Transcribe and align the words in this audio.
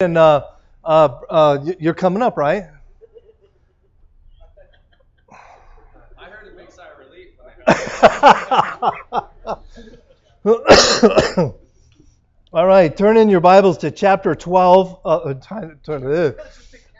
And 0.00 0.16
uh, 0.16 0.46
uh, 0.82 1.08
uh, 1.28 1.58
you're 1.78 1.92
coming 1.92 2.22
up, 2.22 2.38
right? 2.38 2.64
I 6.18 6.24
heard 6.24 6.50
a 6.50 6.56
big 6.56 6.70
sigh 6.70 6.86
of 6.88 6.98
relief. 6.98 7.28
When 7.38 7.52
I 11.34 11.52
All 12.54 12.66
right, 12.66 12.96
turn 12.96 13.18
in 13.18 13.28
your 13.28 13.40
Bibles 13.40 13.76
to 13.78 13.90
chapter 13.90 14.34
12. 14.34 15.00
Uh, 15.04 15.08
uh, 15.08 15.34
turn, 15.34 15.78
turn, 15.82 16.06
uh, 16.06 16.32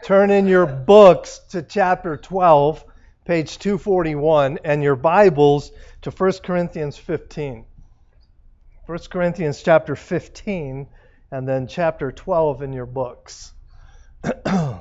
turn 0.05 0.31
in 0.31 0.47
your 0.47 0.67
books 0.67 1.41
to 1.53 1.63
chapter 1.63 2.19
12, 2.19 2.85
page 3.25 3.59
241, 3.59 4.59
and 4.63 4.83
your 4.83 4.97
Bibles 4.97 5.73
to 6.03 6.11
1 6.11 6.33
Corinthians 6.45 6.99
15. 6.99 7.65
1 8.85 8.99
Corinthians 9.11 9.63
chapter 9.63 9.97
15, 9.97 10.87
and 11.31 11.49
then 11.49 11.67
chapter 11.67 12.13
12 12.13 12.63
in 12.63 12.73
your 12.73 12.87
books. 12.87 13.53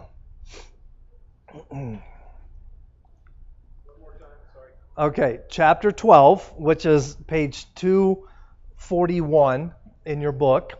Okay, 4.99 5.39
chapter 5.47 5.93
12, 5.93 6.55
which 6.57 6.85
is 6.85 7.15
page 7.25 7.73
241 7.75 9.73
in 10.03 10.19
your 10.19 10.33
book, 10.33 10.73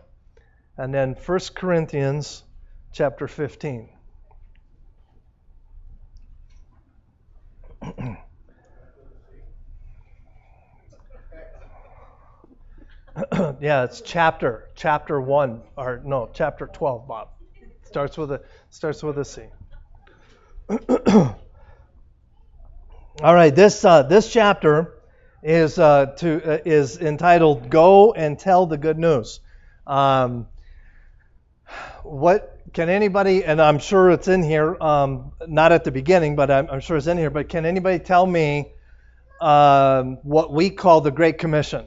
and 0.76 0.92
then 0.92 1.14
1 1.14 1.38
Corinthians 1.54 2.44
chapter 2.92 3.26
15. 3.26 3.88
yeah, 13.60 13.84
it's 13.84 14.00
chapter 14.00 14.68
chapter 14.74 15.20
1 15.20 15.62
or 15.76 16.00
no, 16.04 16.30
chapter 16.32 16.66
12, 16.66 17.08
Bob. 17.08 17.28
Starts 17.84 18.16
with 18.16 18.30
a 18.30 18.40
starts 18.70 19.02
with 19.02 19.18
a 19.18 19.24
C. 19.24 19.42
All 23.22 23.34
right, 23.34 23.54
this 23.54 23.84
uh, 23.84 24.04
this 24.04 24.32
chapter 24.32 24.94
is 25.42 25.78
uh, 25.78 26.06
to 26.18 26.40
uh, 26.42 26.58
is 26.64 26.98
entitled 26.98 27.68
"Go 27.68 28.12
and 28.12 28.38
Tell 28.38 28.66
the 28.66 28.78
Good 28.78 28.96
News." 28.96 29.40
Um, 29.88 30.46
what 32.04 32.60
can 32.72 32.88
anybody? 32.88 33.44
And 33.44 33.60
I'm 33.60 33.80
sure 33.80 34.10
it's 34.10 34.28
in 34.28 34.44
here, 34.44 34.80
um, 34.80 35.32
not 35.48 35.72
at 35.72 35.82
the 35.82 35.90
beginning, 35.90 36.36
but 36.36 36.50
I'm, 36.50 36.70
I'm, 36.70 36.80
sure 36.80 36.96
it's 36.96 37.08
in 37.08 37.18
here. 37.18 37.30
But 37.30 37.48
can 37.48 37.66
anybody 37.66 37.98
tell 37.98 38.24
me 38.24 38.72
um, 39.40 40.18
what 40.22 40.52
we 40.52 40.70
call 40.70 41.00
the 41.00 41.10
Great 41.10 41.38
Commission? 41.38 41.86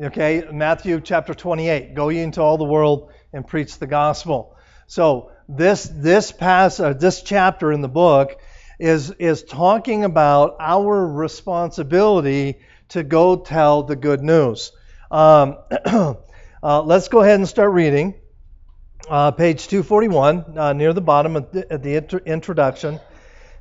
Okay, 0.00 0.42
Matthew 0.50 1.00
chapter 1.02 1.34
28. 1.34 1.94
Go 1.94 2.08
ye 2.08 2.20
into 2.20 2.40
all 2.40 2.56
the 2.56 2.64
world 2.64 3.12
and 3.32 3.46
preach 3.46 3.78
the 3.78 3.86
gospel. 3.86 4.56
So 4.86 5.32
this 5.48 5.84
this 5.84 6.32
pass 6.32 6.80
uh, 6.80 6.94
this 6.94 7.22
chapter 7.22 7.70
in 7.70 7.82
the 7.82 7.88
book 7.88 8.40
is, 8.78 9.10
is 9.10 9.42
talking 9.42 10.04
about 10.04 10.56
our 10.60 11.06
responsibility 11.06 12.60
to 12.88 13.02
go 13.04 13.36
tell 13.36 13.82
the 13.82 13.94
good 13.94 14.22
news. 14.22 14.72
Um, 15.10 15.58
uh, 15.84 16.82
let's 16.82 17.08
go 17.08 17.20
ahead 17.20 17.38
and 17.38 17.48
start 17.48 17.72
reading. 17.72 18.14
Uh, 19.10 19.30
page 19.32 19.68
241, 19.68 20.56
uh, 20.56 20.72
near 20.72 20.92
the 20.92 21.00
bottom 21.00 21.36
of 21.36 21.52
the, 21.52 21.74
of 21.74 21.82
the 21.82 22.22
introduction. 22.24 22.98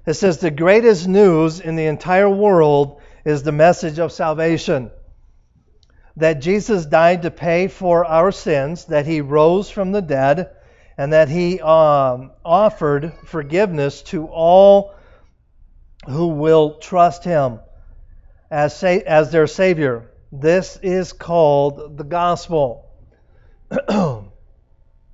It 0.06 0.14
says, 0.14 0.38
The 0.38 0.52
greatest 0.52 1.08
news 1.08 1.60
in 1.60 1.76
the 1.76 1.88
entire 1.88 2.30
world 2.30 3.02
is 3.26 3.44
the 3.44 3.52
message 3.52 4.00
of 4.00 4.12
salvation. 4.12 4.92
That 6.18 6.42
Jesus 6.42 6.86
died 6.86 7.22
to 7.22 7.32
pay 7.32 7.68
for 7.68 8.06
our 8.06 8.32
sins, 8.32 8.86
that 8.86 9.06
he 9.06 9.22
rose 9.22 9.70
from 9.70 9.92
the 9.92 10.02
dead, 10.02 10.50
and 10.98 11.14
that 11.14 11.30
he 11.30 11.60
um, 11.62 12.32
offered 12.44 13.14
forgiveness 13.26 14.02
to 14.04 14.28
all 14.28 14.94
who 16.08 16.28
will 16.28 16.76
trust 16.80 17.24
him 17.24 17.60
as, 18.50 18.76
sa- 18.76 18.88
as 19.06 19.32
their 19.32 19.48
Savior. 19.48 20.12
This 20.32 20.78
is 20.82 21.14
called 21.14 21.98
the 21.98 22.04
gospel, 22.04 22.90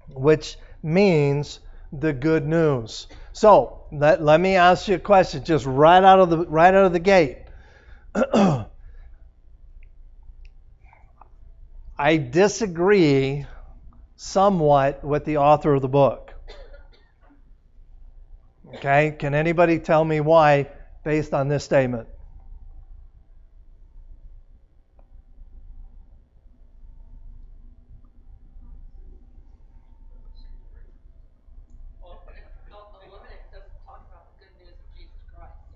which 0.09 0.57
means 0.83 1.59
the 1.91 2.13
good 2.13 2.45
news. 2.45 3.07
So 3.33 3.85
let, 3.91 4.21
let 4.21 4.39
me 4.39 4.55
ask 4.55 4.87
you 4.87 4.95
a 4.95 4.99
question, 4.99 5.43
just 5.43 5.65
right 5.65 6.03
out 6.03 6.19
of 6.19 6.29
the 6.29 6.39
right 6.45 6.73
out 6.73 6.85
of 6.85 6.93
the 6.93 6.99
gate. 6.99 7.37
I 11.99 12.17
disagree 12.17 13.45
somewhat 14.15 15.03
with 15.03 15.25
the 15.25 15.37
author 15.37 15.73
of 15.73 15.81
the 15.81 15.87
book. 15.87 16.33
Okay, 18.75 19.15
can 19.17 19.33
anybody 19.33 19.79
tell 19.79 20.03
me 20.05 20.19
why 20.19 20.67
based 21.03 21.33
on 21.33 21.47
this 21.47 21.63
statement? 21.63 22.07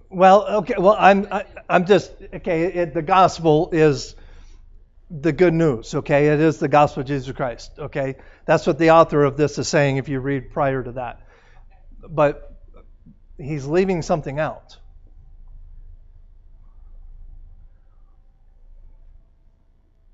Well, 0.09 0.46
okay. 0.58 0.76
Well, 0.78 0.98
I'm 1.00 1.26
I, 1.32 1.40
am 1.40 1.48
i 1.70 1.76
am 1.78 1.86
just 1.86 2.12
okay. 2.34 2.64
It, 2.66 2.94
the 2.94 3.02
gospel 3.02 3.70
is 3.72 4.16
the 5.11 5.33
good 5.33 5.53
news. 5.53 5.94
Okay, 5.94 6.27
it 6.27 6.39
is 6.39 6.57
the 6.59 6.69
gospel 6.69 7.01
of 7.01 7.07
Jesus 7.07 7.35
Christ. 7.35 7.72
Okay, 7.77 8.16
that's 8.45 8.66
what 8.66 8.79
the 8.79 8.91
author 8.91 9.23
of 9.23 9.35
this 9.35 9.57
is 9.57 9.67
saying. 9.67 9.97
If 9.97 10.07
you 10.07 10.19
read 10.19 10.51
prior 10.51 10.81
to 10.81 10.94
that, 10.94 11.22
but 12.07 12.55
he's 13.38 13.66
leaving 13.66 14.01
something 14.01 14.39
out. 14.39 14.77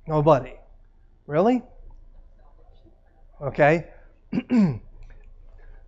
Nobody. 0.07 0.53
Really? 1.27 1.61
Okay. 3.41 3.87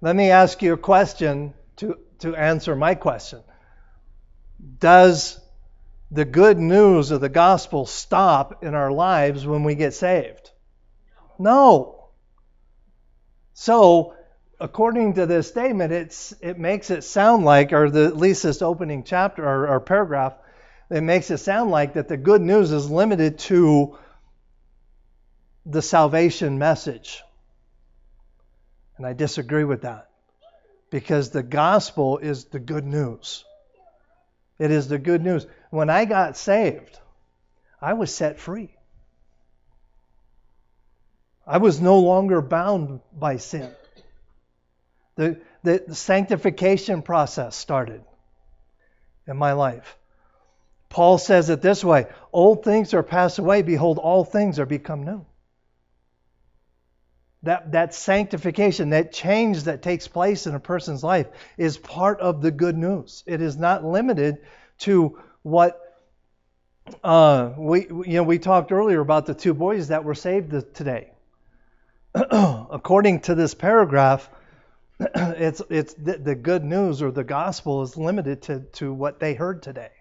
Let 0.01 0.15
me 0.15 0.29
ask 0.29 0.61
you 0.61 0.73
a 0.73 0.77
question 0.77 1.53
to, 1.77 1.97
to 2.19 2.35
answer 2.35 2.75
my 2.75 2.95
question. 2.95 3.41
Does 4.79 5.39
the 6.11 6.25
good 6.25 6.57
news 6.57 7.11
of 7.11 7.21
the 7.21 7.29
gospel 7.29 7.85
stop 7.85 8.63
in 8.63 8.73
our 8.73 8.91
lives 8.91 9.45
when 9.45 9.63
we 9.63 9.75
get 9.75 9.93
saved? 9.93 10.51
No. 11.37 12.09
So, 13.53 14.15
according 14.59 15.13
to 15.15 15.25
this 15.25 15.47
statement, 15.47 15.93
it's, 15.93 16.33
it 16.41 16.57
makes 16.57 16.89
it 16.89 17.03
sound 17.03 17.45
like, 17.45 17.73
or 17.73 17.89
the, 17.89 18.05
at 18.05 18.17
least 18.17 18.43
this 18.43 18.61
opening 18.61 19.03
chapter 19.03 19.47
or, 19.47 19.67
or 19.67 19.79
paragraph, 19.79 20.33
it 20.89 21.01
makes 21.01 21.29
it 21.29 21.37
sound 21.37 21.69
like 21.69 21.93
that 21.93 22.07
the 22.07 22.17
good 22.17 22.41
news 22.41 22.71
is 22.71 22.89
limited 22.89 23.39
to 23.39 23.97
the 25.65 25.81
salvation 25.81 26.57
message. 26.57 27.21
And 28.97 29.05
I 29.05 29.13
disagree 29.13 29.63
with 29.63 29.83
that 29.83 30.09
because 30.89 31.29
the 31.29 31.43
gospel 31.43 32.17
is 32.17 32.45
the 32.45 32.59
good 32.59 32.85
news. 32.85 33.45
It 34.57 34.71
is 34.71 34.87
the 34.87 34.97
good 34.97 35.23
news. 35.23 35.45
When 35.69 35.89
I 35.89 36.05
got 36.05 36.37
saved, 36.37 36.99
I 37.81 37.93
was 37.93 38.13
set 38.13 38.39
free. 38.39 38.75
I 41.45 41.57
was 41.57 41.81
no 41.81 41.99
longer 41.99 42.41
bound 42.41 43.01
by 43.17 43.37
sin. 43.37 43.71
The, 45.15 45.39
the, 45.63 45.83
the 45.87 45.95
sanctification 45.95 47.01
process 47.01 47.55
started 47.55 48.01
in 49.27 49.37
my 49.37 49.53
life. 49.53 49.97
Paul 50.89 51.17
says 51.17 51.49
it 51.49 51.61
this 51.61 51.83
way 51.83 52.07
Old 52.33 52.63
things 52.63 52.93
are 52.93 53.03
passed 53.03 53.39
away, 53.39 53.61
behold, 53.61 53.97
all 53.99 54.23
things 54.23 54.59
are 54.59 54.65
become 54.65 55.03
new 55.03 55.25
that, 57.43 57.71
that 57.71 57.93
sanctification, 57.93 58.89
that 58.89 59.13
change 59.13 59.63
that 59.63 59.81
takes 59.81 60.07
place 60.07 60.45
in 60.45 60.55
a 60.55 60.59
person's 60.59 61.03
life 61.03 61.27
is 61.57 61.77
part 61.77 62.19
of 62.19 62.41
the 62.41 62.51
good 62.51 62.77
news. 62.77 63.23
It 63.25 63.41
is 63.41 63.57
not 63.57 63.83
limited 63.83 64.39
to 64.79 65.19
what 65.43 65.79
uh, 67.03 67.51
we 67.57 67.87
you 67.87 68.13
know 68.15 68.23
we 68.23 68.39
talked 68.39 68.71
earlier 68.71 68.99
about 68.99 69.25
the 69.25 69.33
two 69.33 69.53
boys 69.53 69.89
that 69.89 70.03
were 70.03 70.15
saved 70.15 70.51
today. 70.73 71.11
According 72.13 73.21
to 73.21 73.35
this 73.35 73.53
paragraph, 73.53 74.29
it's 74.99 75.61
it's 75.69 75.93
the, 75.93 76.17
the 76.17 76.35
good 76.35 76.63
news 76.63 77.01
or 77.01 77.11
the 77.11 77.23
gospel 77.23 77.83
is 77.83 77.95
limited 77.95 78.41
to 78.43 78.61
to 78.73 78.93
what 78.93 79.19
they 79.19 79.33
heard 79.33 79.61
today. 79.61 79.91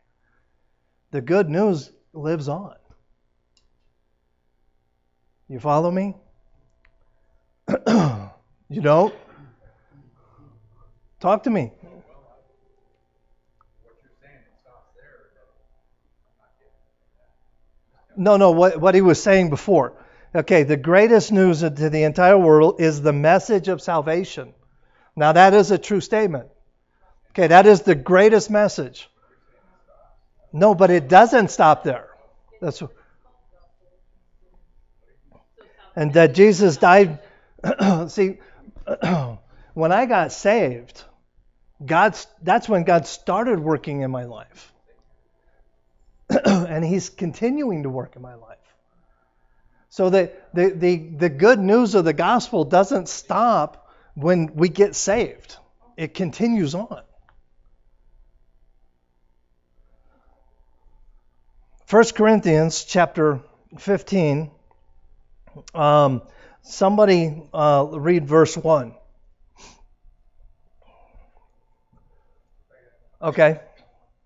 The 1.11 1.21
good 1.21 1.49
news 1.49 1.91
lives 2.13 2.49
on. 2.49 2.75
You 5.49 5.61
follow 5.61 5.91
me? 5.91 6.15
you 8.69 8.83
don't? 8.83 9.15
Talk 11.21 11.45
to 11.45 11.51
me. 11.51 11.73
No, 18.19 18.37
no, 18.37 18.51
what, 18.51 18.81
what 18.81 18.95
he 18.97 19.01
was 19.01 19.23
saying 19.23 19.49
before. 19.49 19.95
Okay, 20.35 20.65
the 20.65 20.77
greatest 20.77 21.31
news 21.33 21.61
to 21.61 21.71
the 21.71 22.03
entire 22.03 22.37
world 22.37 22.81
is 22.81 23.01
the 23.01 23.13
message 23.13 23.69
of 23.69 23.81
salvation. 23.81 24.53
Now, 25.17 25.33
that 25.33 25.55
is 25.55 25.71
a 25.71 25.79
true 25.79 26.01
statement. 26.01 26.49
Okay, 27.31 27.47
that 27.47 27.67
is 27.67 27.83
the 27.83 27.95
greatest 27.95 28.51
message. 28.51 29.09
No, 30.53 30.75
but 30.75 30.91
it 30.91 31.09
doesn't 31.09 31.51
stop 31.53 31.85
there. 31.85 32.09
That's 32.61 32.83
and 35.95 36.13
that 36.15 36.35
Jesus 36.35 36.77
died. 36.77 37.21
See, 38.09 38.39
when 39.75 39.93
I 39.93 40.07
got 40.07 40.33
saved, 40.33 41.05
God's 41.85 42.27
that's 42.43 42.69
when 42.69 42.83
God 42.85 43.07
started 43.07 43.61
working 43.61 44.01
in 44.01 44.11
my 44.11 44.25
life. 44.25 44.73
and 46.45 46.85
he's 46.85 47.09
continuing 47.09 47.85
to 47.85 47.91
work 47.91 48.17
in 48.17 48.23
my 48.23 48.35
life. 48.35 48.59
So 49.91 50.11
the, 50.11 50.33
the, 50.53 50.71
the, 50.71 50.97
the 50.97 51.29
good 51.29 51.59
news 51.59 51.95
of 51.95 52.05
the 52.05 52.13
gospel 52.13 52.65
doesn't 52.65 53.09
stop 53.09 53.89
when 54.15 54.55
we 54.55 54.69
get 54.69 54.95
saved. 54.95 55.57
It 55.97 56.15
continues 56.15 56.75
on. 56.75 57.03
1 61.91 62.05
Corinthians 62.15 62.85
chapter 62.85 63.41
15. 63.79 64.51
Um, 65.75 66.23
somebody 66.61 67.43
uh, 67.55 67.87
read 67.91 68.27
verse 68.29 68.57
1. 68.59 68.95
Okay. 73.21 73.59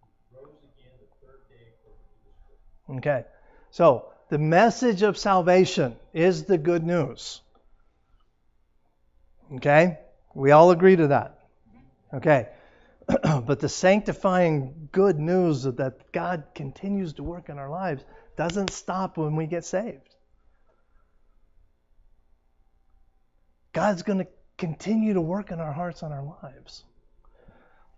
he 0.00 0.36
rose 0.36 0.56
again 0.62 0.92
the 0.98 1.26
third 1.26 1.40
day 1.50 1.68
according 1.76 2.00
to 2.00 2.16
the 2.24 2.32
Scriptures. 2.40 2.98
Okay. 2.98 3.24
So, 3.70 4.06
the 4.30 4.38
message 4.38 5.02
of 5.02 5.18
salvation 5.18 5.96
is 6.14 6.44
the 6.44 6.56
good 6.56 6.84
news. 6.84 7.42
Okay? 9.56 9.98
We 10.34 10.52
all 10.52 10.70
agree 10.70 10.96
to 10.96 11.08
that. 11.08 11.38
Okay. 12.14 12.48
but 13.46 13.60
the 13.60 13.68
sanctifying 13.68 14.88
good 14.92 15.18
news 15.18 15.64
that 15.64 16.12
God 16.12 16.44
continues 16.54 17.14
to 17.14 17.22
work 17.22 17.48
in 17.48 17.58
our 17.58 17.70
lives 17.70 18.04
doesn't 18.36 18.70
stop 18.70 19.16
when 19.16 19.36
we 19.36 19.46
get 19.46 19.64
saved. 19.64 20.14
God's 23.72 24.02
going 24.02 24.18
to 24.18 24.26
continue 24.58 25.14
to 25.14 25.20
work 25.20 25.50
in 25.50 25.60
our 25.60 25.72
hearts 25.72 26.02
and 26.02 26.12
our 26.12 26.24
lives. 26.42 26.84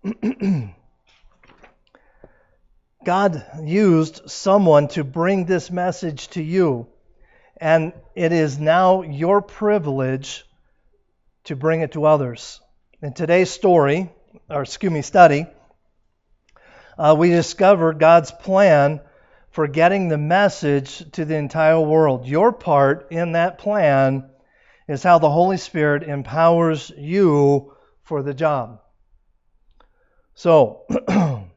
God 3.04 3.44
used 3.62 4.30
someone 4.30 4.88
to 4.88 5.04
bring 5.04 5.44
this 5.44 5.70
message 5.70 6.28
to 6.28 6.42
you, 6.42 6.86
and 7.58 7.92
it 8.14 8.32
is 8.32 8.58
now 8.58 9.02
your 9.02 9.42
privilege 9.42 10.44
to 11.44 11.56
bring 11.56 11.82
it 11.82 11.92
to 11.92 12.06
others. 12.06 12.60
In 13.02 13.12
today's 13.12 13.50
story, 13.50 14.10
or 14.48 14.62
excuse 14.62 14.92
me, 14.92 15.02
study, 15.02 15.46
uh, 16.98 17.14
we 17.18 17.30
discovered 17.30 17.98
God's 17.98 18.30
plan 18.30 19.00
for 19.50 19.66
getting 19.68 20.08
the 20.08 20.18
message 20.18 21.10
to 21.12 21.24
the 21.24 21.36
entire 21.36 21.80
world. 21.80 22.26
Your 22.26 22.52
part 22.52 23.08
in 23.10 23.32
that 23.32 23.58
plan 23.58 24.28
is 24.88 25.02
how 25.02 25.18
the 25.18 25.30
Holy 25.30 25.56
Spirit 25.56 26.02
empowers 26.02 26.90
you 26.96 27.72
for 28.02 28.22
the 28.22 28.34
job. 28.34 28.80
So, 30.34 30.82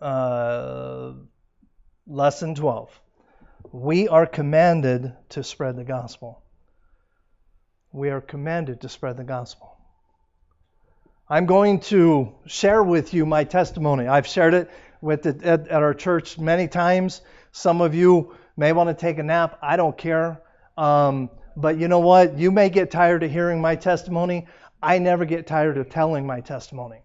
uh, 0.00 1.12
lesson 2.06 2.54
12. 2.54 3.00
We 3.70 4.08
are 4.08 4.26
commanded 4.26 5.14
to 5.30 5.44
spread 5.44 5.76
the 5.76 5.84
gospel. 5.84 6.42
We 7.92 8.10
are 8.10 8.20
commanded 8.20 8.80
to 8.82 8.88
spread 8.88 9.16
the 9.16 9.24
gospel. 9.24 9.77
I'm 11.30 11.44
going 11.44 11.80
to 11.80 12.32
share 12.46 12.82
with 12.82 13.12
you 13.12 13.26
my 13.26 13.44
testimony. 13.44 14.06
I've 14.06 14.26
shared 14.26 14.54
it 14.54 14.70
with 15.02 15.22
the, 15.22 15.38
at, 15.44 15.68
at, 15.68 15.82
our 15.82 15.92
church 15.92 16.38
many 16.38 16.68
times. 16.68 17.20
Some 17.52 17.82
of 17.82 17.94
you 17.94 18.34
may 18.56 18.72
want 18.72 18.88
to 18.88 18.94
take 18.94 19.18
a 19.18 19.22
nap. 19.22 19.58
I 19.60 19.76
don't 19.76 19.96
care. 19.96 20.40
Um, 20.78 21.28
but 21.54 21.78
you 21.78 21.88
know 21.88 21.98
what? 21.98 22.38
You 22.38 22.50
may 22.50 22.70
get 22.70 22.90
tired 22.90 23.22
of 23.22 23.30
hearing 23.30 23.60
my 23.60 23.76
testimony. 23.76 24.46
I 24.82 24.98
never 24.98 25.26
get 25.26 25.46
tired 25.46 25.76
of 25.76 25.90
telling 25.90 26.26
my 26.26 26.40
testimony. 26.40 27.02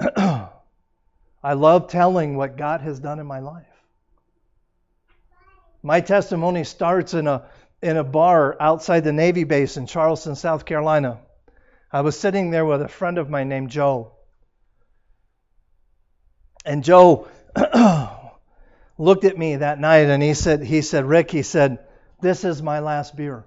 I 0.16 1.52
love 1.54 1.88
telling 1.88 2.36
what 2.36 2.56
God 2.56 2.80
has 2.80 2.98
done 2.98 3.18
in 3.18 3.26
my 3.26 3.40
life. 3.40 3.66
My 5.82 6.00
testimony 6.00 6.64
starts 6.64 7.14
in 7.14 7.26
a 7.26 7.46
in 7.80 7.96
a 7.96 8.04
bar 8.04 8.56
outside 8.58 9.04
the 9.04 9.12
Navy 9.12 9.44
base 9.44 9.76
in 9.76 9.86
Charleston, 9.86 10.34
South 10.34 10.64
Carolina. 10.64 11.20
I 11.90 12.02
was 12.02 12.18
sitting 12.18 12.50
there 12.50 12.64
with 12.64 12.82
a 12.82 12.88
friend 12.88 13.18
of 13.18 13.30
mine 13.30 13.48
named 13.48 13.70
Joe. 13.70 14.12
And 16.64 16.84
Joe 16.84 17.28
looked 18.98 19.24
at 19.24 19.38
me 19.38 19.56
that 19.56 19.80
night 19.80 20.08
and 20.08 20.22
he 20.22 20.34
said, 20.34 20.62
he 20.62 20.82
said, 20.82 21.06
Rick, 21.06 21.30
he 21.30 21.42
said, 21.42 21.78
this 22.20 22.44
is 22.44 22.62
my 22.62 22.80
last 22.80 23.16
beer. 23.16 23.44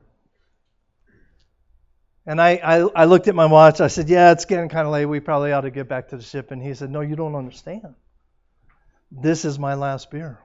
And 2.26 2.42
I, 2.42 2.52
I, 2.64 2.78
I 2.78 3.06
looked 3.06 3.28
at 3.28 3.36
my 3.36 3.46
watch. 3.46 3.82
I 3.82 3.88
said, 3.88 4.10
yeah, 4.10 4.32
it's 4.32 4.46
getting 4.46 4.70
kind 4.70 4.88
of 4.88 4.94
late. 4.94 5.06
We 5.06 5.20
probably 5.20 5.52
ought 5.52 5.62
to 5.62 5.72
get 5.72 5.88
back 5.88 6.10
to 6.10 6.18
the 6.18 6.24
ship. 6.24 6.52
And 6.52 6.62
he 6.62 6.74
said, 6.74 6.90
no, 6.90 7.02
you 7.02 7.16
don't 7.16 7.36
understand. 7.36 7.96
This 9.12 9.44
is 9.44 9.60
my 9.60 9.74
last 9.74 10.10
beer. 10.10 10.40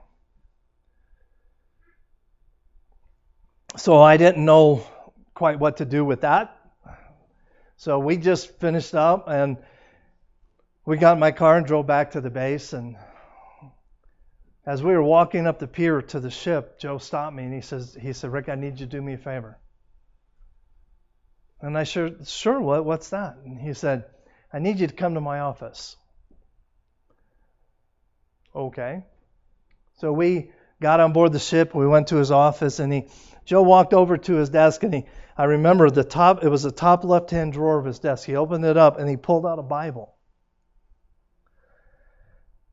So 3.76 4.00
I 4.00 4.16
didn't 4.16 4.44
know 4.44 4.86
quite 5.34 5.58
what 5.60 5.78
to 5.78 5.84
do 5.84 6.04
with 6.04 6.22
that. 6.22 6.55
So 7.76 7.98
we 7.98 8.16
just 8.16 8.58
finished 8.58 8.94
up 8.94 9.28
and 9.28 9.58
we 10.84 10.96
got 10.96 11.14
in 11.14 11.18
my 11.18 11.32
car 11.32 11.56
and 11.56 11.66
drove 11.66 11.86
back 11.86 12.12
to 12.12 12.20
the 12.20 12.30
base. 12.30 12.72
And 12.72 12.96
as 14.64 14.82
we 14.82 14.92
were 14.92 15.02
walking 15.02 15.46
up 15.46 15.58
the 15.58 15.66
pier 15.66 16.00
to 16.00 16.20
the 16.20 16.30
ship, 16.30 16.78
Joe 16.78 16.98
stopped 16.98 17.36
me 17.36 17.44
and 17.44 17.54
he 17.54 17.60
says, 17.60 17.96
he 18.00 18.12
said, 18.12 18.32
Rick, 18.32 18.48
I 18.48 18.54
need 18.54 18.80
you 18.80 18.86
to 18.86 18.86
do 18.86 19.02
me 19.02 19.14
a 19.14 19.18
favor. 19.18 19.58
And 21.60 21.76
I 21.76 21.84
said, 21.84 22.26
sure, 22.28 22.60
what, 22.60 22.84
what's 22.84 23.10
that? 23.10 23.36
And 23.44 23.60
he 23.60 23.74
said, 23.74 24.04
I 24.52 24.58
need 24.58 24.78
you 24.78 24.86
to 24.86 24.94
come 24.94 25.14
to 25.14 25.20
my 25.20 25.40
office. 25.40 25.96
Okay. 28.54 29.04
So 29.98 30.12
we 30.12 30.50
got 30.80 31.00
on 31.00 31.12
board 31.12 31.32
the 31.32 31.38
ship. 31.38 31.74
We 31.74 31.86
went 31.86 32.08
to 32.08 32.16
his 32.16 32.30
office, 32.30 32.78
and 32.78 32.92
he 32.92 33.08
Joe 33.46 33.62
walked 33.62 33.94
over 33.94 34.18
to 34.18 34.34
his 34.34 34.50
desk, 34.50 34.82
and 34.82 34.92
he 34.92 35.06
I 35.38 35.44
remember 35.44 35.88
the 35.88 36.04
top. 36.04 36.44
It 36.44 36.48
was 36.48 36.62
the 36.62 36.70
top 36.70 37.04
left-hand 37.04 37.52
drawer 37.52 37.78
of 37.78 37.84
his 37.84 37.98
desk. 37.98 38.26
He 38.26 38.36
opened 38.36 38.64
it 38.64 38.76
up, 38.76 38.98
and 38.98 39.08
he 39.08 39.16
pulled 39.16 39.46
out 39.46 39.58
a 39.58 39.62
Bible, 39.62 40.14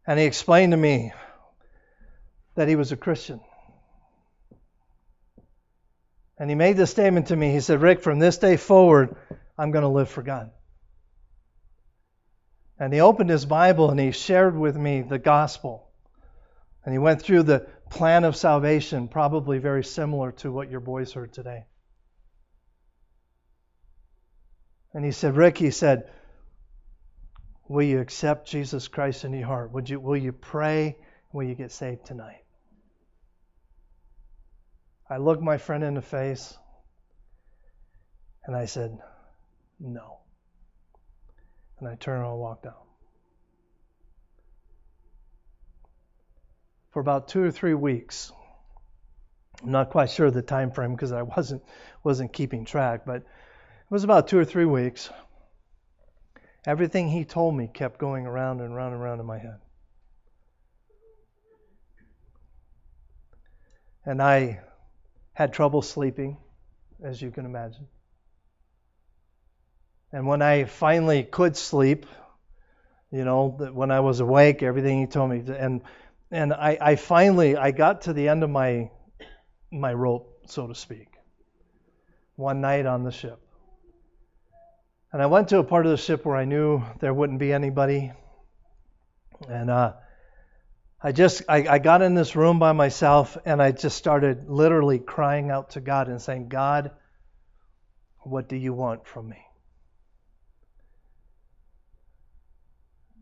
and 0.06 0.20
he 0.20 0.26
explained 0.26 0.72
to 0.72 0.78
me 0.78 1.14
that 2.56 2.68
he 2.68 2.76
was 2.76 2.92
a 2.92 2.98
Christian. 2.98 3.40
And 6.38 6.50
he 6.50 6.56
made 6.56 6.78
this 6.78 6.92
statement 6.92 7.28
to 7.28 7.36
me. 7.36 7.52
He 7.52 7.60
said, 7.60 7.82
Rick, 7.82 8.02
from 8.02 8.20
this 8.20 8.38
day 8.38 8.58
forward, 8.58 9.16
I'm 9.58 9.72
going 9.72 9.84
to 9.84 9.88
live 9.88 10.10
for 10.10 10.24
God. 10.24 10.52
And 12.80 12.92
he 12.92 13.00
opened 13.00 13.30
his 13.30 13.46
Bible 13.46 13.92
and 13.92 14.00
he 14.00 14.12
shared 14.12 14.58
with 14.58 14.76
me 14.76 15.04
the 15.04 15.20
gospel. 15.20 15.88
And 16.84 16.94
he 16.94 17.00
went 17.00 17.22
through 17.22 17.44
the 17.44 17.68
plan 17.94 18.24
of 18.24 18.36
salvation, 18.36 19.08
probably 19.08 19.60
very 19.60 19.84
similar 19.84 20.32
to 20.32 20.52
what 20.52 20.70
your 20.70 20.80
boys 20.80 21.14
heard 21.14 21.32
today. 21.32 21.66
And 24.94 25.06
he 25.06 25.12
said, 25.12 25.36
Rick, 25.36 25.60
he 25.60 25.70
said, 25.70 26.10
Will 27.68 27.86
you 27.86 28.00
accept 28.00 28.48
Jesus 28.48 28.88
Christ 28.88 29.24
in 29.26 29.34
your 29.34 29.48
heart? 29.48 29.72
Would 29.72 29.90
you, 29.90 30.00
will 30.00 30.18
you 30.18 30.32
pray? 30.32 30.98
Will 31.32 31.44
you 31.44 31.56
get 31.56 31.72
saved 31.72 32.06
tonight? 32.06 32.44
I 35.10 35.18
looked 35.18 35.44
my 35.44 35.58
friend 35.58 35.84
in 35.84 35.94
the 35.94 36.02
face 36.02 36.58
and 38.46 38.56
I 38.56 38.66
said, 38.66 38.98
No. 39.80 40.18
And 41.80 41.88
I 41.88 41.96
turned 41.96 42.26
and 42.26 42.40
walked 42.40 42.66
out. 42.66 42.88
For 46.94 47.00
about 47.00 47.28
two 47.28 47.44
or 47.44 47.50
three 47.50 47.74
weeks, 47.74 48.32
I'm 49.64 49.72
not 49.72 49.90
quite 49.90 50.12
sure 50.12 50.30
the 50.30 50.44
time 50.44 50.72
frame 50.72 50.94
because 50.94 51.12
I 51.12 51.24
wasn't 51.24 51.64
wasn't 52.04 52.32
keeping 52.32 52.66
track, 52.66 53.04
but 53.06 53.18
it 53.18 53.26
was 53.90 54.04
about 54.04 54.28
two 54.28 54.38
or 54.38 54.46
three 54.46 54.66
weeks. 54.66 55.10
Everything 56.66 57.10
he 57.10 57.26
told 57.26 57.56
me 57.56 57.68
kept 57.68 58.00
going 58.00 58.28
around 58.28 58.62
and 58.62 58.72
around 58.74 58.94
and 58.94 59.02
around 59.02 59.20
in 59.20 59.26
my 59.26 59.40
head. 59.40 59.60
And 64.06 64.22
I 64.22 64.62
had 65.34 65.52
trouble 65.52 65.82
sleeping, 65.82 66.38
as 67.04 67.22
you 67.22 67.32
can 67.32 67.46
imagine. 67.46 67.88
And 70.12 70.28
when 70.28 70.44
I 70.44 70.66
finally 70.66 71.24
could 71.24 71.58
sleep, 71.58 72.06
you 73.12 73.26
know, 73.26 73.50
when 73.50 73.90
I 73.90 74.02
was 74.02 74.20
awake, 74.20 74.62
everything 74.62 75.00
he 75.00 75.08
told 75.08 75.32
me, 75.32 75.44
and 75.58 75.82
and 76.34 76.52
I, 76.52 76.78
I 76.82 76.96
finally 76.96 77.56
I 77.56 77.70
got 77.70 78.02
to 78.02 78.14
the 78.14 78.28
end 78.28 78.44
of 78.44 78.50
my 78.50 78.90
my 79.72 79.94
rope, 79.94 80.42
so 80.48 80.68
to 80.68 80.74
speak, 80.74 81.08
one 82.36 82.60
night 82.60 82.88
on 82.88 83.04
the 83.04 83.12
ship. 83.12 83.40
And 85.12 85.22
I 85.22 85.28
went 85.28 85.50
to 85.50 85.60
a 85.60 85.64
part 85.64 85.86
of 85.86 85.92
the 85.92 85.98
ship 85.98 86.26
where 86.26 86.36
I 86.36 86.46
knew 86.46 86.82
there 87.00 87.14
wouldn't 87.14 87.38
be 87.38 87.54
anybody. 87.54 88.12
And 89.48 89.70
uh, 89.70 89.94
I 91.02 91.12
just 91.12 91.44
I, 91.48 91.68
I 91.68 91.78
got 91.78 92.02
in 92.02 92.16
this 92.16 92.36
room 92.36 92.58
by 92.58 92.72
myself 92.72 93.38
and 93.46 93.62
I 93.62 93.72
just 93.72 93.96
started 93.96 94.50
literally 94.50 94.98
crying 94.98 95.52
out 95.52 95.72
to 95.72 95.82
God 95.82 96.08
and 96.08 96.20
saying, 96.20 96.50
God, 96.50 96.92
what 98.22 98.50
do 98.50 98.56
you 98.56 98.74
want 98.74 99.06
from 99.06 99.30
me? 99.30 99.46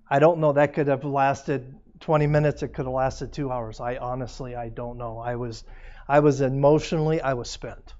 I 0.09 0.19
don't 0.19 0.39
know. 0.39 0.53
That 0.53 0.73
could 0.73 0.87
have 0.87 1.03
lasted 1.03 1.75
20 2.01 2.27
minutes. 2.27 2.63
It 2.63 2.69
could 2.69 2.85
have 2.85 2.93
lasted 2.93 3.31
two 3.31 3.51
hours. 3.51 3.79
I 3.79 3.97
honestly, 3.97 4.55
I 4.55 4.69
don't 4.69 4.97
know. 4.97 5.19
I 5.19 5.35
was, 5.35 5.63
I 6.07 6.19
was 6.19 6.41
emotionally, 6.41 7.21
I 7.21 7.33
was 7.33 7.49
spent. 7.49 7.93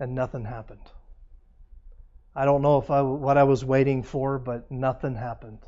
And 0.00 0.14
nothing 0.14 0.44
happened. 0.44 0.90
I 2.34 2.44
don't 2.44 2.62
know 2.62 2.78
if 2.78 2.90
I, 2.90 3.02
what 3.02 3.36
I 3.36 3.42
was 3.42 3.64
waiting 3.64 4.02
for, 4.02 4.38
but 4.38 4.70
nothing 4.70 5.14
happened. 5.14 5.58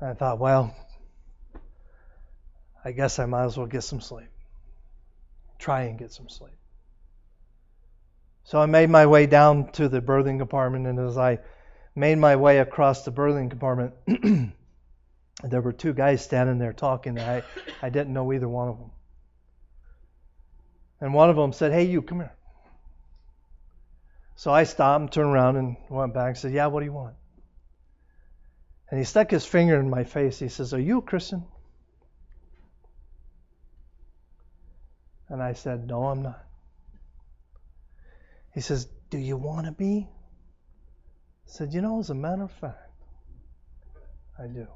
And 0.00 0.10
I 0.10 0.14
thought, 0.14 0.38
well, 0.38 0.74
I 2.84 2.92
guess 2.92 3.18
I 3.18 3.26
might 3.26 3.44
as 3.44 3.56
well 3.56 3.66
get 3.66 3.82
some 3.82 4.00
sleep. 4.00 4.30
Try 5.58 5.82
and 5.82 5.98
get 5.98 6.12
some 6.12 6.28
sleep. 6.28 6.54
So 8.44 8.58
I 8.58 8.66
made 8.66 8.90
my 8.90 9.06
way 9.06 9.26
down 9.26 9.70
to 9.72 9.88
the 9.88 10.00
berthing 10.00 10.38
compartment, 10.38 10.86
and 10.86 10.98
as 10.98 11.16
I 11.16 11.38
made 11.94 12.18
my 12.18 12.36
way 12.36 12.58
across 12.58 13.04
the 13.04 13.10
berthing 13.10 13.50
compartment, 13.50 13.94
there 15.42 15.60
were 15.60 15.72
two 15.72 15.92
guys 15.92 16.22
standing 16.22 16.58
there 16.58 16.72
talking. 16.72 17.18
I, 17.18 17.42
I 17.82 17.90
didn't 17.90 18.12
know 18.12 18.32
either 18.32 18.48
one 18.48 18.68
of 18.68 18.78
them. 18.78 18.90
And 21.00 21.14
one 21.14 21.30
of 21.30 21.36
them 21.36 21.52
said, 21.52 21.72
Hey, 21.72 21.84
you, 21.84 22.02
come 22.02 22.18
here. 22.18 22.34
So 24.36 24.52
I 24.52 24.64
stopped 24.64 25.00
and 25.00 25.12
turned 25.12 25.30
around 25.30 25.56
and 25.56 25.76
went 25.88 26.14
back 26.14 26.28
and 26.28 26.38
said, 26.38 26.52
Yeah, 26.52 26.66
what 26.66 26.80
do 26.80 26.86
you 26.86 26.92
want? 26.92 27.14
And 28.90 28.98
he 28.98 29.04
stuck 29.04 29.30
his 29.30 29.46
finger 29.46 29.78
in 29.78 29.88
my 29.88 30.04
face. 30.04 30.38
He 30.38 30.48
says, 30.48 30.74
Are 30.74 30.80
you 30.80 30.98
a 30.98 31.02
Christian? 31.02 31.44
And 35.28 35.42
I 35.42 35.52
said, 35.52 35.86
No, 35.86 36.06
I'm 36.06 36.22
not. 36.22 36.44
He 38.52 38.60
says, 38.60 38.88
Do 39.10 39.18
you 39.18 39.36
want 39.36 39.66
to 39.66 39.72
be? 39.72 40.08
Said, 41.50 41.74
You 41.74 41.80
know, 41.82 41.98
as 41.98 42.10
a 42.10 42.14
matter 42.14 42.44
of 42.44 42.52
fact, 42.52 43.02
I 44.38 44.46
do. 44.46 44.68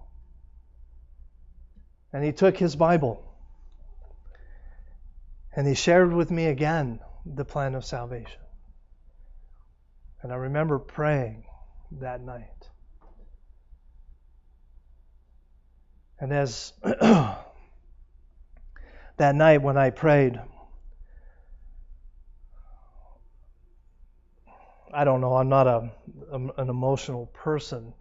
And 2.13 2.25
he 2.25 2.33
took 2.33 2.57
his 2.57 2.75
Bible 2.75 3.25
and 5.55 5.69
he 5.69 5.75
shared 5.75 6.13
with 6.13 6.33
me 6.33 6.47
again 6.47 6.99
the 7.25 7.45
plan 7.45 7.77
of 7.77 7.85
salvation. 7.85 8.41
And 10.21 10.33
I 10.33 10.37
remember 10.37 10.81
praying 10.81 11.45
that 11.93 12.21
night. 12.21 12.69
And 16.19 16.33
as 16.33 16.73
that 16.83 17.45
night 19.19 19.63
when 19.63 19.77
I 19.77 19.91
prayed, 19.91 20.41
I 24.95 25.05
don't 25.05 25.21
know, 25.21 25.37
I'm 25.37 25.49
not 25.49 25.67
a, 25.67 25.91
an 26.33 26.69
emotional 26.69 27.27
person, 27.27 27.93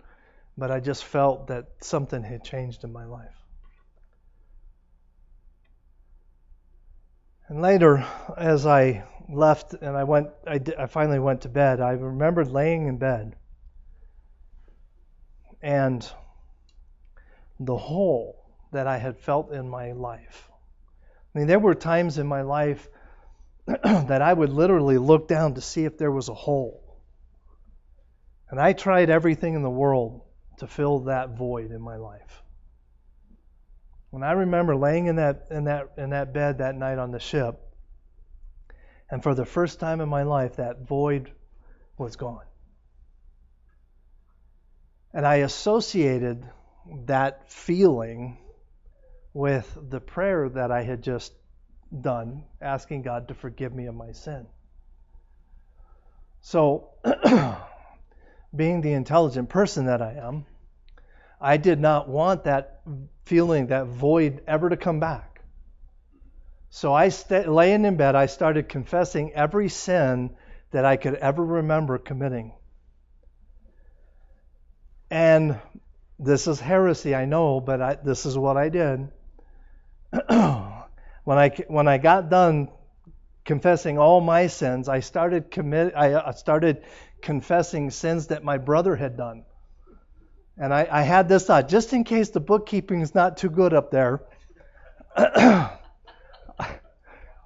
but 0.57 0.71
I 0.71 0.79
just 0.79 1.03
felt 1.03 1.47
that 1.47 1.67
something 1.79 2.23
had 2.23 2.43
changed 2.43 2.83
in 2.83 2.93
my 2.93 3.05
life. 3.05 3.35
And 7.47 7.61
later, 7.61 8.05
as 8.37 8.65
I 8.65 9.03
left 9.29 9.73
and 9.73 9.97
I 9.97 10.03
went, 10.03 10.29
I, 10.47 10.59
I 10.77 10.85
finally 10.85 11.19
went 11.19 11.41
to 11.41 11.49
bed, 11.49 11.81
I 11.81 11.91
remembered 11.91 12.49
laying 12.49 12.87
in 12.87 12.97
bed 12.97 13.35
and 15.61 16.07
the 17.59 17.77
hole 17.77 18.45
that 18.71 18.85
I 18.85 18.97
had 18.97 19.17
felt 19.17 19.51
in 19.51 19.69
my 19.69 19.93
life. 19.93 20.49
I 21.33 21.39
mean, 21.39 21.47
there 21.47 21.59
were 21.59 21.73
times 21.73 22.17
in 22.17 22.27
my 22.27 22.41
life 22.41 22.89
that 23.65 24.21
I 24.21 24.33
would 24.33 24.49
literally 24.49 24.97
look 24.97 25.27
down 25.27 25.55
to 25.55 25.61
see 25.61 25.85
if 25.85 25.97
there 25.97 26.11
was 26.11 26.29
a 26.29 26.33
hole. 26.33 26.82
And 28.53 28.61
I 28.61 28.73
tried 28.73 29.09
everything 29.09 29.55
in 29.55 29.63
the 29.63 29.69
world 29.71 30.21
to 30.59 30.67
fill 30.67 30.99
that 31.05 31.31
void 31.35 31.71
in 31.71 31.81
my 31.81 31.95
life. 31.95 32.43
When 34.11 34.21
I 34.21 34.33
remember 34.33 34.75
laying 34.75 35.07
in 35.07 35.15
that 35.15 35.47
in 35.49 35.63
that 35.63 35.93
in 35.97 36.11
that 36.11 36.35
bed 36.35 36.59
that 36.59 36.75
night 36.75 36.99
on 36.99 37.09
the 37.09 37.19
ship, 37.19 37.59
and 39.09 39.23
for 39.23 39.33
the 39.33 39.43
first 39.43 39.79
time 39.79 40.01
in 40.01 40.07
my 40.07 40.21
life 40.21 40.57
that 40.57 40.87
void 40.87 41.31
was 41.97 42.15
gone. 42.15 42.45
And 45.15 45.25
I 45.25 45.37
associated 45.37 46.47
that 47.07 47.51
feeling 47.51 48.37
with 49.33 49.75
the 49.89 49.99
prayer 49.99 50.47
that 50.49 50.69
I 50.69 50.83
had 50.83 51.01
just 51.01 51.33
done, 52.01 52.43
asking 52.61 53.01
God 53.01 53.29
to 53.29 53.33
forgive 53.33 53.73
me 53.73 53.87
of 53.87 53.95
my 53.95 54.11
sin. 54.11 54.45
So 56.41 56.89
being 58.55 58.81
the 58.81 58.93
intelligent 58.93 59.49
person 59.49 59.85
that 59.85 60.01
I 60.01 60.13
am, 60.13 60.45
I 61.39 61.57
did 61.57 61.79
not 61.79 62.07
want 62.07 62.45
that 62.45 62.81
feeling, 63.25 63.67
that 63.67 63.87
void, 63.87 64.41
ever 64.47 64.69
to 64.69 64.77
come 64.77 64.99
back. 64.99 65.41
So 66.69 66.93
I, 66.93 67.09
st- 67.09 67.47
laying 67.47 67.85
in 67.85 67.97
bed, 67.97 68.15
I 68.15 68.25
started 68.25 68.69
confessing 68.69 69.33
every 69.33 69.69
sin 69.69 70.31
that 70.71 70.85
I 70.85 70.97
could 70.97 71.15
ever 71.15 71.43
remember 71.43 71.97
committing. 71.97 72.53
And 75.11 75.59
this 76.17 76.47
is 76.47 76.59
heresy, 76.59 77.13
I 77.13 77.25
know, 77.25 77.59
but 77.59 77.81
I, 77.81 77.95
this 77.95 78.25
is 78.25 78.37
what 78.37 78.57
I 78.57 78.69
did. 78.69 79.07
when 80.29 81.37
I 81.37 81.49
when 81.67 81.87
I 81.87 81.97
got 81.97 82.29
done 82.29 82.69
confessing 83.45 83.97
all 83.97 84.21
my 84.21 84.47
sins, 84.47 84.89
I 84.89 85.01
started 85.01 85.51
commit 85.51 85.93
I 85.95 86.31
started 86.31 86.83
confessing 87.23 87.89
sins 87.89 88.27
that 88.27 88.43
my 88.43 88.59
brother 88.59 88.95
had 88.95 89.17
done. 89.17 89.45
And 90.57 90.71
I, 90.71 90.87
I 90.91 91.01
had 91.01 91.27
this 91.27 91.47
thought, 91.47 91.67
just 91.67 91.93
in 91.93 92.03
case 92.03 92.29
the 92.29 92.39
bookkeeping 92.39 93.01
is 93.01 93.15
not 93.15 93.37
too 93.37 93.49
good 93.49 93.73
up 93.73 93.89
there, 93.89 94.21
I 95.15 95.79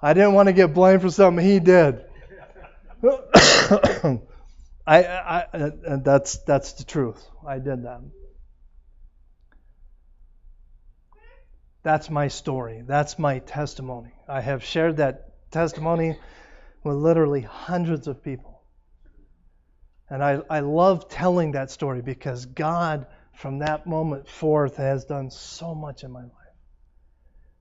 didn't 0.02 0.34
want 0.34 0.48
to 0.48 0.52
get 0.52 0.74
blamed 0.74 1.00
for 1.00 1.10
something 1.10 1.44
he 1.44 1.58
did. 1.60 2.04
I, 4.86 5.04
I, 5.04 5.46
and 5.52 6.04
that's 6.04 6.38
that's 6.38 6.72
the 6.74 6.84
truth. 6.84 7.22
I 7.46 7.58
did 7.58 7.84
that. 7.84 8.00
That's 11.82 12.10
my 12.10 12.28
story. 12.28 12.82
That's 12.86 13.18
my 13.18 13.38
testimony. 13.40 14.12
I 14.26 14.40
have 14.40 14.64
shared 14.64 14.96
that 14.98 15.50
testimony 15.50 16.16
with 16.84 16.96
literally 16.96 17.42
hundreds 17.42 18.08
of 18.08 18.22
people. 18.22 18.47
And 20.10 20.22
I, 20.24 20.40
I 20.48 20.60
love 20.60 21.08
telling 21.08 21.52
that 21.52 21.70
story 21.70 22.00
because 22.00 22.46
God, 22.46 23.06
from 23.34 23.58
that 23.58 23.86
moment 23.86 24.28
forth, 24.28 24.76
has 24.76 25.04
done 25.04 25.30
so 25.30 25.74
much 25.74 26.02
in 26.02 26.10
my 26.10 26.22
life. 26.22 26.32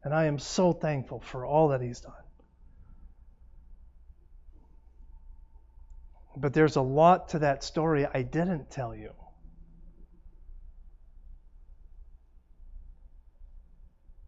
And 0.03 0.13
I 0.13 0.25
am 0.25 0.39
so 0.39 0.71
thankful 0.71 1.19
for 1.19 1.45
all 1.45 1.69
that 1.69 1.81
He's 1.81 1.99
done. 1.99 2.13
But 6.37 6.53
there's 6.53 6.75
a 6.75 6.81
lot 6.81 7.29
to 7.29 7.39
that 7.39 7.63
story 7.63 8.05
I 8.05 8.21
didn't 8.21 8.69
tell 8.69 8.95
you. 8.95 9.11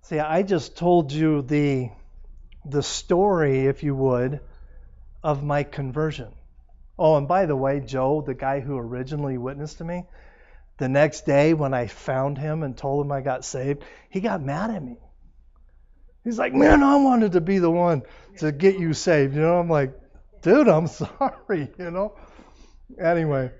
See, 0.01 0.19
I 0.19 0.41
just 0.41 0.75
told 0.75 1.11
you 1.11 1.43
the, 1.43 1.91
the 2.65 2.81
story, 2.81 3.67
if 3.67 3.83
you 3.83 3.93
would, 3.93 4.39
of 5.23 5.43
my 5.43 5.61
conversion. 5.61 6.33
Oh, 6.99 7.15
and 7.15 7.29
by 7.29 7.45
the 7.45 7.55
way, 7.55 7.79
Joe, 7.79 8.21
the 8.21 8.33
guy 8.33 8.59
who 8.59 8.77
originally 8.77 9.37
witnessed 9.37 9.77
to 9.77 9.85
me, 9.85 10.03
the 10.79 10.89
next 10.89 11.25
day 11.25 11.53
when 11.53 11.73
I 11.73 11.87
found 11.87 12.37
him 12.37 12.61
and 12.61 12.77
told 12.77 13.05
him 13.05 13.11
I 13.13 13.21
got 13.21 13.45
saved, 13.45 13.83
he 14.09 14.19
got 14.19 14.41
mad 14.41 14.69
at 14.69 14.83
me. 14.83 14.97
He's 16.25 16.37
like, 16.37 16.53
man, 16.53 16.83
I 16.83 16.97
wanted 16.97 17.31
to 17.31 17.41
be 17.41 17.59
the 17.59 17.71
one 17.71 18.03
to 18.39 18.51
get 18.51 18.77
you 18.77 18.91
saved. 18.93 19.33
You 19.33 19.41
know, 19.41 19.59
I'm 19.59 19.69
like, 19.69 19.97
dude, 20.41 20.67
I'm 20.67 20.87
sorry, 20.87 21.71
you 21.77 21.89
know. 21.89 22.17
Anyway, 23.01 23.51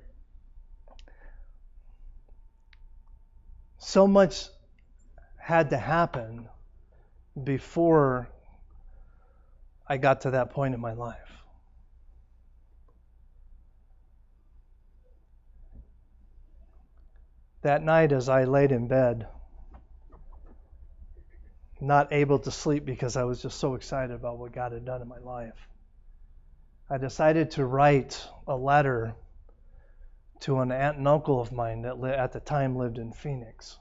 so 3.77 4.05
much 4.05 4.49
had 5.37 5.69
to 5.69 5.77
happen 5.77 6.49
before 7.41 8.27
I 9.87 9.95
got 9.95 10.21
to 10.21 10.31
that 10.31 10.49
point 10.49 10.73
in 10.73 10.81
my 10.81 10.93
life. 10.93 11.28
That 17.61 17.83
night, 17.83 18.11
as 18.11 18.29
I 18.29 18.45
laid 18.45 18.71
in 18.71 18.87
bed, 18.87 19.27
not 21.81 22.13
able 22.13 22.39
to 22.39 22.51
sleep 22.51 22.85
because 22.85 23.17
I 23.17 23.23
was 23.23 23.41
just 23.41 23.59
so 23.59 23.75
excited 23.75 24.13
about 24.13 24.37
what 24.37 24.53
God 24.53 24.71
had 24.71 24.85
done 24.85 25.01
in 25.01 25.07
my 25.07 25.17
life, 25.17 25.67
I 26.89 26.97
decided 26.97 27.51
to 27.51 27.65
write 27.65 28.25
a 28.47 28.55
letter 28.55 29.15
to 30.41 30.59
an 30.59 30.71
aunt 30.71 30.97
and 30.97 31.07
uncle 31.07 31.41
of 31.41 31.51
mine 31.51 31.81
that 31.81 32.01
at 32.03 32.31
the 32.31 32.39
time 32.39 32.77
lived 32.77 32.97
in 32.97 33.11
Phoenix. 33.11 33.77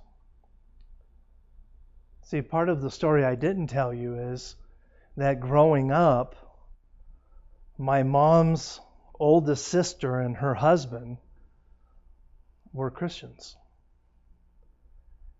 See, 2.25 2.42
part 2.42 2.68
of 2.68 2.82
the 2.82 2.90
story 2.90 3.25
I 3.25 3.37
didn't 3.37 3.68
tell 3.68 3.94
you 3.94 4.18
is 4.32 4.56
that 5.16 5.40
growing 5.40 5.92
up, 5.92 6.35
my 7.78 8.02
mom's 8.02 8.80
oldest 9.18 9.68
sister 9.68 10.20
and 10.20 10.37
her 10.37 10.54
husband 10.54 11.18
were 12.73 12.90
Christians. 12.90 13.56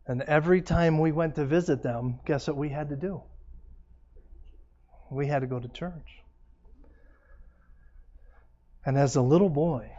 And 0.09 0.23
every 0.23 0.63
time 0.63 0.99
we 0.99 1.13
went 1.13 1.35
to 1.35 1.45
visit 1.45 1.83
them, 1.83 2.19
guess 2.25 2.49
what 2.49 2.57
we 2.57 2.71
had 2.71 2.89
to 2.89 2.97
do? 2.97 3.23
We 5.11 5.27
had 5.27 5.41
to 5.41 5.47
go 5.47 5.61
to 5.61 5.69
church. 5.69 6.23
And 8.87 8.97
as 8.97 9.17
a 9.17 9.23
little 9.23 9.51
boy, 9.51 9.91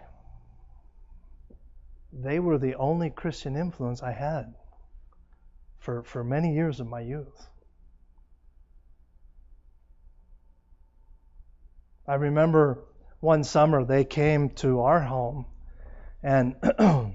they 2.12 2.39
were 2.39 2.58
the 2.58 2.74
only 2.75 3.12
Christian 3.12 3.56
influence 3.56 4.01
I 4.01 4.12
had 4.12 4.56
for, 5.78 6.01
for 6.01 6.24
many 6.24 6.56
years 6.56 6.80
of 6.80 6.88
my 6.88 7.01
youth. 7.01 7.48
I 12.08 12.16
remember 12.16 12.80
one 13.20 13.44
summer 13.44 13.86
they 13.86 14.06
came 14.06 14.50
to 14.56 14.82
our 14.82 15.01
home, 15.01 15.46
and 16.24 16.56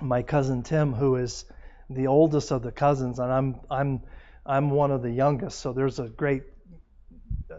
my 0.00 0.22
cousin 0.22 0.62
Tim, 0.62 0.94
who 0.94 1.16
is 1.16 1.44
the 1.90 2.06
oldest 2.06 2.52
of 2.52 2.62
the 2.62 2.70
cousins, 2.70 3.18
and 3.18 3.30
I'm 3.30 3.56
I'm 3.68 4.00
I'm 4.46 4.70
one 4.70 4.92
of 4.92 5.02
the 5.02 5.10
youngest, 5.10 5.58
so 5.58 5.72
there's 5.72 5.98
a 5.98 6.08
great 6.08 6.44
uh, 7.50 7.56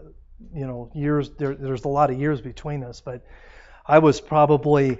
you 0.54 0.66
know 0.66 0.90
years 0.94 1.30
there, 1.38 1.54
there's 1.54 1.84
a 1.84 1.88
lot 1.88 2.10
of 2.10 2.18
years 2.18 2.40
between 2.40 2.82
us, 2.82 3.00
but 3.00 3.24
I 3.86 3.98
was 3.98 4.20
probably 4.20 4.98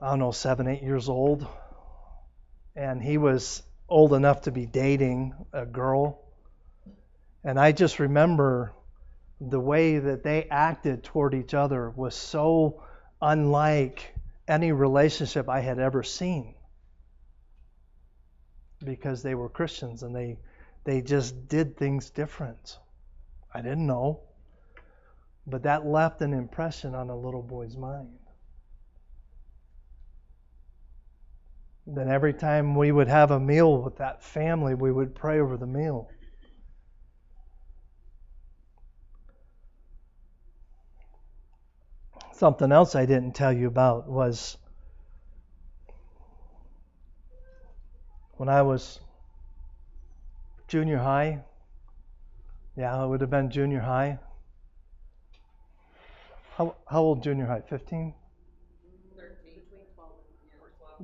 I 0.00 0.10
don't 0.10 0.18
know 0.18 0.30
seven 0.30 0.66
eight 0.66 0.82
years 0.82 1.10
old, 1.10 1.46
and 2.74 3.02
he 3.02 3.18
was 3.18 3.62
old 3.88 4.14
enough 4.14 4.42
to 4.42 4.50
be 4.50 4.64
dating 4.64 5.34
a 5.52 5.66
girl, 5.66 6.18
and 7.44 7.60
I 7.60 7.72
just 7.72 7.98
remember 7.98 8.72
the 9.40 9.60
way 9.60 9.98
that 9.98 10.24
they 10.24 10.44
acted 10.50 11.04
toward 11.04 11.34
each 11.34 11.52
other 11.52 11.90
was 11.90 12.14
so 12.14 12.82
unlike 13.20 14.14
any 14.48 14.72
relationship 14.72 15.50
I 15.50 15.60
had 15.60 15.78
ever 15.78 16.02
seen 16.02 16.54
because 18.84 19.22
they 19.22 19.34
were 19.34 19.48
Christians 19.48 20.02
and 20.02 20.14
they 20.14 20.38
they 20.84 21.02
just 21.02 21.48
did 21.48 21.76
things 21.76 22.10
different. 22.10 22.78
I 23.52 23.60
didn't 23.60 23.86
know. 23.86 24.20
But 25.46 25.62
that 25.64 25.86
left 25.86 26.22
an 26.22 26.32
impression 26.32 26.94
on 26.94 27.10
a 27.10 27.16
little 27.16 27.42
boy's 27.42 27.76
mind. 27.76 28.18
Then 31.86 32.08
every 32.08 32.34
time 32.34 32.74
we 32.74 32.92
would 32.92 33.08
have 33.08 33.30
a 33.30 33.40
meal 33.40 33.82
with 33.82 33.96
that 33.96 34.22
family, 34.22 34.74
we 34.74 34.92
would 34.92 35.14
pray 35.14 35.40
over 35.40 35.56
the 35.56 35.66
meal. 35.66 36.10
Something 42.32 42.72
else 42.72 42.94
I 42.94 43.06
didn't 43.06 43.32
tell 43.34 43.52
you 43.52 43.66
about 43.66 44.06
was 44.06 44.58
when 48.38 48.48
I 48.48 48.62
was 48.62 49.00
junior 50.68 50.98
high. 50.98 51.40
Yeah, 52.76 53.04
it 53.04 53.08
would 53.08 53.20
have 53.20 53.30
been 53.30 53.50
junior 53.50 53.80
high. 53.80 54.18
How, 56.56 56.76
how 56.88 57.02
old 57.02 57.22
junior 57.22 57.46
high? 57.46 57.60
15? 57.60 58.14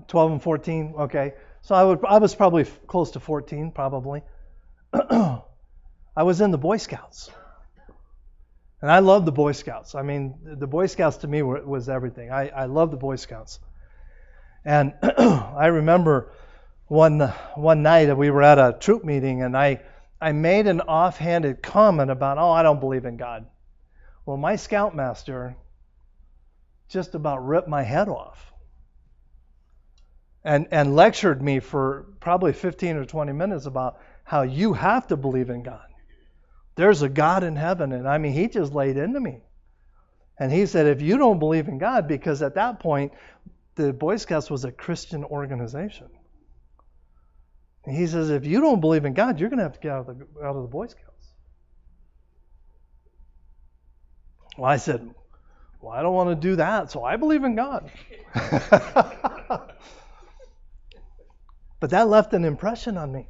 12 0.08 0.32
and 0.32 0.42
14. 0.42 0.94
Okay. 0.98 1.34
So 1.62 1.74
I 1.74 1.84
would 1.84 2.04
I 2.04 2.18
was 2.18 2.34
probably 2.34 2.64
close 2.86 3.12
to 3.12 3.20
14 3.20 3.70
probably. 3.70 4.22
I 4.92 6.22
was 6.22 6.40
in 6.40 6.50
the 6.50 6.58
Boy 6.58 6.78
Scouts. 6.78 7.30
And 8.82 8.90
I 8.90 8.98
love 8.98 9.24
the 9.24 9.32
Boy 9.32 9.52
Scouts. 9.52 9.94
I 9.94 10.02
mean, 10.02 10.34
the 10.44 10.66
Boy 10.66 10.86
Scouts 10.86 11.18
to 11.18 11.28
me 11.28 11.42
were, 11.42 11.64
was 11.64 11.88
everything. 11.88 12.30
I, 12.30 12.48
I 12.48 12.64
love 12.66 12.90
the 12.90 12.96
Boy 12.96 13.16
Scouts. 13.16 13.58
And 14.64 14.92
I 15.02 15.66
remember 15.66 16.32
one 16.86 17.20
one 17.54 17.82
night 17.82 18.16
we 18.16 18.30
were 18.30 18.42
at 18.42 18.58
a 18.58 18.76
troop 18.78 19.04
meeting 19.04 19.42
and 19.42 19.56
I 19.56 19.82
I 20.20 20.32
made 20.32 20.66
an 20.66 20.80
offhanded 20.80 21.62
comment 21.62 22.10
about, 22.10 22.38
"Oh, 22.38 22.50
I 22.50 22.62
don't 22.62 22.80
believe 22.80 23.04
in 23.04 23.16
God." 23.16 23.46
Well, 24.24 24.36
my 24.36 24.56
scoutmaster 24.56 25.56
just 26.88 27.14
about 27.14 27.44
ripped 27.44 27.68
my 27.68 27.82
head 27.82 28.08
off. 28.08 28.52
And 30.44 30.68
and 30.70 30.94
lectured 30.94 31.42
me 31.42 31.60
for 31.60 32.06
probably 32.20 32.52
15 32.52 32.96
or 32.96 33.04
20 33.04 33.32
minutes 33.32 33.66
about 33.66 33.98
how 34.24 34.42
you 34.42 34.72
have 34.74 35.06
to 35.08 35.16
believe 35.16 35.50
in 35.50 35.62
God. 35.62 35.86
There's 36.76 37.02
a 37.02 37.08
God 37.08 37.44
in 37.44 37.56
heaven. 37.56 37.92
And 37.92 38.08
I 38.08 38.18
mean, 38.18 38.32
he 38.32 38.48
just 38.48 38.72
laid 38.72 38.96
into 38.96 39.20
me. 39.20 39.40
And 40.38 40.50
he 40.52 40.66
said, 40.66 40.86
if 40.86 41.00
you 41.00 41.16
don't 41.16 41.38
believe 41.38 41.68
in 41.68 41.78
God, 41.78 42.08
because 42.08 42.42
at 42.42 42.56
that 42.56 42.80
point, 42.80 43.12
the 43.76 43.92
Boy 43.92 44.16
Scouts 44.16 44.50
was 44.50 44.64
a 44.64 44.72
Christian 44.72 45.24
organization. 45.24 46.08
And 47.86 47.96
he 47.96 48.06
says, 48.06 48.30
if 48.30 48.46
you 48.46 48.60
don't 48.60 48.80
believe 48.80 49.04
in 49.04 49.12
God, 49.12 49.38
you're 49.38 49.50
going 49.50 49.58
to 49.58 49.64
have 49.64 49.74
to 49.74 49.80
get 49.80 49.92
out 49.92 50.08
of 50.08 50.18
the, 50.18 50.26
out 50.42 50.56
of 50.56 50.62
the 50.62 50.68
Boy 50.68 50.86
Scouts. 50.86 51.28
Well, 54.56 54.70
I 54.70 54.76
said, 54.76 55.14
well, 55.80 55.92
I 55.92 56.02
don't 56.02 56.14
want 56.14 56.30
to 56.30 56.48
do 56.48 56.56
that, 56.56 56.90
so 56.90 57.04
I 57.04 57.16
believe 57.16 57.44
in 57.44 57.56
God. 57.56 57.90
but 61.80 61.90
that 61.90 62.08
left 62.08 62.32
an 62.32 62.44
impression 62.44 62.96
on 62.96 63.12
me. 63.12 63.28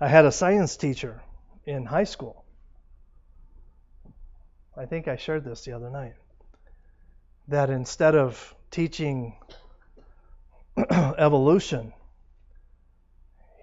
I 0.00 0.08
had 0.08 0.24
a 0.24 0.32
science 0.32 0.76
teacher 0.76 1.22
in 1.66 1.84
high 1.84 2.04
school. 2.04 2.44
I 4.76 4.86
think 4.86 5.08
I 5.08 5.16
shared 5.16 5.44
this 5.44 5.64
the 5.64 5.72
other 5.72 5.90
night. 5.90 6.14
That 7.48 7.70
instead 7.70 8.14
of 8.14 8.54
teaching 8.70 9.36
evolution, 11.18 11.92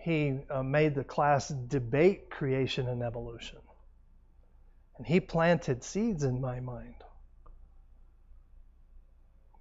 he 0.02 0.40
uh, 0.50 0.64
made 0.64 0.96
the 0.96 1.04
class 1.04 1.48
debate 1.48 2.30
creation 2.30 2.88
and 2.88 3.04
evolution. 3.04 3.60
And 4.98 5.08
he 5.08 5.20
planted 5.20 5.84
seeds 5.84 6.24
in 6.24 6.42
my 6.42 6.60
mind 6.60 6.96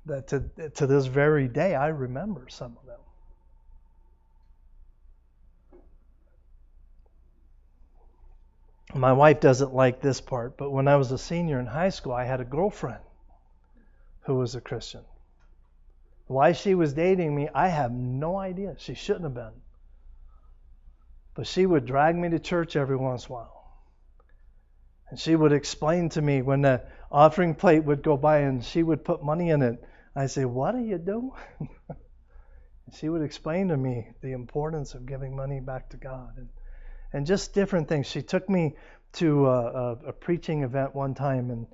that 0.06 0.28
to, 0.28 0.40
to 0.74 0.86
this 0.86 1.06
very 1.06 1.46
day 1.46 1.74
I 1.74 1.88
remember 1.88 2.48
some 2.48 2.76
of 2.80 2.86
them. 2.86 2.98
My 8.94 9.12
wife 9.12 9.40
doesn't 9.40 9.72
like 9.72 10.02
this 10.02 10.20
part, 10.20 10.58
but 10.58 10.70
when 10.70 10.86
I 10.86 10.96
was 10.96 11.12
a 11.12 11.18
senior 11.18 11.58
in 11.60 11.66
high 11.66 11.88
school, 11.88 12.12
I 12.12 12.24
had 12.24 12.40
a 12.40 12.44
girlfriend 12.44 13.00
who 14.22 14.34
was 14.34 14.54
a 14.54 14.60
Christian. 14.60 15.02
Why 16.32 16.52
she 16.52 16.74
was 16.74 16.94
dating 16.94 17.34
me, 17.34 17.48
I 17.54 17.68
have 17.68 17.92
no 17.92 18.36
idea. 18.38 18.74
She 18.78 18.94
shouldn't 18.94 19.24
have 19.24 19.34
been. 19.34 19.60
But 21.34 21.46
she 21.46 21.64
would 21.64 21.86
drag 21.86 22.16
me 22.16 22.30
to 22.30 22.38
church 22.38 22.76
every 22.76 22.96
once 22.96 23.26
in 23.26 23.32
a 23.32 23.34
while. 23.34 23.84
And 25.10 25.18
she 25.18 25.36
would 25.36 25.52
explain 25.52 26.08
to 26.10 26.22
me 26.22 26.42
when 26.42 26.62
the 26.62 26.82
offering 27.10 27.54
plate 27.54 27.84
would 27.84 28.02
go 28.02 28.16
by 28.16 28.38
and 28.38 28.64
she 28.64 28.82
would 28.82 29.04
put 29.04 29.22
money 29.22 29.50
in 29.50 29.62
it. 29.62 29.82
I'd 30.14 30.30
say, 30.30 30.44
What 30.44 30.74
are 30.74 30.80
you 30.80 30.98
doing? 30.98 31.32
And 32.86 32.96
she 32.96 33.08
would 33.08 33.22
explain 33.22 33.68
to 33.68 33.76
me 33.76 34.08
the 34.22 34.32
importance 34.32 34.94
of 34.94 35.06
giving 35.06 35.36
money 35.36 35.60
back 35.60 35.90
to 35.90 35.96
God. 35.96 36.36
And 36.36 36.48
and 37.12 37.26
just 37.26 37.52
different 37.52 37.88
things. 37.88 38.06
She 38.06 38.22
took 38.22 38.48
me 38.48 38.76
to 39.14 39.46
a, 39.46 39.60
a, 39.60 39.92
a 40.08 40.12
preaching 40.12 40.62
event 40.62 40.94
one 40.94 41.14
time, 41.14 41.50
and 41.50 41.66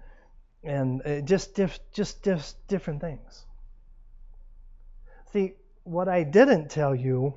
and 0.64 1.26
just 1.26 1.54
diff, 1.54 1.78
just 1.92 2.22
diff, 2.22 2.52
different 2.66 3.00
things. 3.00 3.46
See, 5.32 5.54
what 5.84 6.08
I 6.08 6.22
didn't 6.22 6.70
tell 6.70 6.94
you 6.94 7.34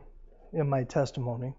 in 0.53 0.69
my 0.69 0.83
testimony 0.83 1.53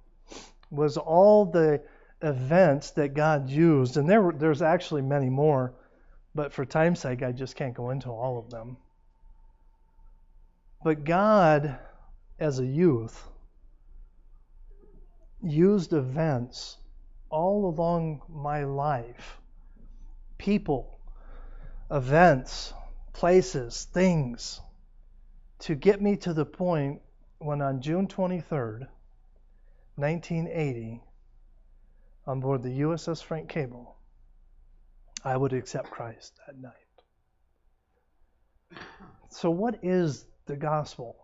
was 0.71 0.97
all 0.97 1.45
the 1.45 1.83
events 2.23 2.93
that 2.93 3.15
God 3.15 3.51
used, 3.51 3.97
and 3.97 4.09
there 4.09 4.23
were, 4.23 4.33
there's 4.33 4.63
actually 4.63 5.03
many 5.03 5.29
more, 5.29 5.75
but 6.35 6.53
for 6.53 6.65
time's 6.65 7.01
sake, 7.01 7.23
I 7.23 7.33
just 7.33 7.57
can't 7.57 7.75
go 7.75 7.91
into 7.91 8.09
all 8.09 8.39
of 8.39 8.51
them. 8.51 8.79
But 10.83 11.05
God, 11.05 11.79
as 12.39 12.59
a 12.59 12.67
youth, 12.67 13.29
used 15.43 15.93
events 15.93 16.79
all 17.29 17.67
along 17.67 18.23
my 18.29 18.65
life 18.65 19.39
people, 20.39 20.99
events, 21.91 22.73
places, 23.13 23.87
things 23.93 24.61
to 25.63 25.75
get 25.77 26.03
me 26.03 26.17
to 26.17 26.35
the 26.35 26.45
point 26.45 27.01
when 27.39 27.63
on 27.63 27.81
June 27.81 28.09
23rd, 28.09 28.89
1980, 29.95 31.01
on 32.27 32.41
board 32.41 32.65
the 32.65 32.81
USS 32.81 33.23
Frank 33.23 33.49
Cable, 33.49 33.97
I 35.25 35.37
would 35.37 35.53
accept 35.53 35.89
Christ 35.89 36.33
that 36.47 36.59
night. 36.59 36.73
So, 39.29 39.51
what 39.51 39.79
is 39.85 40.27
the 40.47 40.57
gospel? 40.57 41.17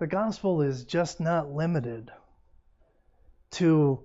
The 0.00 0.08
gospel 0.08 0.60
is 0.60 0.84
just 0.84 1.20
not 1.20 1.52
limited 1.52 2.10
to 3.52 4.00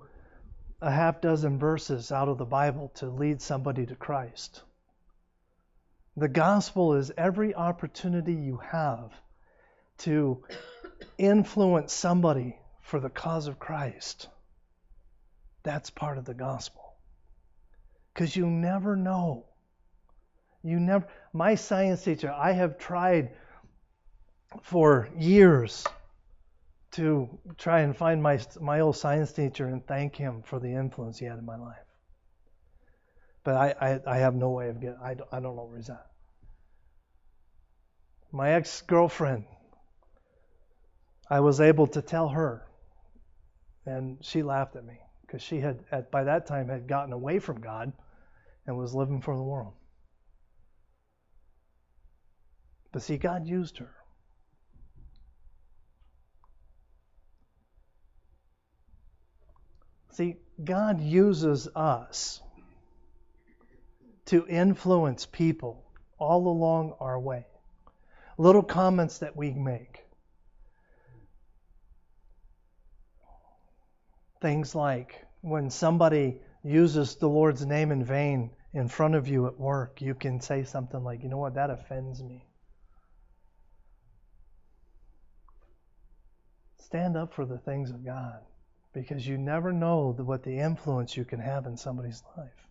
a 0.82 0.92
half 0.92 1.20
dozen 1.20 1.58
verses 1.58 2.12
out 2.12 2.30
of 2.30 2.38
the 2.38 2.46
Bible 2.46 2.92
to 2.96 3.10
lead 3.10 3.42
somebody 3.42 3.88
to 3.88 3.96
Christ. 3.96 4.62
The 6.20 6.28
gospel 6.28 6.96
is 6.96 7.14
every 7.18 7.56
opportunity 7.56 8.34
you 8.34 8.58
have 8.58 9.14
to 10.00 10.44
influence 11.18 11.94
somebody 11.94 12.58
for 12.82 13.00
the 13.00 13.10
cause 13.10 13.48
of 13.48 13.58
Christ. 13.58 14.28
That's 15.64 15.90
part 15.90 16.18
of 16.18 16.26
the 16.26 16.34
gospel. 16.34 16.82
Because 18.14 18.36
you 18.36 18.48
never 18.48 18.98
know. 18.98 19.46
You 20.62 20.82
never. 20.82 21.08
My 21.32 21.56
science 21.56 22.04
teacher, 22.04 22.30
I 22.30 22.52
have 22.52 22.78
tried 22.78 23.32
for 24.64 25.08
years 25.18 25.86
to 26.92 27.30
try 27.58 27.80
and 27.80 27.96
find 27.96 28.22
my 28.22 28.42
my 28.60 28.82
old 28.82 28.98
science 28.98 29.32
teacher 29.32 29.68
and 29.68 29.88
thank 29.88 30.18
him 30.18 30.42
for 30.42 30.60
the 30.60 30.74
influence 30.74 31.18
he 31.18 31.28
had 31.28 31.38
in 31.38 31.46
my 31.46 31.56
life. 31.56 31.78
But 33.46 33.56
I, 33.56 33.76
I, 33.80 34.00
I 34.06 34.18
have 34.18 34.36
no 34.36 34.50
way 34.50 34.68
of 34.68 34.82
getting. 34.82 35.00
I 35.02 35.14
don't, 35.14 35.30
I 35.32 35.40
don't 35.40 35.56
know 35.56 35.64
where 35.64 35.78
he's 35.78 35.90
at. 35.90 36.09
My 38.32 38.52
ex 38.52 38.82
girlfriend, 38.82 39.46
I 41.30 41.40
was 41.40 41.60
able 41.60 41.88
to 41.88 42.02
tell 42.02 42.30
her, 42.30 42.68
and 43.86 44.18
she 44.22 44.44
laughed 44.44 44.76
at 44.76 44.86
me 44.86 45.00
because 45.22 45.42
she 45.42 45.60
had 45.60 45.84
at, 45.92 46.12
by 46.12 46.24
that 46.26 46.46
time 46.46 46.70
had 46.70 46.88
gotten 46.88 47.14
away 47.14 47.40
from 47.40 47.60
God 47.60 47.92
and 48.68 48.78
was 48.78 48.94
living 48.94 49.22
for 49.22 49.36
the 49.36 49.42
world. 49.42 49.74
But 52.92 53.02
see, 53.02 53.18
God 53.18 53.48
used 53.48 53.78
her. 53.78 53.94
See, 60.12 60.36
God 60.64 61.00
uses 61.00 61.68
us 61.76 62.42
to 64.26 64.46
influence 64.48 65.26
people 65.26 65.86
all 66.18 66.48
along 66.48 66.94
our 67.00 67.20
way. 67.20 67.46
Little 68.40 68.64
comments 68.64 69.18
that 69.18 69.36
we 69.36 69.52
make. 69.52 70.00
Things 74.42 74.74
like 74.74 75.26
when 75.42 75.70
somebody 75.70 76.40
uses 76.64 77.18
the 77.18 77.28
Lord's 77.28 77.66
name 77.66 77.92
in 77.92 78.02
vain 78.02 78.52
in 78.74 78.88
front 78.88 79.16
of 79.16 79.28
you 79.28 79.48
at 79.48 79.60
work, 79.60 80.02
you 80.02 80.16
can 80.16 80.40
say 80.40 80.64
something 80.64 81.04
like, 81.04 81.22
you 81.22 81.28
know 81.28 81.36
what, 81.36 81.56
that 81.56 81.70
offends 81.70 82.24
me. 82.24 82.46
Stand 86.78 87.18
up 87.18 87.34
for 87.34 87.46
the 87.46 87.58
things 87.58 87.90
of 87.90 88.06
God 88.06 88.40
because 88.94 89.28
you 89.28 89.38
never 89.38 89.74
know 89.74 90.16
what 90.18 90.44
the 90.44 90.60
influence 90.60 91.18
you 91.18 91.26
can 91.26 91.42
have 91.42 91.66
in 91.66 91.76
somebody's 91.76 92.24
life. 92.38 92.68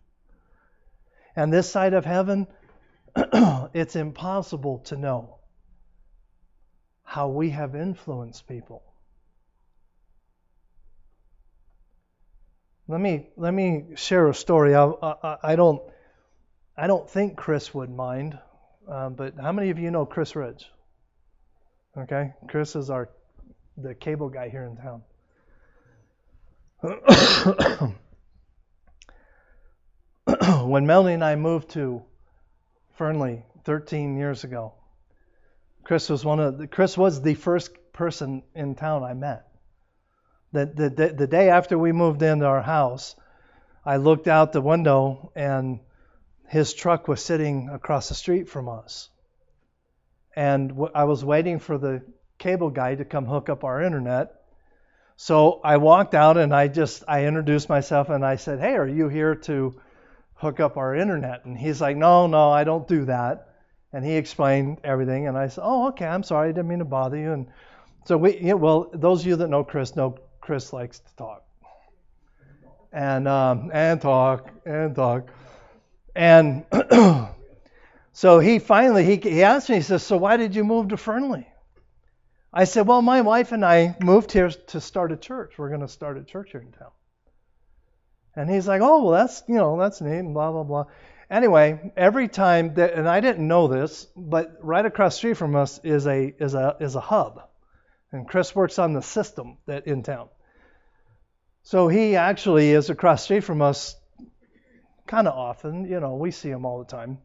And 1.35 1.53
this 1.53 1.69
side 1.69 1.93
of 1.93 2.05
heaven, 2.05 2.47
it's 3.15 3.95
impossible 3.95 4.79
to 4.85 4.97
know 4.97 5.38
how 7.09 7.27
we 7.27 7.49
have 7.49 7.75
influenced 7.75 8.47
people. 8.47 8.83
Let 12.87 13.01
me 13.01 13.29
let 13.35 13.51
me 13.51 13.85
share 13.95 14.27
a 14.27 14.33
story. 14.35 14.75
I, 14.75 14.85
I, 14.85 15.37
I 15.41 15.55
don't 15.55 15.81
I 16.77 16.85
don't 16.85 17.09
think 17.09 17.35
Chris 17.35 17.73
would 17.73 17.89
mind, 17.89 18.37
um, 18.87 19.15
but 19.15 19.33
how 19.41 19.51
many 19.51 19.71
of 19.71 19.79
you 19.79 19.89
know 19.89 20.05
Chris 20.05 20.35
Ridge? 20.35 20.69
Okay, 21.97 22.33
Chris 22.47 22.75
is 22.75 22.91
our 22.91 23.09
the 23.75 23.95
cable 23.95 24.29
guy 24.29 24.49
here 24.49 24.65
in 24.65 24.77
town. 24.77 25.01
when 30.69 30.85
Melanie 30.85 31.15
and 31.15 31.23
I 31.23 31.35
moved 31.35 31.71
to 31.71 32.03
Fernley 32.99 33.41
13 33.65 34.15
years 34.15 34.43
ago, 34.43 34.75
Chris 35.89 36.07
was 36.07 36.23
one 36.23 36.39
of 36.39 36.59
the, 36.59 36.67
Chris 36.67 36.95
was 36.95 37.19
the 37.19 37.33
first 37.33 37.71
person 37.93 38.43
in 38.53 38.75
town 38.75 39.03
I 39.03 39.15
met. 39.15 39.47
The, 40.51 40.67
the, 40.67 40.89
the, 40.91 41.07
the 41.07 41.25
day 41.25 41.49
after 41.49 41.79
we 41.79 41.91
moved 41.93 42.21
into 42.21 42.45
our 42.45 42.61
house, 42.61 43.15
I 43.83 43.97
looked 43.97 44.27
out 44.27 44.51
the 44.51 44.61
window 44.61 45.31
and 45.35 45.79
his 46.47 46.75
truck 46.75 47.07
was 47.07 47.25
sitting 47.25 47.69
across 47.69 48.07
the 48.07 48.13
street 48.13 48.49
from 48.49 48.69
us. 48.69 49.09
And 50.35 50.73
I 50.93 51.05
was 51.05 51.25
waiting 51.25 51.57
for 51.57 51.79
the 51.79 52.03
cable 52.37 52.69
guy 52.69 52.93
to 52.93 53.03
come 53.03 53.25
hook 53.25 53.49
up 53.49 53.63
our 53.63 53.81
internet. 53.81 54.43
So 55.15 55.59
I 55.63 55.77
walked 55.77 56.13
out 56.13 56.37
and 56.37 56.53
I 56.53 56.67
just 56.67 57.03
I 57.07 57.25
introduced 57.25 57.67
myself 57.67 58.09
and 58.09 58.23
I 58.23 58.35
said, 58.35 58.59
"Hey, 58.59 58.75
are 58.75 58.87
you 58.87 59.09
here 59.09 59.33
to 59.33 59.81
hook 60.35 60.59
up 60.59 60.77
our 60.77 60.93
internet?" 60.93 61.45
And 61.45 61.57
he's 61.57 61.81
like, 61.81 61.97
"No, 61.97 62.27
no, 62.27 62.51
I 62.51 62.63
don't 62.63 62.87
do 62.87 63.05
that." 63.05 63.48
And 63.91 64.05
he 64.05 64.15
explained 64.15 64.79
everything 64.83 65.27
and 65.27 65.37
I 65.37 65.47
said, 65.47 65.63
"Oh, 65.63 65.87
okay, 65.89 66.05
I'm 66.05 66.23
sorry, 66.23 66.49
I 66.49 66.51
didn't 66.51 66.67
mean 66.67 66.79
to 66.79 66.85
bother 66.85 67.17
you." 67.17 67.31
And 67.31 67.47
so 68.05 68.17
we 68.17 68.39
yeah, 68.39 68.53
well, 68.53 68.89
those 68.93 69.21
of 69.21 69.27
you 69.27 69.35
that 69.37 69.49
know 69.49 69.63
Chris 69.63 69.95
know 69.95 70.17
Chris 70.41 70.71
likes 70.73 70.99
to 70.99 71.15
talk. 71.15 71.43
And 72.91 73.27
um, 73.27 73.71
and 73.73 74.01
talk 74.01 74.49
and 74.65 74.95
talk. 74.95 75.29
And 76.15 76.65
so 78.13 78.39
he 78.39 78.59
finally 78.59 79.05
he, 79.05 79.17
he 79.17 79.43
asked 79.43 79.69
me, 79.69 79.75
he 79.75 79.81
says, 79.81 80.03
"So 80.03 80.17
why 80.17 80.37
did 80.37 80.55
you 80.55 80.63
move 80.63 80.89
to 80.89 80.97
Fernley?" 80.97 81.47
I 82.51 82.63
said, 82.63 82.87
Well, 82.87 83.01
my 83.01 83.21
wife 83.21 83.51
and 83.51 83.63
I 83.63 83.95
moved 84.01 84.31
here 84.31 84.49
to 84.49 84.81
start 84.81 85.11
a 85.11 85.17
church. 85.17 85.53
We're 85.57 85.69
going 85.69 85.81
to 85.81 85.87
start 85.87 86.17
a 86.17 86.23
church 86.23 86.51
here 86.51 86.61
in 86.61 86.71
town. 86.71 86.91
And 88.35 88.49
he's 88.49 88.67
like, 88.67 88.81
Oh, 88.81 89.03
well, 89.03 89.11
that's, 89.11 89.43
you 89.47 89.55
know, 89.55 89.77
that's 89.77 90.01
neat, 90.01 90.17
and 90.17 90.33
blah, 90.33 90.51
blah, 90.51 90.63
blah. 90.63 90.85
Anyway, 91.29 91.91
every 91.95 92.27
time 92.27 92.73
that, 92.75 92.93
and 92.93 93.07
I 93.07 93.19
didn't 93.19 93.47
know 93.47 93.67
this, 93.67 94.07
but 94.15 94.57
right 94.61 94.85
across 94.85 95.15
street 95.15 95.37
from 95.37 95.55
us 95.55 95.79
is 95.83 96.07
a, 96.07 96.33
is 96.39 96.55
a, 96.55 96.75
is 96.79 96.95
a 96.95 97.01
hub. 97.01 97.41
And 98.11 98.27
Chris 98.27 98.55
works 98.55 98.79
on 98.79 98.93
the 98.93 99.01
system 99.01 99.57
that 99.67 99.85
in 99.85 100.01
town. 100.01 100.29
So 101.61 101.87
he 101.87 102.15
actually 102.15 102.71
is 102.71 102.89
across 102.89 103.23
street 103.23 103.43
from 103.43 103.61
us 103.61 103.95
kind 105.05 105.27
of 105.27 105.35
often. 105.35 105.85
You 105.85 105.99
know, 105.99 106.15
we 106.15 106.31
see 106.31 106.49
him 106.49 106.65
all 106.65 106.79
the 106.79 106.85
time. 106.85 107.19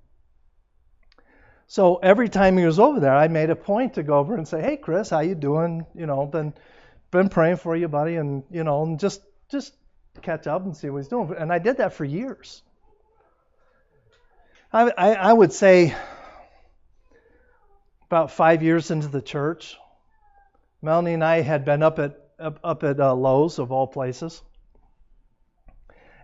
So 1.67 1.97
every 1.97 2.29
time 2.29 2.59
he 2.59 2.67
was 2.67 2.79
over 2.79 3.01
there, 3.01 3.15
I 3.15 3.29
made 3.29 3.51
a 3.51 3.57
point 3.57 3.95
to 3.95 4.03
go 4.03 4.19
over 4.19 4.35
and 4.35 4.47
say, 4.47 4.61
"Hey, 4.61 4.77
Chris, 4.77 5.09
how 5.09 5.21
you 5.21 5.35
doing? 5.35 5.87
You 5.95 6.07
know, 6.07 6.27
been 6.27 6.53
been 7.11 7.31
praying 7.31 7.57
for 7.57 7.75
you, 7.75 7.89
buddy, 7.89 8.17
and 8.17 8.43
you 8.51 8.65
know, 8.65 8.83
and 8.83 9.01
just 9.01 9.23
just 9.49 9.73
catch 10.21 10.47
up 10.47 10.63
and 10.65 10.77
see 10.77 10.91
what 10.91 10.99
he's 10.99 11.09
doing." 11.09 11.35
And 11.39 11.51
I 11.51 11.59
did 11.59 11.79
that 11.79 11.95
for 11.95 12.05
years. 12.05 12.63
I 14.75 14.91
I, 14.99 15.15
I 15.15 15.33
would 15.33 15.53
say 15.53 15.95
about 18.07 18.33
five 18.33 18.61
years 18.61 18.91
into 18.91 19.07
the 19.07 19.23
church, 19.23 19.77
Melanie 20.83 21.15
and 21.15 21.23
I 21.23 21.43
had 21.43 21.65
been 21.65 21.85
up 21.85 22.01
at 22.01 22.19
up, 22.41 22.59
up 22.65 22.83
at 22.83 22.99
uh, 22.99 23.15
Lowe's 23.15 23.61
of 23.61 23.71
all 23.71 23.87
places, 23.87 24.43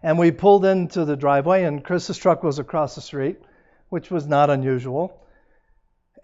and 0.03 0.19
we 0.19 0.33
pulled 0.33 0.65
into 0.65 1.05
the 1.05 1.17
driveway, 1.17 1.63
and 1.63 1.85
Chris's 1.85 2.19
truck 2.19 2.43
was 2.43 2.59
across 2.59 2.97
the 2.97 3.01
street, 3.01 3.39
which 3.89 4.11
was 4.11 4.27
not 4.27 4.51
unusual. 4.51 5.17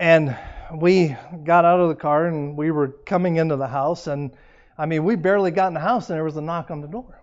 And 0.01 0.37
we 0.75 1.17
got 1.45 1.65
out 1.65 1.79
of 1.79 1.89
the 1.89 1.95
car 1.95 2.27
and 2.27 2.57
we 2.57 2.71
were 2.73 2.89
coming 2.89 3.37
into 3.37 3.57
the 3.57 3.69
house. 3.69 4.09
And 4.09 4.33
I 4.77 4.85
mean, 4.85 5.05
we 5.05 5.17
barely 5.17 5.53
got 5.53 5.69
in 5.69 5.75
the 5.75 5.81
house 5.81 6.11
and 6.11 6.17
there 6.17 6.25
was 6.25 6.37
a 6.37 6.43
knock 6.43 6.71
on 6.71 6.83
the 6.83 6.89
door. 6.89 7.23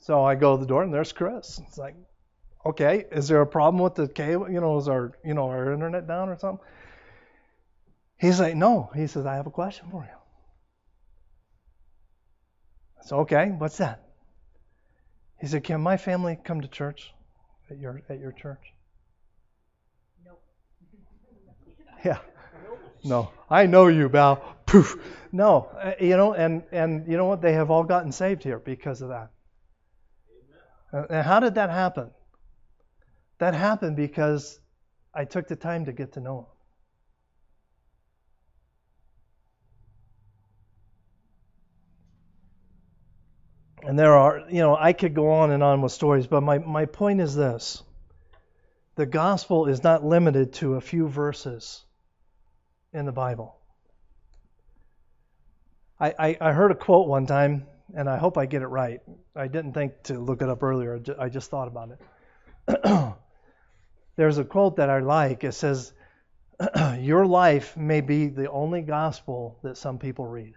So 0.00 0.24
I 0.24 0.34
go 0.34 0.56
to 0.56 0.60
the 0.60 0.66
door 0.66 0.82
and 0.82 0.92
there's 0.92 1.12
Chris. 1.12 1.58
It's 1.66 1.78
like, 1.78 1.94
okay, 2.66 3.04
is 3.12 3.28
there 3.28 3.40
a 3.40 3.46
problem 3.46 3.82
with 3.82 3.94
the 3.94 4.08
cable? 4.08 4.50
You 4.50 4.60
know, 4.60 4.78
is 4.78 4.88
our 4.88 5.12
you 5.24 5.34
know 5.34 5.46
our 5.48 5.72
internet 5.72 6.06
down 6.06 6.28
or 6.28 6.38
something? 6.38 6.64
He's 8.18 8.40
like, 8.40 8.56
no. 8.56 8.90
He 8.94 9.06
says, 9.06 9.26
I 9.26 9.36
have 9.36 9.46
a 9.46 9.50
question 9.50 9.88
for 9.90 10.02
you. 10.02 10.16
said, 13.02 13.16
okay, 13.16 13.48
what's 13.58 13.78
that? 13.78 14.02
He 15.40 15.46
said, 15.46 15.64
can 15.64 15.80
my 15.80 15.96
family 15.96 16.36
come 16.42 16.60
to 16.62 16.68
church 16.68 17.12
at 17.70 17.78
your 17.78 18.02
at 18.08 18.18
your 18.18 18.32
church? 18.32 18.74
Nope. 20.24 20.42
Yeah. 22.04 22.18
No, 23.04 23.30
I 23.48 23.66
know 23.66 23.86
you, 23.86 24.08
Val. 24.08 24.42
Poof. 24.66 24.96
No, 25.30 25.68
uh, 25.80 25.92
you 26.00 26.16
know, 26.16 26.34
and 26.34 26.64
and 26.72 27.06
you 27.06 27.16
know 27.16 27.26
what? 27.26 27.40
They 27.40 27.52
have 27.52 27.70
all 27.70 27.84
gotten 27.84 28.10
saved 28.10 28.42
here 28.42 28.58
because 28.58 29.00
of 29.00 29.10
that. 29.10 29.30
Uh, 30.92 31.04
And 31.10 31.24
how 31.26 31.38
did 31.40 31.54
that 31.54 31.70
happen? 31.70 32.10
That 33.38 33.54
happened 33.54 33.96
because 33.96 34.58
I 35.12 35.24
took 35.24 35.48
the 35.48 35.56
time 35.56 35.86
to 35.86 35.92
get 35.92 36.12
to 36.12 36.20
know 36.20 36.38
him. 36.40 36.46
And 43.88 43.98
there 43.98 44.16
are, 44.16 44.42
you 44.50 44.60
know, 44.60 44.76
I 44.76 44.92
could 44.92 45.14
go 45.14 45.30
on 45.30 45.52
and 45.52 45.62
on 45.62 45.80
with 45.80 45.92
stories, 45.92 46.26
but 46.26 46.42
my, 46.42 46.58
my 46.58 46.86
point 46.86 47.20
is 47.20 47.36
this 47.36 47.82
the 48.96 49.06
gospel 49.06 49.66
is 49.66 49.84
not 49.84 50.04
limited 50.04 50.54
to 50.54 50.74
a 50.74 50.80
few 50.80 51.06
verses 51.06 51.84
in 52.92 53.04
the 53.04 53.12
Bible. 53.12 53.56
I, 56.00 56.14
I, 56.18 56.36
I 56.40 56.52
heard 56.52 56.72
a 56.72 56.74
quote 56.74 57.06
one 57.06 57.26
time, 57.26 57.66
and 57.94 58.08
I 58.08 58.16
hope 58.16 58.38
I 58.38 58.46
get 58.46 58.62
it 58.62 58.66
right. 58.66 59.00
I 59.36 59.48
didn't 59.48 59.74
think 59.74 60.02
to 60.04 60.18
look 60.18 60.42
it 60.42 60.48
up 60.48 60.62
earlier, 60.62 61.00
I 61.18 61.28
just 61.28 61.50
thought 61.50 61.68
about 61.68 61.90
it. 62.66 63.14
There's 64.16 64.38
a 64.38 64.44
quote 64.44 64.76
that 64.76 64.88
I 64.88 65.00
like. 65.00 65.44
It 65.44 65.52
says, 65.52 65.92
Your 66.98 67.26
life 67.26 67.76
may 67.76 68.00
be 68.00 68.28
the 68.28 68.50
only 68.50 68.80
gospel 68.80 69.58
that 69.62 69.76
some 69.76 69.98
people 69.98 70.26
read. 70.26 70.54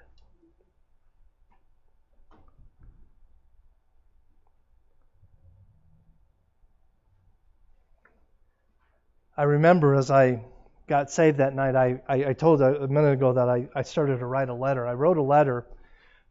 I 9.35 9.43
remember 9.43 9.95
as 9.95 10.11
I 10.11 10.43
got 10.87 11.11
saved 11.11 11.37
that 11.37 11.55
night, 11.55 11.75
I, 11.75 12.01
I, 12.09 12.25
I 12.25 12.33
told 12.33 12.61
a, 12.61 12.83
a 12.83 12.87
minute 12.89 13.13
ago 13.13 13.33
that 13.33 13.47
I, 13.47 13.69
I 13.73 13.83
started 13.83 14.19
to 14.19 14.25
write 14.25 14.49
a 14.49 14.53
letter. 14.53 14.85
I 14.85 14.93
wrote 14.93 15.17
a 15.17 15.21
letter 15.21 15.65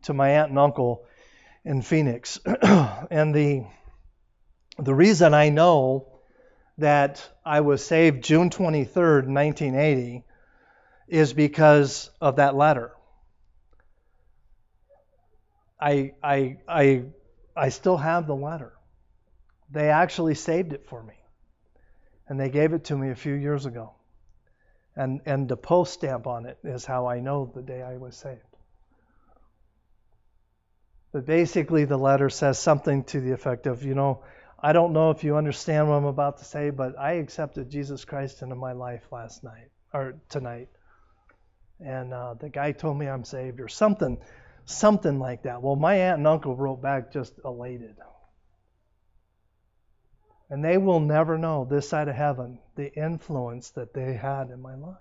to 0.03 0.13
my 0.13 0.31
aunt 0.31 0.51
and 0.51 0.59
uncle 0.59 1.07
in 1.65 1.81
Phoenix. 1.81 2.39
and 2.63 3.35
the, 3.35 3.65
the 4.79 4.95
reason 4.95 5.33
I 5.33 5.49
know 5.49 6.18
that 6.79 7.29
I 7.45 7.61
was 7.61 7.85
saved 7.85 8.25
June 8.25 8.51
23rd, 8.51 9.27
1980, 9.27 10.25
is 11.09 11.33
because 11.33 12.11
of 12.21 12.37
that 12.37 12.55
letter. 12.55 12.93
I, 15.81 16.13
I, 16.23 16.59
I, 16.69 17.05
I 17.57 17.69
still 17.69 17.97
have 17.97 18.27
the 18.27 18.35
letter. 18.35 18.73
They 19.71 19.91
actually 19.91 20.35
saved 20.35 20.73
it 20.73 20.87
for 20.89 21.03
me. 21.03 21.15
And 22.29 22.39
they 22.39 22.49
gave 22.49 22.73
it 22.73 22.85
to 22.85 22.97
me 22.97 23.11
a 23.11 23.15
few 23.15 23.35
years 23.35 23.67
ago. 23.67 23.93
And, 24.95 25.21
and 25.27 25.49
the 25.49 25.57
post 25.57 25.95
stamp 25.95 26.27
on 26.27 26.47
it 26.47 26.59
is 26.65 26.85
how 26.85 27.07
I 27.07 27.21
know 27.21 27.51
the 27.55 27.63
day 27.63 27.83
I 27.83 27.97
was 27.97 28.17
saved. 28.17 28.41
But 31.13 31.25
basically, 31.25 31.85
the 31.85 31.97
letter 31.97 32.29
says 32.29 32.59
something 32.59 33.05
to 33.05 33.21
the 33.21 33.33
effect 33.33 33.67
of, 33.67 33.83
you 33.83 33.95
know, 33.95 34.23
I 34.61 34.73
don't 34.73 34.93
know 34.93 35.11
if 35.11 35.23
you 35.23 35.37
understand 35.37 35.89
what 35.89 35.97
I'm 35.97 36.05
about 36.05 36.39
to 36.39 36.45
say, 36.45 36.71
but 36.71 36.99
I 36.99 37.13
accepted 37.13 37.71
Jesus 37.71 38.05
Christ 38.05 38.43
into 38.43 38.57
my 38.57 38.73
life 38.73 39.05
last 39.13 39.45
night 39.45 39.71
or 39.95 40.17
tonight, 40.29 40.69
and 41.79 42.13
uh, 42.13 42.35
the 42.35 42.49
guy 42.49 42.73
told 42.73 42.99
me 42.99 43.07
I'm 43.07 43.25
saved 43.25 43.61
or 43.61 43.69
something, 43.69 44.19
something 44.65 45.21
like 45.21 45.45
that. 45.45 45.63
Well, 45.63 45.77
my 45.77 45.95
aunt 45.95 46.19
and 46.19 46.27
uncle 46.27 46.57
wrote 46.57 46.83
back 46.83 47.13
just 47.13 47.35
elated, 47.45 47.95
and 50.51 50.65
they 50.65 50.77
will 50.77 51.01
never 51.01 51.39
know 51.39 51.65
this 51.65 51.89
side 51.89 52.09
of 52.09 52.17
heaven 52.17 52.59
the 52.75 52.93
influence 52.93 53.71
that 53.71 53.95
they 53.95 54.15
had 54.15 54.51
in 54.51 54.61
my 54.61 54.75
life. 54.75 54.97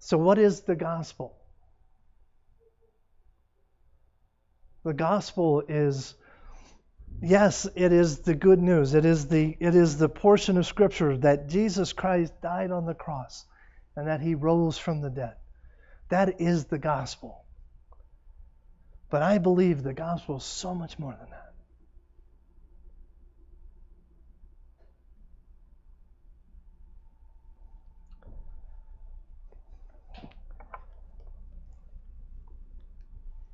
So, 0.00 0.18
what 0.18 0.38
is 0.38 0.62
the 0.62 0.74
gospel? 0.74 1.37
The 4.84 4.94
gospel 4.94 5.62
is 5.68 6.14
yes, 7.20 7.66
it 7.74 7.92
is 7.92 8.20
the 8.20 8.34
good 8.34 8.60
news. 8.60 8.94
It 8.94 9.04
is 9.04 9.26
the 9.26 9.56
it 9.60 9.74
is 9.74 9.98
the 9.98 10.08
portion 10.08 10.56
of 10.56 10.66
scripture 10.66 11.16
that 11.18 11.48
Jesus 11.48 11.92
Christ 11.92 12.32
died 12.40 12.70
on 12.70 12.86
the 12.86 12.94
cross 12.94 13.44
and 13.96 14.06
that 14.06 14.20
he 14.20 14.34
rose 14.34 14.78
from 14.78 15.00
the 15.00 15.10
dead. 15.10 15.34
That 16.08 16.40
is 16.40 16.66
the 16.66 16.78
gospel. 16.78 17.44
But 19.10 19.22
I 19.22 19.38
believe 19.38 19.82
the 19.82 19.94
gospel 19.94 20.36
is 20.36 20.44
so 20.44 20.74
much 20.74 20.98
more 20.98 21.16
than 21.18 21.30
that. 21.30 21.44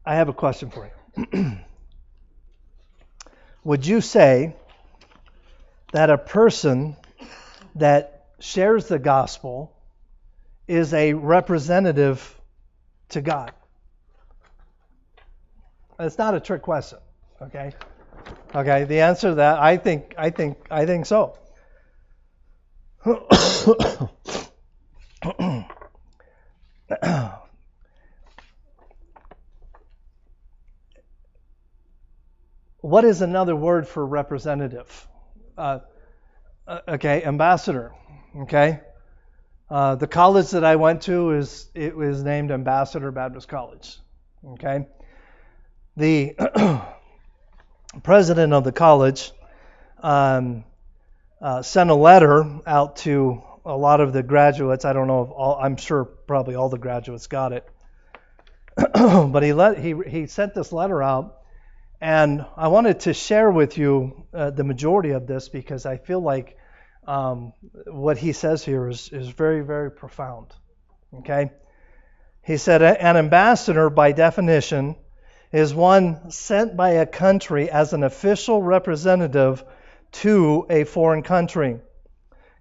I 0.07 0.17
have 0.17 0.29
a 0.29 0.35
question 0.35 0.71
for 0.71 0.85
you. 0.85 1.04
Would 3.65 3.87
you 3.87 4.01
say 4.01 4.55
that 5.93 6.11
a 6.11 6.19
person 6.19 6.97
that 7.77 8.27
shares 8.41 8.89
the 8.89 8.99
gospel 8.99 9.73
is 10.67 10.93
a 10.93 11.15
representative 11.15 12.39
to 13.11 13.21
God? 13.21 13.53
It's 15.99 16.19
not 16.19 16.35
a 16.35 16.41
trick 16.41 16.63
question, 16.63 16.99
okay? 17.41 17.73
Okay, 18.55 18.85
the 18.85 19.01
answer 19.01 19.31
to 19.31 19.35
that 19.37 19.59
I 19.59 19.77
think 19.77 20.15
I 20.19 20.31
think 20.31 20.59
I 20.71 20.87
think 20.87 21.07
so. 21.07 21.39
what 32.95 33.05
is 33.05 33.23
another 33.23 33.57
word 33.57 33.89
for 33.89 34.07
representative? 34.07 35.09
Uh, 35.59 35.81
uh, 36.65 36.79
okay, 36.87 37.25
ambassador. 37.25 37.93
Okay, 38.43 38.79
uh, 39.69 39.97
the 39.97 40.07
college 40.07 40.53
that 40.53 40.63
I 40.63 40.77
went 40.77 41.03
to 41.03 41.33
is 41.33 41.69
it 41.75 41.97
was 41.97 42.23
named 42.23 42.53
Ambassador 42.53 43.11
Baptist 43.11 43.49
College. 43.49 43.99
Okay, 44.51 44.87
the 45.97 46.37
president 48.05 48.53
of 48.53 48.63
the 48.63 48.71
college 48.71 49.33
um, 49.99 50.63
uh, 51.43 51.63
sent 51.63 51.91
a 51.91 51.97
letter 51.97 52.61
out 52.65 52.95
to 52.99 53.43
a 53.65 53.77
lot 53.77 54.01
of 54.01 54.13
the 54.13 54.23
graduates. 54.23 54.85
I 54.85 54.93
don't 54.93 55.09
know 55.09 55.23
if 55.25 55.31
all. 55.31 55.59
I'm 55.61 55.77
sure 55.77 56.05
probably 56.05 56.55
all 56.55 56.69
the 56.69 56.79
graduates 56.79 57.27
got 57.27 57.53
it, 57.53 57.69
but 58.95 59.43
he 59.43 59.53
let 59.53 59.79
he 59.79 59.97
he 60.07 60.29
sent 60.29 60.55
this 60.55 60.71
letter 60.71 61.03
out 61.03 61.41
and 62.05 62.45
I 62.55 62.69
wanted 62.69 63.01
to 63.01 63.15
share 63.15 63.51
with 63.51 63.79
you 63.79 64.27
uh, 64.35 64.51
the 64.51 64.63
majority 64.63 65.13
of 65.13 65.27
this 65.27 65.49
because 65.49 65.87
I 65.87 65.97
feel 65.97 66.21
like 66.21 66.59
um, 67.07 67.55
what 67.87 68.19
he 68.19 68.33
says 68.33 68.63
here 68.63 68.91
is, 68.91 69.09
is 69.09 69.29
very, 69.31 69.63
very 69.63 69.91
profound. 69.91 70.49
Okay? 71.21 71.51
He 72.43 72.59
said, 72.59 72.83
An 72.83 73.17
ambassador, 73.17 73.89
by 73.89 74.13
definition, 74.13 74.97
is 75.51 75.73
one 75.73 76.31
sent 76.31 76.77
by 76.77 76.91
a 76.91 77.07
country 77.07 77.71
as 77.71 77.95
an 77.95 78.03
official 78.03 78.63
representative 78.63 79.65
to 80.25 80.67
a 80.69 80.85
foreign 80.85 81.23
country. 81.23 81.81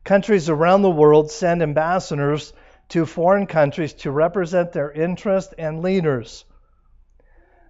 Countries 0.06 0.48
around 0.48 0.84
the 0.84 0.90
world 0.90 1.32
send 1.32 1.62
ambassadors 1.62 2.54
to 2.88 3.06
foreign 3.06 3.48
countries 3.48 3.92
to 3.92 4.12
represent 4.12 4.72
their 4.72 4.90
interests 4.90 5.54
and 5.58 5.82
leaders. 5.82 6.46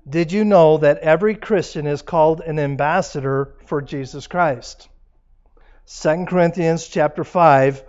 Did 0.08 0.34
you 0.34 0.44
know 0.44 0.78
that 0.78 0.98
every 1.00 1.36
Christian 1.36 1.88
is 1.88 2.02
called 2.02 2.42
an 2.42 2.60
ambassador 2.60 3.56
for 3.66 3.82
Jesus 3.82 4.28
Christ? 4.28 4.89
2 6.02 6.26
Corinthians 6.28 6.88
chapter 6.88 7.24
5 7.24 7.84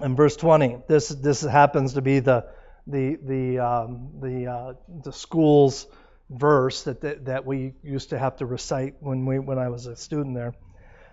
and 0.00 0.16
verse 0.16 0.36
20. 0.36 0.78
This 0.88 1.08
this 1.08 1.42
happens 1.42 1.94
to 1.94 2.02
be 2.02 2.20
the 2.20 2.46
the 2.86 3.18
the 3.22 3.58
um, 3.58 4.10
the 4.20 4.46
uh, 4.46 4.72
the 5.02 5.12
school's 5.12 5.86
verse 6.30 6.84
that, 6.84 7.02
that 7.02 7.26
that 7.26 7.44
we 7.44 7.74
used 7.82 8.10
to 8.10 8.18
have 8.18 8.36
to 8.36 8.46
recite 8.46 8.94
when 9.00 9.26
we 9.26 9.38
when 9.38 9.58
I 9.58 9.68
was 9.68 9.86
a 9.86 9.96
student 9.96 10.34
there. 10.34 10.54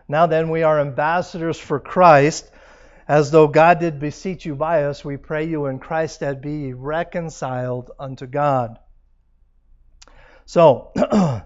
Now 0.08 0.26
then, 0.26 0.50
we 0.50 0.64
are 0.64 0.80
ambassadors 0.80 1.60
for 1.60 1.82
Christ, 1.82 2.50
as 3.10 3.30
though 3.30 3.50
God 3.50 3.80
did 3.80 4.00
beseech 4.00 4.46
you 4.46 4.56
by 4.56 4.86
us. 4.86 5.04
We 5.04 5.18
pray 5.18 5.48
you 5.48 5.66
in 5.66 5.80
Christ 5.80 6.22
that 6.22 6.42
be 6.42 6.74
reconciled 6.74 7.92
unto 8.00 8.26
God. 8.26 8.80
So, 10.48 10.92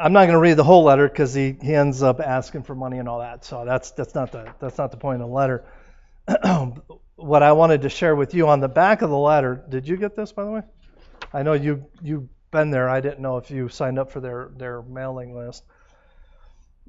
I'm 0.00 0.12
not 0.12 0.24
going 0.24 0.30
to 0.30 0.38
read 0.38 0.54
the 0.54 0.64
whole 0.64 0.84
letter 0.84 1.06
because 1.06 1.34
he, 1.34 1.54
he 1.60 1.74
ends 1.74 2.02
up 2.02 2.18
asking 2.18 2.62
for 2.62 2.74
money 2.74 2.98
and 2.98 3.08
all 3.08 3.20
that. 3.20 3.44
So 3.44 3.64
that's 3.64 3.90
that's 3.92 4.14
not 4.14 4.32
the 4.32 4.52
that's 4.58 4.78
not 4.78 4.90
the 4.90 4.96
point 4.96 5.20
of 5.20 5.28
the 5.28 5.34
letter. 5.34 5.64
what 7.16 7.42
I 7.42 7.52
wanted 7.52 7.82
to 7.82 7.90
share 7.90 8.16
with 8.16 8.32
you 8.34 8.48
on 8.48 8.60
the 8.60 8.68
back 8.68 9.02
of 9.02 9.10
the 9.10 9.18
letter. 9.18 9.62
Did 9.68 9.86
you 9.86 9.96
get 9.96 10.16
this, 10.16 10.32
by 10.32 10.44
the 10.44 10.50
way? 10.50 10.62
I 11.32 11.42
know 11.42 11.52
you 11.52 11.84
you've 12.02 12.28
been 12.50 12.70
there. 12.70 12.88
I 12.88 13.00
didn't 13.00 13.20
know 13.20 13.36
if 13.36 13.50
you 13.50 13.68
signed 13.68 13.98
up 13.98 14.10
for 14.10 14.20
their 14.20 14.50
their 14.56 14.82
mailing 14.82 15.36
list. 15.36 15.62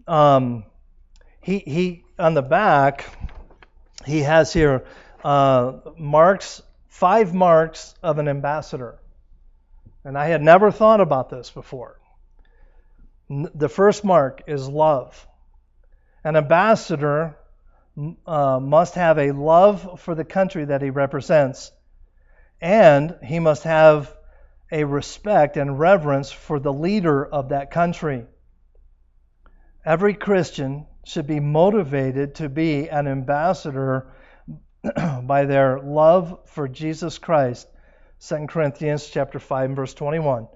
Um, 0.08 0.64
he 1.42 1.60
he 1.60 2.04
on 2.18 2.34
the 2.34 2.42
back 2.42 3.06
he 4.06 4.22
has 4.22 4.54
here 4.54 4.86
uh, 5.24 5.74
marks 5.98 6.62
five 6.88 7.34
marks 7.34 7.96
of 8.02 8.18
an 8.18 8.28
ambassador, 8.28 9.00
and 10.04 10.18
I 10.18 10.28
had 10.28 10.42
never 10.42 10.72
thought 10.72 11.02
about 11.02 11.30
this 11.30 11.50
before. 11.50 12.00
The 13.30 13.70
first 13.70 14.04
mark 14.04 14.44
is 14.48 14.68
love. 14.68 15.28
An 16.24 16.36
ambassador 16.36 17.38
uh, 18.26 18.60
must 18.60 18.96
have 18.96 19.18
a 19.18 19.32
love 19.32 20.00
for 20.02 20.16
the 20.16 20.24
country 20.24 20.66
that 20.66 20.82
he 20.82 20.90
represents, 20.90 21.72
and 22.62 23.18
he 23.24 23.40
must 23.40 23.64
have 23.64 24.16
a 24.72 24.84
respect 24.84 25.58
and 25.58 25.80
reverence 25.80 26.32
for 26.32 26.60
the 26.60 26.74
leader 26.74 27.26
of 27.26 27.50
that 27.50 27.72
country. 27.72 28.26
Every 29.86 30.14
Christian 30.14 30.86
should 31.06 31.28
be 31.28 31.40
motivated 31.40 32.36
to 32.36 32.50
be 32.50 32.90
an 32.90 33.08
ambassador 33.08 34.12
by 35.24 35.46
their 35.46 35.80
love 35.80 36.40
for 36.46 36.68
Jesus 36.68 37.18
Christ. 37.18 37.68
2 38.22 38.48
Corinthians 38.48 39.08
chapter 39.08 39.40
5 39.40 39.66
and 39.66 39.76
verse 39.76 39.94
21. 39.94 40.48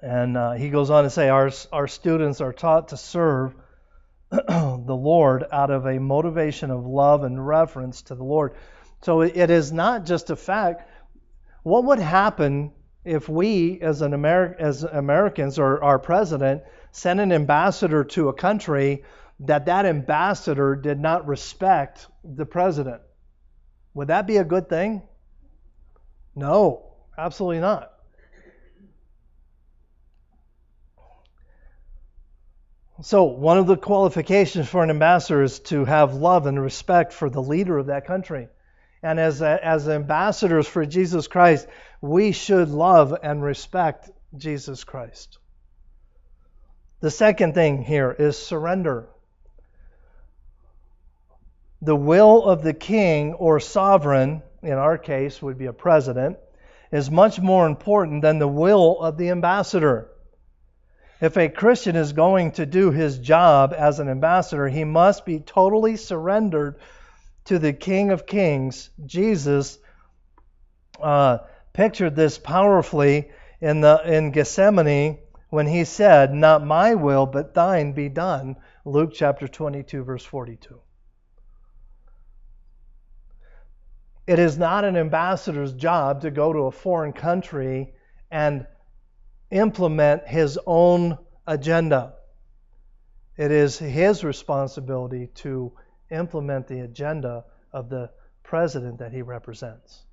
And 0.00 0.36
uh, 0.36 0.52
he 0.52 0.70
goes 0.70 0.90
on 0.90 1.04
to 1.04 1.10
say, 1.10 1.28
our, 1.28 1.50
our 1.72 1.86
students 1.86 2.40
are 2.40 2.52
taught 2.52 2.88
to 2.88 2.96
serve 2.96 3.54
the 4.30 4.96
Lord 4.96 5.44
out 5.52 5.70
of 5.70 5.86
a 5.86 5.98
motivation 5.98 6.70
of 6.70 6.86
love 6.86 7.24
and 7.24 7.46
reverence 7.46 8.02
to 8.02 8.14
the 8.14 8.24
Lord. 8.24 8.54
So 9.02 9.20
it 9.20 9.50
is 9.50 9.72
not 9.72 10.06
just 10.06 10.30
a 10.30 10.36
fact. 10.36 10.88
What 11.62 11.84
would 11.84 11.98
happen 11.98 12.72
if 13.04 13.28
we, 13.28 13.80
as 13.80 14.00
an 14.02 14.12
Ameri- 14.12 14.56
as 14.58 14.84
Americans 14.84 15.58
or 15.58 15.82
our 15.82 15.98
president, 15.98 16.62
sent 16.90 17.20
an 17.20 17.32
ambassador 17.32 18.04
to 18.04 18.28
a 18.28 18.32
country 18.32 19.04
that 19.40 19.66
that 19.66 19.86
ambassador 19.86 20.74
did 20.74 20.98
not 20.98 21.26
respect 21.26 22.06
the 22.24 22.46
president? 22.46 23.02
Would 23.94 24.08
that 24.08 24.26
be 24.26 24.38
a 24.38 24.44
good 24.44 24.68
thing? 24.68 25.02
No, 26.38 26.84
absolutely 27.18 27.58
not. 27.58 27.92
So, 33.02 33.24
one 33.24 33.58
of 33.58 33.66
the 33.66 33.76
qualifications 33.76 34.68
for 34.68 34.84
an 34.84 34.90
ambassador 34.90 35.42
is 35.42 35.58
to 35.60 35.84
have 35.84 36.14
love 36.14 36.46
and 36.46 36.60
respect 36.62 37.12
for 37.12 37.28
the 37.28 37.42
leader 37.42 37.76
of 37.76 37.86
that 37.86 38.06
country. 38.06 38.48
And 39.02 39.18
as, 39.18 39.42
as 39.42 39.88
ambassadors 39.88 40.68
for 40.68 40.86
Jesus 40.86 41.26
Christ, 41.26 41.66
we 42.00 42.30
should 42.30 42.70
love 42.70 43.16
and 43.20 43.42
respect 43.42 44.08
Jesus 44.36 44.84
Christ. 44.84 45.38
The 47.00 47.10
second 47.10 47.54
thing 47.54 47.82
here 47.82 48.14
is 48.16 48.38
surrender. 48.38 49.08
The 51.80 51.96
will 51.96 52.44
of 52.44 52.62
the 52.62 52.74
king 52.74 53.34
or 53.34 53.60
sovereign, 53.60 54.42
in 54.62 54.72
our 54.72 54.98
case 54.98 55.40
would 55.40 55.58
be 55.58 55.66
a 55.66 55.72
president, 55.72 56.38
is 56.90 57.10
much 57.10 57.38
more 57.38 57.66
important 57.66 58.22
than 58.22 58.38
the 58.38 58.48
will 58.48 59.00
of 59.00 59.16
the 59.16 59.30
ambassador. 59.30 60.10
If 61.20 61.36
a 61.36 61.48
Christian 61.48 61.94
is 61.94 62.12
going 62.12 62.52
to 62.52 62.66
do 62.66 62.90
his 62.90 63.18
job 63.18 63.74
as 63.76 64.00
an 64.00 64.08
ambassador, 64.08 64.68
he 64.68 64.84
must 64.84 65.24
be 65.24 65.40
totally 65.40 65.96
surrendered 65.96 66.78
to 67.44 67.58
the 67.58 67.72
King 67.72 68.10
of 68.10 68.26
Kings. 68.26 68.90
Jesus 69.04 69.78
uh, 71.00 71.38
pictured 71.72 72.16
this 72.16 72.38
powerfully 72.38 73.30
in 73.60 73.80
the 73.80 74.00
in 74.04 74.30
Gethsemane 74.30 75.18
when 75.48 75.66
he 75.66 75.84
said, 75.84 76.34
"Not 76.34 76.64
my 76.64 76.94
will, 76.94 77.26
but 77.26 77.54
thine 77.54 77.92
be 77.92 78.08
done." 78.08 78.56
Luke 78.84 79.12
chapter 79.14 79.48
22 79.48 80.04
verse 80.04 80.24
42. 80.24 80.80
It 84.28 84.38
is 84.38 84.58
not 84.58 84.84
an 84.84 84.98
ambassador's 84.98 85.72
job 85.72 86.20
to 86.20 86.30
go 86.30 86.52
to 86.52 86.58
a 86.66 86.70
foreign 86.70 87.14
country 87.14 87.94
and 88.30 88.66
implement 89.50 90.28
his 90.28 90.58
own 90.66 91.16
agenda. 91.46 92.12
It 93.38 93.50
is 93.50 93.78
his 93.78 94.24
responsibility 94.24 95.28
to 95.36 95.72
implement 96.10 96.68
the 96.68 96.80
agenda 96.80 97.46
of 97.72 97.88
the 97.88 98.10
president 98.42 98.98
that 98.98 99.12
he 99.12 99.22
represents. 99.22 100.04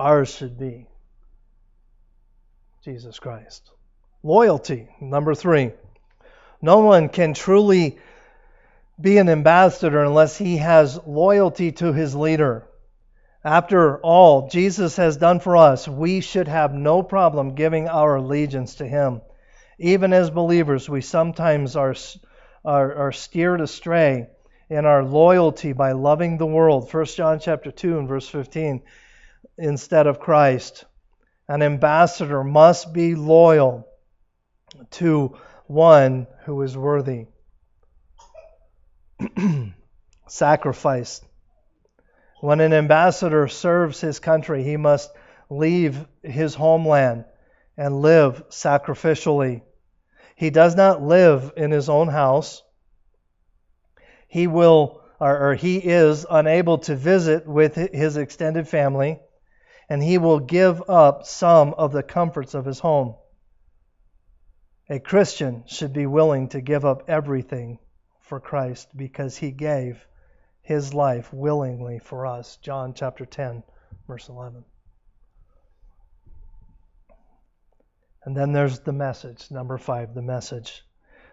Ours 0.00 0.34
should 0.34 0.58
be 0.58 0.88
Jesus 2.82 3.20
Christ. 3.20 3.70
Loyalty, 4.24 4.88
number 5.00 5.36
three. 5.36 5.70
No 6.60 6.80
one 6.80 7.08
can 7.08 7.34
truly 7.34 7.98
be 9.00 9.18
an 9.18 9.28
ambassador 9.28 10.02
unless 10.02 10.38
he 10.38 10.56
has 10.56 10.98
loyalty 11.06 11.72
to 11.72 11.92
his 11.92 12.14
leader. 12.14 12.66
After 13.44 13.98
all 13.98 14.48
Jesus 14.48 14.96
has 14.96 15.18
done 15.18 15.40
for 15.40 15.56
us, 15.56 15.86
we 15.86 16.20
should 16.20 16.48
have 16.48 16.72
no 16.72 17.02
problem 17.02 17.54
giving 17.54 17.88
our 17.88 18.16
allegiance 18.16 18.76
to 18.76 18.86
him. 18.86 19.20
Even 19.78 20.12
as 20.12 20.30
believers, 20.30 20.88
we 20.88 21.02
sometimes 21.02 21.76
are, 21.76 21.94
are, 22.64 22.94
are 22.94 23.12
steered 23.12 23.60
astray 23.60 24.28
in 24.70 24.84
our 24.86 25.04
loyalty 25.04 25.72
by 25.72 25.92
loving 25.92 26.38
the 26.38 26.46
world. 26.46 26.92
1 26.92 27.04
John 27.04 27.38
chapter 27.38 27.70
2 27.70 27.98
and 27.98 28.08
verse 28.08 28.28
15 28.28 28.82
instead 29.58 30.06
of 30.06 30.18
Christ. 30.18 30.84
An 31.48 31.62
ambassador 31.62 32.42
must 32.42 32.92
be 32.92 33.14
loyal 33.14 33.86
to 34.92 35.36
one 35.66 36.26
who 36.44 36.62
is 36.62 36.76
worthy. 36.76 37.26
Sacrifice. 40.26 41.22
When 42.40 42.60
an 42.60 42.72
ambassador 42.72 43.48
serves 43.48 44.00
his 44.00 44.18
country, 44.18 44.62
he 44.62 44.76
must 44.76 45.10
leave 45.48 46.06
his 46.22 46.54
homeland 46.54 47.24
and 47.76 48.02
live 48.02 48.48
sacrificially. 48.48 49.62
He 50.34 50.50
does 50.50 50.74
not 50.74 51.02
live 51.02 51.52
in 51.56 51.70
his 51.70 51.88
own 51.88 52.08
house. 52.08 52.62
He 54.28 54.46
will 54.46 55.00
or, 55.18 55.50
or, 55.50 55.54
he 55.54 55.78
is 55.78 56.26
unable 56.28 56.78
to 56.78 56.94
visit 56.94 57.46
with 57.46 57.74
his 57.74 58.18
extended 58.18 58.68
family, 58.68 59.18
and 59.88 60.02
he 60.02 60.18
will 60.18 60.40
give 60.40 60.90
up 60.90 61.24
some 61.24 61.72
of 61.72 61.92
the 61.92 62.02
comforts 62.02 62.52
of 62.52 62.66
his 62.66 62.78
home. 62.78 63.14
A 64.90 64.98
Christian 64.98 65.64
should 65.66 65.94
be 65.94 66.04
willing 66.04 66.50
to 66.50 66.60
give 66.60 66.84
up 66.84 67.08
everything 67.08 67.78
for 68.26 68.40
Christ 68.40 68.88
because 68.96 69.36
he 69.36 69.50
gave 69.50 70.04
his 70.62 70.92
life 70.92 71.32
willingly 71.32 72.00
for 72.00 72.26
us. 72.26 72.56
John 72.56 72.92
chapter 72.92 73.24
10, 73.24 73.62
verse 74.08 74.28
11. 74.28 74.64
And 78.24 78.36
then 78.36 78.52
there's 78.52 78.80
the 78.80 78.92
message, 78.92 79.48
number 79.52 79.78
five, 79.78 80.12
the 80.12 80.22
message. 80.22 80.82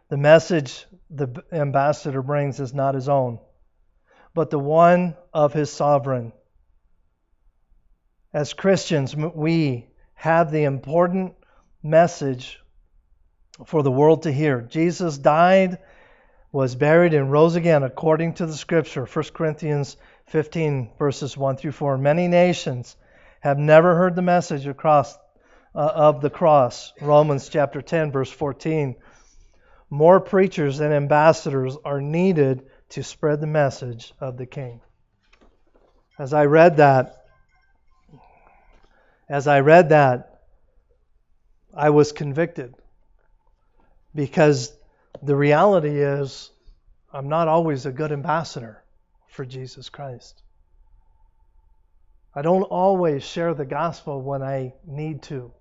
The 0.10 0.18
message 0.18 0.86
the 1.10 1.44
ambassador 1.52 2.22
brings 2.22 2.60
is 2.60 2.76
not 2.76 2.94
his 2.94 3.10
own, 3.10 3.40
but 4.36 4.52
the 4.52 4.60
one 4.60 5.16
of 5.34 5.54
his 5.54 5.72
sovereign. 5.72 6.32
As 8.32 8.54
Christians, 8.54 9.16
we 9.16 9.88
have 10.14 10.52
the 10.52 10.66
important 10.66 11.34
message 11.82 12.60
for 13.66 13.82
the 13.82 13.92
world 13.92 14.24
to 14.24 14.32
hear. 14.32 14.62
Jesus 14.62 15.18
died, 15.18 15.80
was 16.54 16.76
buried, 16.76 17.16
and 17.16 17.32
rose 17.32 17.56
again 17.56 17.82
according 17.82 18.36
to 18.36 18.46
the 18.46 18.54
scripture. 18.54 19.06
1 19.06 19.26
Corinthians 19.34 19.98
15, 20.28 20.92
verses 21.00 21.36
1 21.36 21.58
through 21.58 21.72
4. 21.72 21.98
Many 21.98 22.28
nations 22.28 22.96
have 23.42 23.58
never 23.58 23.96
heard 23.96 24.16
the 24.16 24.22
message 24.22 24.68
across 24.68 25.18
uh, 25.76 25.80
of 25.80 26.22
the 26.22 26.30
cross. 26.30 26.94
Romans 27.02 27.50
chapter 27.50 27.82
10, 27.82 28.12
verse 28.12 28.30
14. 28.30 28.96
More 29.90 30.20
preachers 30.20 30.80
and 30.80 30.94
ambassadors 30.94 31.76
are 31.84 32.00
needed 32.00 32.68
to 32.90 33.04
spread 33.04 33.42
the 33.42 33.48
message 33.48 34.14
of 34.22 34.38
the 34.38 34.46
King. 34.46 34.82
As 36.20 36.34
I 36.34 36.46
read 36.46 36.78
that, 36.78 37.26
as 39.28 39.48
I 39.48 39.62
read 39.62 39.90
that, 39.90 40.42
I 41.76 41.90
was 41.90 42.12
convicted 42.12 42.76
because 44.14 44.72
the 45.24 45.36
reality 45.36 46.02
is 46.02 46.52
I'm 47.12 47.30
not 47.30 47.48
always 47.48 47.86
a 47.86 47.92
good 47.92 48.12
ambassador 48.12 48.84
for 49.28 49.46
Jesus 49.46 49.90
Christ. 49.90 50.42
I 52.36 52.42
don't 52.42 52.64
always 52.64 53.24
share 53.24 53.54
the 53.54 53.66
gospel 53.66 54.22
when 54.22 54.42
I 54.42 54.74
need 54.86 55.22
to. 55.24 55.52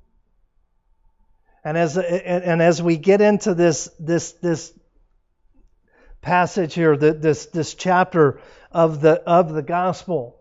And 1.65 1.77
as 1.77 1.97
and 1.97 2.63
as 2.63 2.83
we 2.83 2.97
get 2.97 3.21
into 3.21 3.55
this 3.55 3.91
this 4.01 4.33
this 4.33 4.73
passage 6.23 6.75
here, 6.75 6.97
this 6.97 7.47
this 7.47 7.75
chapter 7.75 8.41
of 8.73 9.01
the 9.01 9.23
of 9.23 9.53
the 9.53 9.63
gospel, 9.63 10.41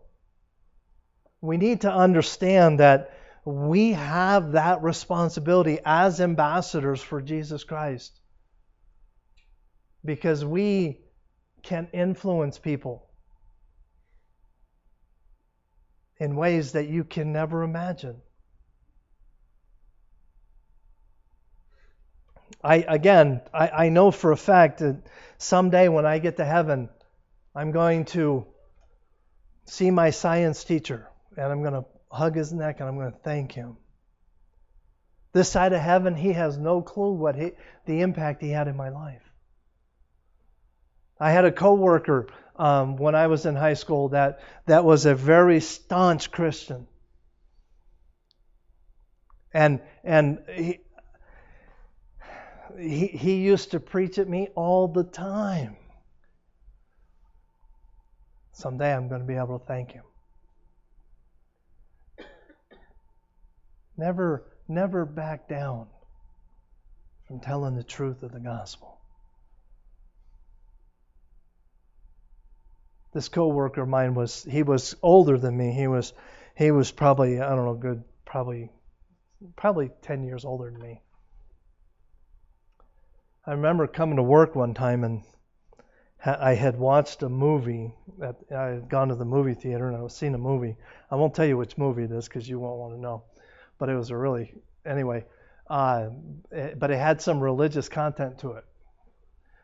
we 1.41 1.57
need 1.57 1.81
to 1.81 1.91
understand 1.91 2.79
that 2.79 3.11
we 3.43 3.91
have 3.91 4.53
that 4.53 4.81
responsibility 4.81 5.79
as 5.83 6.21
ambassadors 6.21 7.01
for 7.01 7.21
Jesus 7.21 7.63
Christ. 7.65 8.20
Because 10.03 10.43
we 10.43 10.99
can 11.63 11.87
influence 11.93 12.57
people 12.57 13.07
in 16.17 16.35
ways 16.35 16.73
that 16.73 16.87
you 16.87 17.03
can 17.03 17.33
never 17.33 17.63
imagine. 17.63 18.21
I 22.63 22.85
again, 22.87 23.41
I, 23.53 23.67
I 23.69 23.89
know 23.89 24.11
for 24.11 24.31
a 24.31 24.37
fact 24.37 24.79
that 24.79 25.01
someday 25.37 25.87
when 25.87 26.05
I 26.05 26.19
get 26.19 26.37
to 26.37 26.45
heaven, 26.45 26.89
I'm 27.55 27.71
going 27.71 28.05
to 28.05 28.45
see 29.65 29.89
my 29.89 30.11
science 30.11 30.63
teacher 30.63 31.07
and 31.37 31.51
I'm 31.51 31.61
going 31.61 31.73
to 31.73 31.85
hug 32.11 32.35
his 32.35 32.51
neck 32.51 32.79
and 32.79 32.89
I'm 32.89 32.97
going 32.97 33.11
to 33.11 33.17
thank 33.19 33.51
him. 33.51 33.77
This 35.33 35.49
side 35.49 35.73
of 35.73 35.81
heaven, 35.81 36.15
he 36.15 36.33
has 36.33 36.57
no 36.57 36.81
clue 36.81 37.13
what 37.13 37.35
he, 37.35 37.53
the 37.85 38.01
impact 38.01 38.41
he 38.41 38.49
had 38.49 38.67
in 38.67 38.75
my 38.75 38.89
life. 38.89 39.30
I 41.21 41.29
had 41.29 41.45
a 41.45 41.51
coworker 41.51 42.27
um, 42.55 42.97
when 42.97 43.13
I 43.13 43.27
was 43.27 43.45
in 43.45 43.55
high 43.55 43.75
school 43.75 44.09
that 44.09 44.39
that 44.65 44.83
was 44.83 45.05
a 45.05 45.13
very 45.13 45.59
staunch 45.59 46.31
Christian, 46.31 46.87
and 49.53 49.81
and 50.03 50.39
he, 50.51 50.79
he 52.79 53.07
he 53.07 53.35
used 53.35 53.71
to 53.71 53.79
preach 53.79 54.17
at 54.17 54.27
me 54.27 54.47
all 54.55 54.87
the 54.87 55.03
time. 55.03 55.77
Someday 58.53 58.91
I'm 58.91 59.07
going 59.07 59.21
to 59.21 59.27
be 59.27 59.35
able 59.35 59.59
to 59.59 59.65
thank 59.65 59.91
him. 59.91 60.03
Never, 63.95 64.43
never 64.67 65.05
back 65.05 65.47
down 65.47 65.85
from 67.27 67.39
telling 67.39 67.75
the 67.75 67.83
truth 67.83 68.23
of 68.23 68.31
the 68.31 68.39
gospel. 68.39 69.00
This 73.13 73.29
coworker 73.29 73.81
of 73.81 73.89
mine 73.89 74.13
was 74.13 74.43
he 74.43 74.63
was 74.63 74.95
older 75.01 75.37
than 75.37 75.57
me. 75.57 75.71
He 75.71 75.87
was 75.87 76.13
he 76.55 76.71
was 76.71 76.91
probably 76.91 77.39
I 77.41 77.49
don't 77.55 77.65
know 77.65 77.73
good 77.73 78.03
probably 78.25 78.69
probably 79.55 79.89
10 80.01 80.23
years 80.23 80.45
older 80.45 80.69
than 80.71 80.79
me. 80.79 81.01
I 83.45 83.51
remember 83.51 83.87
coming 83.87 84.17
to 84.17 84.23
work 84.23 84.55
one 84.55 84.73
time 84.73 85.03
and 85.03 85.23
I 86.23 86.53
had 86.53 86.77
watched 86.77 87.23
a 87.23 87.29
movie. 87.29 87.93
That 88.19 88.35
I 88.55 88.65
had 88.67 88.89
gone 88.89 89.07
to 89.07 89.15
the 89.15 89.25
movie 89.25 89.55
theater 89.55 89.87
and 89.87 89.97
I 89.97 90.01
was 90.01 90.15
seeing 90.15 90.35
a 90.35 90.37
movie. 90.37 90.77
I 91.09 91.15
won't 91.15 91.33
tell 91.33 91.45
you 91.45 91.57
which 91.57 91.77
movie 91.77 92.03
it 92.03 92.11
is 92.11 92.27
because 92.27 92.47
you 92.47 92.59
won't 92.59 92.77
want 92.77 92.93
to 92.93 93.01
know 93.01 93.23
but 93.81 93.89
it 93.89 93.95
was 93.95 94.11
a 94.11 94.15
really 94.15 94.53
anyway. 94.85 95.25
Uh, 95.67 96.09
it, 96.51 96.77
but 96.77 96.91
it 96.91 96.99
had 96.99 97.19
some 97.19 97.39
religious 97.39 97.89
content 97.89 98.37
to 98.37 98.51
it. 98.51 98.63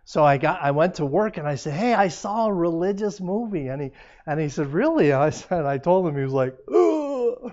So 0.07 0.23
I 0.23 0.37
got 0.37 0.61
I 0.61 0.71
went 0.71 0.95
to 0.95 1.05
work 1.05 1.35
and 1.35 1.45
I 1.45 1.55
said, 1.55 1.73
"Hey, 1.73 1.93
I 1.93 2.07
saw 2.07 2.45
a 2.47 2.53
religious 2.53 3.19
movie." 3.19 3.67
And 3.67 3.81
he 3.81 3.91
and 4.25 4.39
he 4.39 4.47
said, 4.47 4.67
"Really?" 4.67 5.11
And 5.11 5.21
I 5.29 5.31
said, 5.31 5.65
I 5.65 5.77
told 5.79 6.07
him 6.07 6.15
he 6.15 6.23
was 6.23 6.31
like, 6.31 6.55
Ugh. 6.73 7.51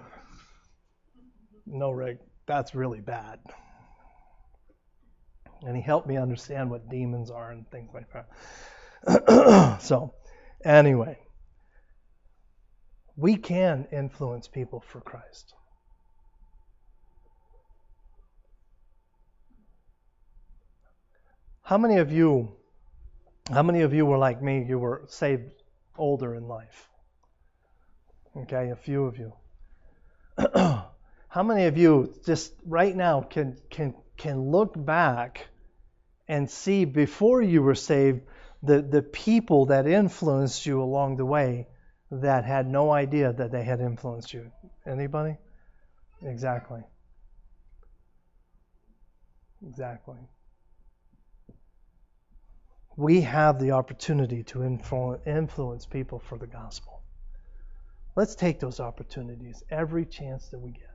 "No, 1.67 1.91
Rick, 1.91 2.21
that's 2.47 2.73
really 2.73 3.01
bad." 3.01 3.41
And 5.63 5.75
he 5.75 5.83
helped 5.83 6.07
me 6.07 6.17
understand 6.17 6.71
what 6.71 6.89
demons 6.89 7.29
are 7.29 7.51
and 7.51 7.69
things 7.73 7.91
like 7.93 8.07
that. 8.13 9.81
so, 9.83 10.15
anyway, 10.65 11.19
we 13.17 13.35
can 13.35 13.89
influence 13.91 14.47
people 14.47 14.85
for 14.93 15.01
Christ. 15.01 15.55
How 21.65 21.79
many 21.79 21.97
of 21.97 22.13
you, 22.13 22.57
how 23.51 23.63
many 23.63 23.81
of 23.81 23.95
you 23.95 24.05
were 24.05 24.19
like 24.19 24.43
me? 24.43 24.67
You 24.69 24.79
were 24.79 25.05
saved 25.09 25.51
older 25.97 26.35
in 26.35 26.47
life. 26.47 26.91
Okay, 28.37 28.69
a 28.69 28.77
few 28.77 29.07
of 29.07 29.17
you. 29.17 29.33
how 31.29 31.43
many 31.43 31.65
of 31.65 31.79
you 31.79 32.15
just 32.27 32.53
right 32.67 32.95
now 32.95 33.23
can 33.23 33.57
can 33.71 33.95
can 34.19 34.51
look 34.51 34.75
back 34.77 35.49
and 36.29 36.51
see 36.51 36.85
before 36.85 37.41
you 37.41 37.63
were 37.63 37.75
saved 37.75 38.21
the, 38.63 38.83
the 38.83 39.01
people 39.01 39.67
that 39.67 39.87
influenced 39.87 40.67
you 40.67 40.83
along 40.83 41.17
the 41.17 41.25
way 41.25 41.67
that 42.11 42.45
had 42.45 42.67
no 42.67 42.91
idea 42.93 43.33
that 43.33 43.53
they 43.53 43.65
had 43.65 43.81
influenced 43.81 44.35
you? 44.35 44.53
Anybody? 44.87 45.39
Exactly. 46.23 46.83
Exactly 49.67 50.19
we 52.97 53.23
have 53.23 53.59
the 53.59 53.73
opportunity 53.73 54.43
to 54.45 54.63
influence 54.63 55.87
people 55.87 56.19
for 56.19 56.39
the 56.39 56.47
gospel. 56.47 57.03
Let's 58.17 58.37
take 58.37 58.61
those 58.61 58.79
opportunities 58.79 59.63
every 59.71 60.05
chance 60.05 60.49
that 60.49 60.61
we 60.61 60.71
get. 60.71 60.91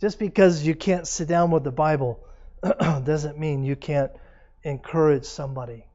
Just 0.00 0.18
because 0.18 0.64
you 0.64 0.74
can't 0.74 1.06
sit 1.06 1.28
down 1.28 1.50
with 1.50 1.64
the 1.64 1.72
Bible 1.72 2.24
doesn't 2.62 3.38
mean 3.38 3.64
you 3.64 3.74
can't 3.74 4.12
encourage 4.62 5.24
somebody. 5.24 5.86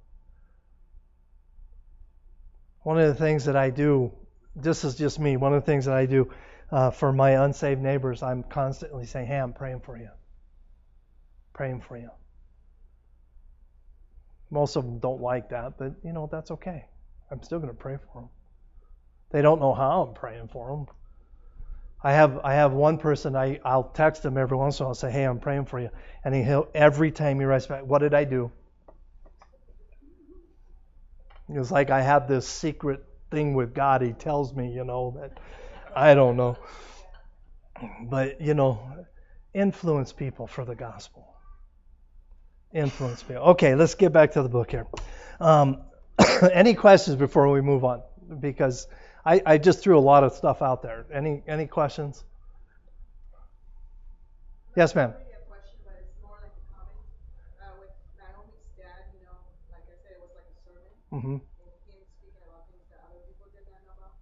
One 2.82 3.00
of 3.00 3.08
the 3.08 3.16
things 3.16 3.46
that 3.46 3.56
I 3.56 3.70
do, 3.70 4.12
this 4.56 4.84
is 4.84 4.96
just 4.96 5.20
me, 5.20 5.38
one 5.38 5.54
of 5.54 5.64
the 5.64 5.66
things 5.66 5.86
that 5.86 5.96
I 5.96 6.06
do 6.06 6.32
uh, 6.72 6.92
for 6.92 7.14
my 7.14 7.44
unsaved 7.44 7.82
neighbors, 7.82 8.24
I'm 8.24 8.44
constantly 8.44 9.06
saying, 9.06 9.28
Hey, 9.28 9.38
I'm 9.38 9.54
praying 9.54 9.82
for 9.82 9.98
you. 9.98 10.10
Praying 11.54 11.82
for 11.82 11.98
you. 11.98 12.10
Most 14.52 14.76
of 14.76 14.84
them 14.84 15.00
don't 15.00 15.22
like 15.22 15.50
that, 15.50 15.78
but 15.78 15.94
you 16.04 16.12
know, 16.12 16.28
that's 16.32 16.52
okay. 16.52 16.86
I'm 17.32 17.42
still 17.44 17.60
going 17.60 17.70
to 17.70 17.78
pray 17.78 17.98
for 17.98 18.22
them. 18.22 18.30
They 19.32 19.42
don't 19.42 19.60
know 19.60 19.74
how 19.74 20.04
I'm 20.04 20.14
praying 20.14 20.48
for 20.48 20.70
them. 20.70 20.88
I 22.02 22.14
have 22.14 22.40
I 22.44 22.54
have 22.54 22.72
one 22.72 22.98
person 22.98 23.36
I 23.36 23.60
I'll 23.64 23.84
text 23.84 24.24
him 24.24 24.38
every 24.38 24.58
once 24.58 24.80
in 24.80 24.84
a 24.84 24.86
while. 24.86 24.92
I'll 24.92 24.96
say, 24.96 25.12
"Hey, 25.12 25.24
I'm 25.24 25.40
praying 25.40 25.66
for 25.66 25.80
you," 25.80 25.90
and 26.24 26.34
he 26.34 26.42
he'll 26.44 26.70
every 26.74 27.12
time 27.12 27.40
he 27.40 27.46
writes 27.46 27.68
back, 27.68 27.86
"What 27.86 28.00
did 28.00 28.14
I 28.14 28.24
do?" 28.24 28.52
It's 31.50 31.72
like 31.72 31.90
I 31.90 32.02
have 32.02 32.28
this 32.28 32.48
secret 32.48 33.04
thing 33.32 33.54
with 33.54 33.74
God. 33.74 34.02
He 34.02 34.14
tells 34.14 34.54
me, 34.56 34.72
you 34.72 34.84
know, 34.86 35.16
that 35.20 35.40
I 35.96 36.14
don't 36.14 36.38
know, 36.38 36.58
but 38.04 38.40
you 38.40 38.54
know, 38.54 38.80
influence 39.54 40.14
people 40.14 40.48
for 40.48 40.64
the 40.64 40.76
gospel 40.76 41.28
influence 42.74 43.28
me. 43.28 43.36
Okay, 43.36 43.76
let's 43.76 43.96
get 43.96 44.14
back 44.14 44.32
to 44.34 44.44
the 44.44 44.50
book 44.50 44.72
here. 44.72 44.88
Um, 45.40 45.82
any 46.54 46.74
questions 46.74 47.16
before 47.16 47.50
we 47.50 47.62
move 47.62 47.84
on? 47.84 48.02
Because 48.40 48.88
I, 49.26 49.42
I, 49.46 49.58
just 49.58 49.82
threw 49.82 49.98
a 49.98 50.02
lot 50.02 50.24
of 50.24 50.34
stuff 50.34 50.62
out 50.62 50.82
there. 50.84 51.06
Any 51.12 51.42
any 51.48 51.66
questions? 51.66 52.24
Yes, 54.76 54.94
ma'am. 54.94 55.14
Mm-hmm. 61.12 61.38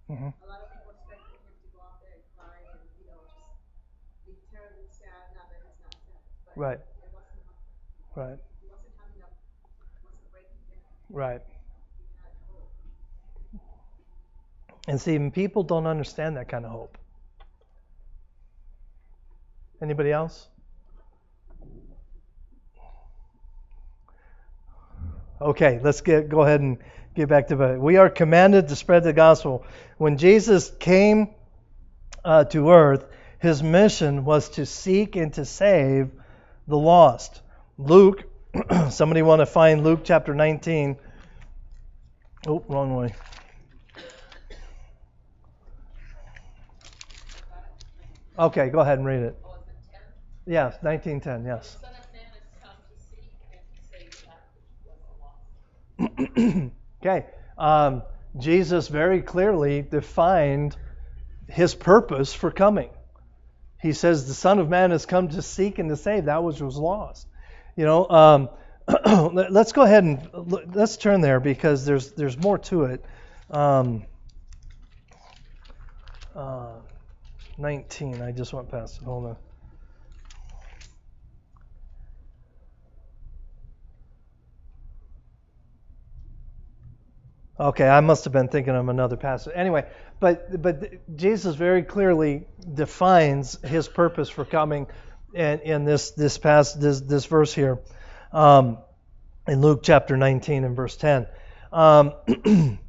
Mm-hmm. 0.07 0.31
A 0.31 0.47
lot 0.47 0.63
of 0.63 0.71
people 0.71 0.95
expected 0.95 1.35
him 1.35 1.51
to 1.51 1.67
go 1.75 1.83
out 1.83 1.99
there 1.99 2.15
and 2.15 2.23
cry 2.39 2.63
and, 2.63 2.79
you 2.95 3.11
know, 3.11 3.19
just 3.27 4.23
be 4.23 4.39
terribly 4.55 4.87
sad, 4.87 5.35
not 5.35 5.51
that 5.51 5.59
he's 5.67 5.83
not 5.83 5.99
sad. 6.07 6.23
But 6.47 6.55
right. 6.55 6.79
Right. 8.17 8.39
Right. 11.11 11.41
And 14.87 14.99
see, 14.99 15.19
people 15.29 15.61
don't 15.61 15.85
understand 15.85 16.37
that 16.37 16.49
kind 16.49 16.65
of 16.65 16.71
hope. 16.71 16.97
Anybody 19.83 20.11
else? 20.11 20.47
Okay, 25.39 25.79
let's 25.83 26.01
get 26.01 26.27
go 26.27 26.41
ahead 26.41 26.61
and 26.61 26.79
get 27.13 27.29
back 27.29 27.49
to 27.49 27.61
it. 27.61 27.79
We 27.79 27.97
are 27.97 28.09
commanded 28.09 28.69
to 28.69 28.75
spread 28.75 29.03
the 29.03 29.13
gospel. 29.13 29.63
When 29.99 30.17
Jesus 30.17 30.71
came 30.79 31.35
uh, 32.25 32.45
to 32.45 32.71
earth, 32.71 33.05
his 33.37 33.61
mission 33.61 34.25
was 34.25 34.49
to 34.49 34.65
seek 34.65 35.15
and 35.15 35.31
to 35.35 35.45
save 35.45 36.09
the 36.67 36.77
lost. 36.77 37.43
Luke, 37.77 38.23
somebody 38.89 39.21
want 39.21 39.39
to 39.39 39.45
find 39.45 39.83
Luke 39.83 40.01
chapter 40.03 40.33
19. 40.33 40.97
Oh, 42.47 42.63
wrong 42.67 42.95
way. 42.95 43.13
Okay, 48.39 48.69
go 48.69 48.79
ahead 48.79 48.97
and 48.97 49.07
read 49.07 49.21
it. 49.21 49.37
Yes, 50.45 50.77
1910, 50.81 51.45
yes. 51.45 51.77
okay. 57.01 57.25
Um, 57.57 58.03
Jesus 58.37 58.87
very 58.87 59.21
clearly 59.21 59.81
defined 59.81 60.75
his 61.47 61.75
purpose 61.75 62.33
for 62.33 62.51
coming. 62.51 62.89
He 63.81 63.93
says, 63.93 64.27
The 64.27 64.33
Son 64.33 64.59
of 64.59 64.69
Man 64.69 64.91
has 64.91 65.05
come 65.05 65.29
to 65.29 65.41
seek 65.41 65.79
and 65.79 65.89
to 65.89 65.95
save 65.95 66.25
that 66.25 66.43
which 66.43 66.59
was 66.59 66.77
lost. 66.77 67.27
You 67.77 67.85
know, 67.85 68.09
um, 68.09 68.49
let's 69.51 69.71
go 69.71 69.83
ahead 69.83 70.03
and 70.03 70.29
let's 70.75 70.97
turn 70.97 71.21
there 71.21 71.39
because 71.39 71.85
there's 71.85 72.11
there's 72.13 72.37
more 72.37 72.57
to 72.57 72.85
it. 72.85 73.05
Um, 73.51 74.05
uh, 76.35 76.73
19. 77.57 78.21
I 78.21 78.31
just 78.31 78.51
went 78.51 78.69
past 78.69 78.97
it. 79.01 79.05
Hold 79.05 79.25
on. 79.27 79.37
Okay, 87.59 87.87
I 87.87 88.01
must 88.01 88.23
have 88.25 88.33
been 88.33 88.49
thinking 88.49 88.75
of 88.75 88.89
another 88.89 89.17
passage. 89.17 89.53
Anyway, 89.55 89.85
but 90.19 90.61
but 90.61 91.15
Jesus 91.15 91.55
very 91.55 91.83
clearly 91.83 92.45
defines 92.73 93.59
his 93.63 93.87
purpose 93.87 94.29
for 94.29 94.45
coming 94.45 94.87
in, 95.33 95.59
in 95.59 95.85
this 95.85 96.11
this 96.11 96.37
past 96.37 96.79
this 96.79 97.01
this 97.01 97.25
verse 97.25 97.53
here, 97.53 97.79
um, 98.31 98.77
in 99.47 99.61
Luke 99.61 99.81
chapter 99.83 100.17
19 100.17 100.63
and 100.63 100.75
verse 100.75 100.95
10. 100.97 101.27
Um, 101.71 102.13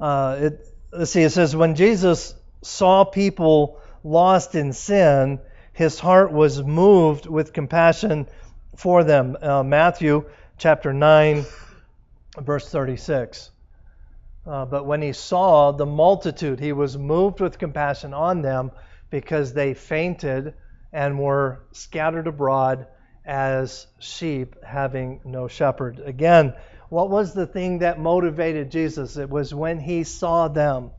uh, 0.00 0.36
it, 0.40 0.68
let's 0.92 1.10
see. 1.10 1.22
It 1.22 1.30
says 1.30 1.54
when 1.54 1.74
Jesus 1.74 2.34
saw 2.62 3.04
people 3.04 3.80
lost 4.04 4.54
in 4.54 4.72
sin, 4.72 5.40
his 5.72 5.98
heart 5.98 6.32
was 6.32 6.62
moved 6.62 7.26
with 7.26 7.52
compassion 7.52 8.26
for 8.76 9.04
them. 9.04 9.36
Uh, 9.40 9.62
Matthew 9.62 10.24
chapter 10.58 10.92
9, 10.92 11.44
verse 12.40 12.68
36. 12.68 13.50
Uh, 14.44 14.64
but 14.64 14.86
when 14.86 15.02
he 15.02 15.12
saw 15.12 15.70
the 15.70 15.86
multitude, 15.86 16.58
he 16.58 16.72
was 16.72 16.98
moved 16.98 17.40
with 17.40 17.58
compassion 17.58 18.12
on 18.12 18.42
them 18.42 18.72
because 19.10 19.52
they 19.52 19.74
fainted 19.74 20.54
and 20.92 21.18
were 21.18 21.64
scattered 21.72 22.26
abroad 22.26 22.86
as 23.24 23.86
sheep 23.98 24.56
having 24.64 25.20
no 25.24 25.48
shepherd. 25.48 26.00
Again, 26.04 26.54
what 26.88 27.08
was 27.08 27.32
the 27.32 27.46
thing 27.46 27.78
that 27.78 27.98
motivated 27.98 28.70
Jesus? 28.70 29.16
It 29.16 29.30
was 29.30 29.54
when 29.54 29.78
he 29.78 30.04
saw 30.04 30.48
them. 30.48 30.90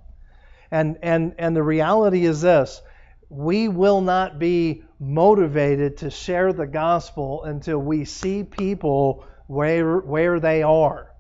And, 0.71 0.97
and, 1.03 1.35
and 1.37 1.55
the 1.55 1.63
reality 1.63 2.25
is 2.25 2.41
this 2.41 2.81
we 3.29 3.67
will 3.67 4.01
not 4.01 4.37
be 4.37 4.83
motivated 4.99 5.97
to 5.97 6.09
share 6.09 6.53
the 6.53 6.67
gospel 6.67 7.43
until 7.43 7.79
we 7.79 8.05
see 8.05 8.43
people 8.43 9.25
where, 9.47 9.97
where 9.97 10.39
they 10.39 10.63
are. 10.63 11.13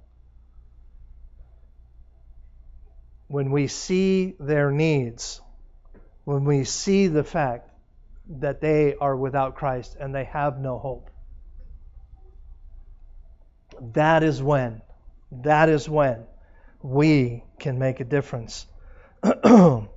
when 3.33 3.49
we 3.49 3.65
see 3.65 4.35
their 4.39 4.69
needs, 4.69 5.41
when 6.23 6.45
we 6.45 6.63
see 6.63 7.07
the 7.07 7.23
fact 7.23 7.67
that 8.29 8.61
they 8.61 8.95
are 8.95 9.15
without 9.15 9.55
Christ 9.55 9.97
and 9.99 10.13
they 10.13 10.23
have 10.25 10.59
no 10.59 10.77
hope. 10.77 11.09
That 13.93 14.23
is 14.23 14.41
when, 14.41 14.81
that 15.31 15.69
is 15.69 15.89
when 15.89 16.25
we 16.81 17.43
can 17.59 17.79
make 17.79 17.99
a 17.99 18.03
difference. 18.03 18.65
it 19.23 19.87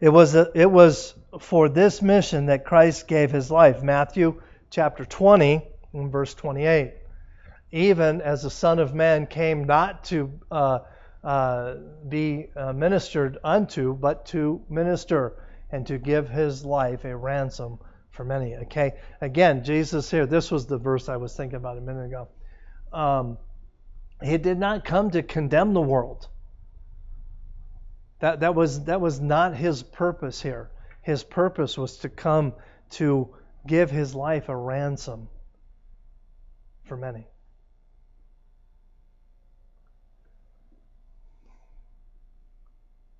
was 0.00 0.34
a, 0.34 0.50
it 0.54 0.70
was 0.70 1.14
for 1.40 1.68
this 1.68 2.02
mission 2.02 2.46
that 2.46 2.64
Christ 2.64 3.06
gave 3.06 3.30
his 3.30 3.50
life. 3.50 3.82
Matthew 3.82 4.40
chapter 4.70 5.04
20 5.04 5.62
and 5.92 6.12
verse 6.12 6.34
28. 6.34 6.94
Even 7.70 8.22
as 8.22 8.42
the 8.42 8.50
Son 8.50 8.78
of 8.78 8.94
Man 8.94 9.26
came 9.26 9.64
not 9.64 10.04
to 10.04 10.32
uh, 10.50 10.78
uh, 11.22 11.74
be 12.08 12.48
uh, 12.56 12.72
ministered 12.72 13.38
unto, 13.44 13.94
but 13.94 14.26
to 14.26 14.62
minister 14.70 15.34
and 15.70 15.86
to 15.86 15.98
give 15.98 16.28
his 16.28 16.64
life 16.64 17.04
a 17.04 17.16
ransom 17.16 17.78
for 18.10 18.24
many. 18.24 18.56
Okay, 18.56 18.94
again, 19.20 19.64
Jesus 19.64 20.10
here, 20.10 20.26
this 20.26 20.50
was 20.50 20.66
the 20.66 20.78
verse 20.78 21.08
I 21.08 21.16
was 21.16 21.36
thinking 21.36 21.56
about 21.56 21.78
a 21.78 21.80
minute 21.80 22.06
ago. 22.06 22.28
Um, 22.92 23.38
he 24.22 24.38
did 24.38 24.58
not 24.58 24.84
come 24.84 25.10
to 25.10 25.22
condemn 25.22 25.74
the 25.74 25.80
world. 25.80 26.26
That, 28.20 28.40
that, 28.40 28.54
was, 28.54 28.84
that 28.84 29.00
was 29.00 29.20
not 29.20 29.54
his 29.54 29.82
purpose 29.82 30.42
here. 30.42 30.70
His 31.02 31.22
purpose 31.22 31.78
was 31.78 31.98
to 31.98 32.08
come 32.08 32.54
to 32.92 33.34
give 33.66 33.90
his 33.90 34.14
life 34.14 34.48
a 34.48 34.56
ransom 34.56 35.28
for 36.84 36.96
many. 36.96 37.26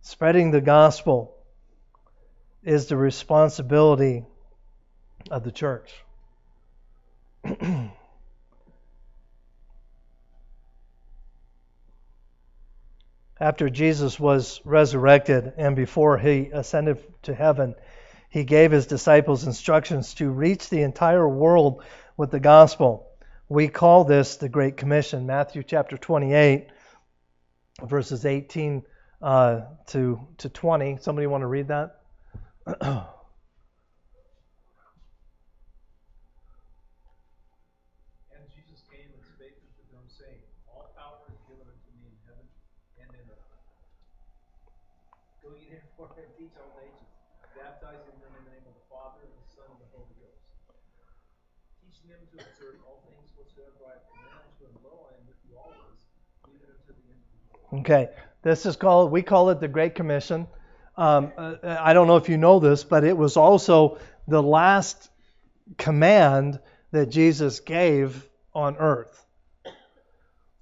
Spreading 0.01 0.51
the 0.51 0.61
gospel 0.61 1.38
is 2.63 2.87
the 2.87 2.97
responsibility 2.97 4.25
of 5.31 5.45
the 5.45 5.53
church. 5.53 5.93
After 13.41 13.71
Jesus 13.71 14.19
was 14.19 14.61
resurrected 14.65 15.53
and 15.57 15.77
before 15.77 16.19
he 16.19 16.51
ascended 16.53 16.99
to 17.23 17.33
heaven, 17.35 17.77
he 18.31 18.43
gave 18.45 18.73
his 18.73 18.87
disciples 18.87 19.47
instructions 19.47 20.15
to 20.15 20.29
reach 20.29 20.69
the 20.69 20.83
entire 20.83 21.29
world 21.29 21.85
with 22.17 22.33
the 22.33 22.41
gospel. 22.41 23.07
We 23.49 23.69
call 23.69 24.05
this 24.05 24.37
the 24.37 24.49
Great 24.49 24.77
Commission. 24.77 25.27
Matthew 25.27 25.63
chapter 25.63 25.97
28, 25.97 26.67
verses 27.83 28.27
18 28.27 28.83
uh, 29.23 29.61
to, 29.87 30.21
to 30.39 30.49
20. 30.49 30.99
Somebody 31.01 31.29
want 31.29 31.43
to 31.43 31.47
read 31.47 31.69
that? 31.69 31.98
Them, 39.99 40.05
saying, 40.13 40.45
All 40.69 40.93
power 40.93 41.25
is 41.33 41.41
given 41.49 41.65
unto 41.65 41.89
me 41.97 42.13
in 42.13 42.17
heaven 42.29 42.45
and 43.01 43.09
in 43.17 43.25
earth. 43.33 43.53
Go 45.41 45.57
ye 45.57 45.73
therefore 45.73 46.13
and 46.21 46.29
teach 46.37 46.53
all 46.61 46.77
nations, 46.77 47.09
baptizing 47.57 48.17
them 48.21 48.33
in 48.37 48.43
the 48.45 48.53
name 48.53 48.67
of 48.69 48.77
the 48.77 48.87
Father, 48.93 49.25
and 49.25 49.33
the 49.33 49.49
Son, 49.49 49.69
and 49.73 49.81
the 49.81 49.89
Holy 49.97 50.13
Ghost. 50.21 50.45
Teaching 51.81 52.13
them 52.13 52.21
to 52.21 52.37
observe 52.45 52.85
all 52.85 53.01
things 53.09 53.33
whatsoever 53.33 53.81
I 53.89 53.97
have 53.97 54.05
commanded 54.13 54.53
you, 54.61 54.69
and 54.69 54.77
lo, 54.85 55.09
I 55.09 55.17
am 55.17 55.25
with 55.25 55.41
you 55.49 55.57
always, 55.57 56.01
even 56.53 56.69
unto 56.69 56.93
the 56.93 57.07
end 57.09 57.21
of 57.21 57.29
the 57.33 57.41
world. 57.49 57.81
Okay, 57.81 58.05
this 58.45 58.69
is 58.69 58.77
called, 58.77 59.09
we 59.09 59.25
call 59.25 59.49
it 59.49 59.61
the 59.61 59.73
Great 59.73 59.97
Commission. 59.97 60.45
Um, 60.99 61.33
uh, 61.39 61.55
I 61.63 61.93
don't 61.93 62.09
know 62.09 62.17
if 62.17 62.29
you 62.29 62.37
know 62.37 62.59
this, 62.59 62.83
but 62.83 63.05
it 63.05 63.17
was 63.17 63.37
also 63.37 63.99
the 64.27 64.43
last 64.43 65.09
command 65.77 66.59
that 66.91 67.07
Jesus 67.07 67.61
gave 67.61 68.29
on 68.53 68.77
earth. 68.77 69.25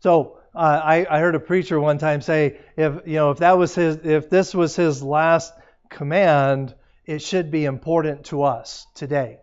So 0.01 0.39
uh, 0.55 0.81
I, 0.85 1.07
I 1.09 1.21
heard 1.21 1.37
a 1.37 1.41
preacher 1.41 1.81
one 1.81 1.97
time 1.97 2.21
say, 2.21 2.59
if 2.77 3.07
you 3.07 3.15
know, 3.15 3.31
if 3.31 3.39
that 3.39 3.57
was 3.57 3.75
his, 3.75 3.97
if 4.05 4.29
this 4.29 4.55
was 4.55 4.77
his 4.77 5.03
last 5.03 5.55
command, 5.89 6.75
it 7.07 7.23
should 7.23 7.51
be 7.51 7.65
important 7.65 8.27
to 8.27 8.43
us 8.43 8.87
today, 8.95 9.39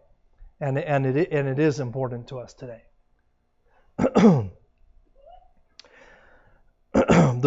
and 0.60 0.78
and 0.78 1.08
it 1.08 1.32
and 1.32 1.48
it 1.48 1.58
is 1.58 1.80
important 1.80 2.28
to 2.28 2.38
us 2.38 2.54
today. 2.54 2.84
the 3.98 4.52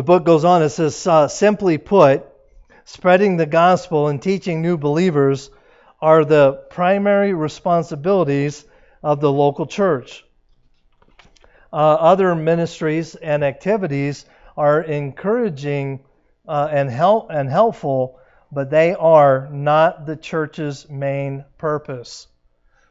book 0.03 0.25
goes 0.25 0.45
on. 0.45 0.63
It 0.63 0.71
says, 0.71 1.07
uh, 1.07 1.29
simply 1.29 1.79
put, 1.79 2.27
spreading 2.87 3.37
the 3.37 3.47
gospel 3.47 4.07
and 4.07 4.23
teaching 4.23 4.63
new 4.63 4.79
believers 4.79 5.51
are 6.01 6.25
the 6.25 6.53
primary 6.71 7.35
responsibilities 7.35 8.65
of 9.03 9.21
the 9.21 9.31
local 9.31 9.67
church. 9.67 10.25
Uh, 11.73 11.77
other 11.77 12.35
ministries 12.37 13.17
and 13.17 13.43
activities 13.43 14.25
are 14.57 14.81
encouraging 14.81 16.05
uh, 16.47 16.69
and, 16.71 16.89
help, 16.89 17.27
and 17.29 17.51
helpful, 17.51 18.21
but 18.53 18.71
they 18.71 18.95
are 18.95 19.49
not 19.51 20.07
the 20.07 20.17
church's 20.17 20.89
main 20.89 21.45
purpose. 21.59 22.29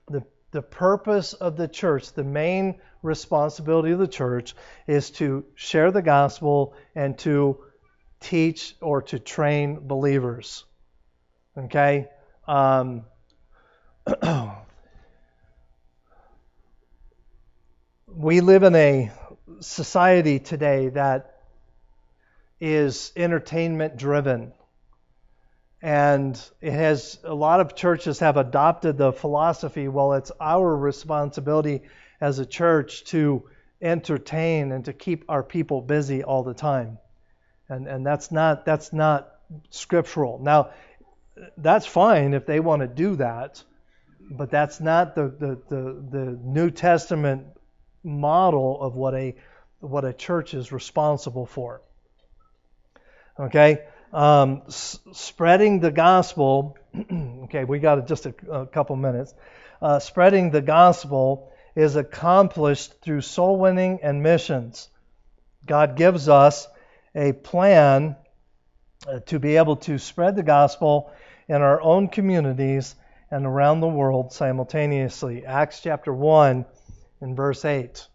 The, 0.09 0.23
the 0.51 0.61
purpose 0.61 1.31
of 1.33 1.55
the 1.55 1.69
church, 1.69 2.11
the 2.11 2.23
main 2.25 2.81
responsibility 3.01 3.91
of 3.91 3.99
the 3.99 4.07
church 4.09 4.55
is 4.87 5.09
to 5.11 5.45
share 5.55 5.91
the 5.91 6.01
gospel 6.01 6.73
and 6.95 7.17
to 7.19 7.63
teach 8.25 8.75
or 8.81 9.03
to 9.03 9.19
train 9.19 9.87
believers. 9.87 10.65
Okay? 11.55 12.07
Um, 12.47 13.05
we 18.07 18.41
live 18.41 18.63
in 18.63 18.75
a 18.75 19.11
society 19.59 20.39
today 20.39 20.89
that 20.89 21.39
is 22.59 23.11
entertainment 23.15 23.95
driven. 23.95 24.53
And 25.83 26.41
it 26.61 26.73
has 26.73 27.19
a 27.23 27.35
lot 27.35 27.59
of 27.59 27.75
churches 27.75 28.17
have 28.19 28.37
adopted 28.37 28.97
the 28.97 29.13
philosophy 29.13 29.87
well, 29.87 30.13
it's 30.13 30.31
our 30.39 30.75
responsibility 30.75 31.83
as 32.19 32.39
a 32.39 32.45
church 32.45 33.03
to 33.05 33.43
entertain 33.81 34.71
and 34.71 34.85
to 34.85 34.93
keep 34.93 35.25
our 35.29 35.43
people 35.43 35.81
busy 35.81 36.23
all 36.23 36.41
the 36.43 36.55
time. 36.55 36.97
And 37.69 37.87
and 37.87 38.05
that's 38.05 38.31
not 38.31 38.65
that's 38.65 38.93
not 38.93 39.31
scriptural. 39.69 40.39
Now 40.39 40.71
that's 41.57 41.85
fine 41.85 42.33
if 42.33 42.45
they 42.45 42.59
want 42.59 42.81
to 42.81 42.87
do 42.87 43.15
that, 43.17 43.63
but 44.31 44.49
that's 44.49 44.79
not 44.79 45.15
the, 45.15 45.23
the, 45.27 45.61
the, 45.69 46.05
the 46.09 46.39
New 46.43 46.71
Testament 46.71 47.47
model 48.03 48.81
of 48.81 48.95
what 48.95 49.13
a 49.13 49.35
what 49.79 50.05
a 50.05 50.13
church 50.13 50.53
is 50.53 50.71
responsible 50.71 51.45
for. 51.45 51.81
Okay, 53.39 53.83
um, 54.13 54.63
s- 54.67 54.99
spreading 55.11 55.79
the 55.79 55.91
gospel. 55.91 56.77
okay, 57.43 57.65
we 57.65 57.79
got 57.79 58.07
just 58.07 58.25
a, 58.25 58.33
a 58.49 58.65
couple 58.65 58.95
minutes. 58.95 59.33
Uh, 59.81 59.99
spreading 59.99 60.51
the 60.51 60.61
gospel 60.61 61.51
is 61.75 61.97
accomplished 61.97 63.01
through 63.01 63.21
soul 63.21 63.59
winning 63.59 63.99
and 64.01 64.23
missions. 64.23 64.89
God 65.65 65.97
gives 65.97 66.29
us 66.29 66.67
a 67.15 67.31
plan 67.31 68.15
uh, 69.07 69.19
to 69.21 69.39
be 69.39 69.55
able 69.55 69.77
to 69.77 69.97
spread 69.97 70.35
the 70.35 70.43
gospel 70.43 71.11
in 71.47 71.61
our 71.61 71.81
own 71.81 72.09
communities 72.09 72.95
and 73.31 73.45
around 73.45 73.79
the 73.79 73.87
world 73.87 74.33
simultaneously. 74.33 75.45
Acts 75.45 75.79
chapter 75.81 76.13
1 76.13 76.65
and 77.21 77.35
verse 77.35 77.63
8. 77.63 78.07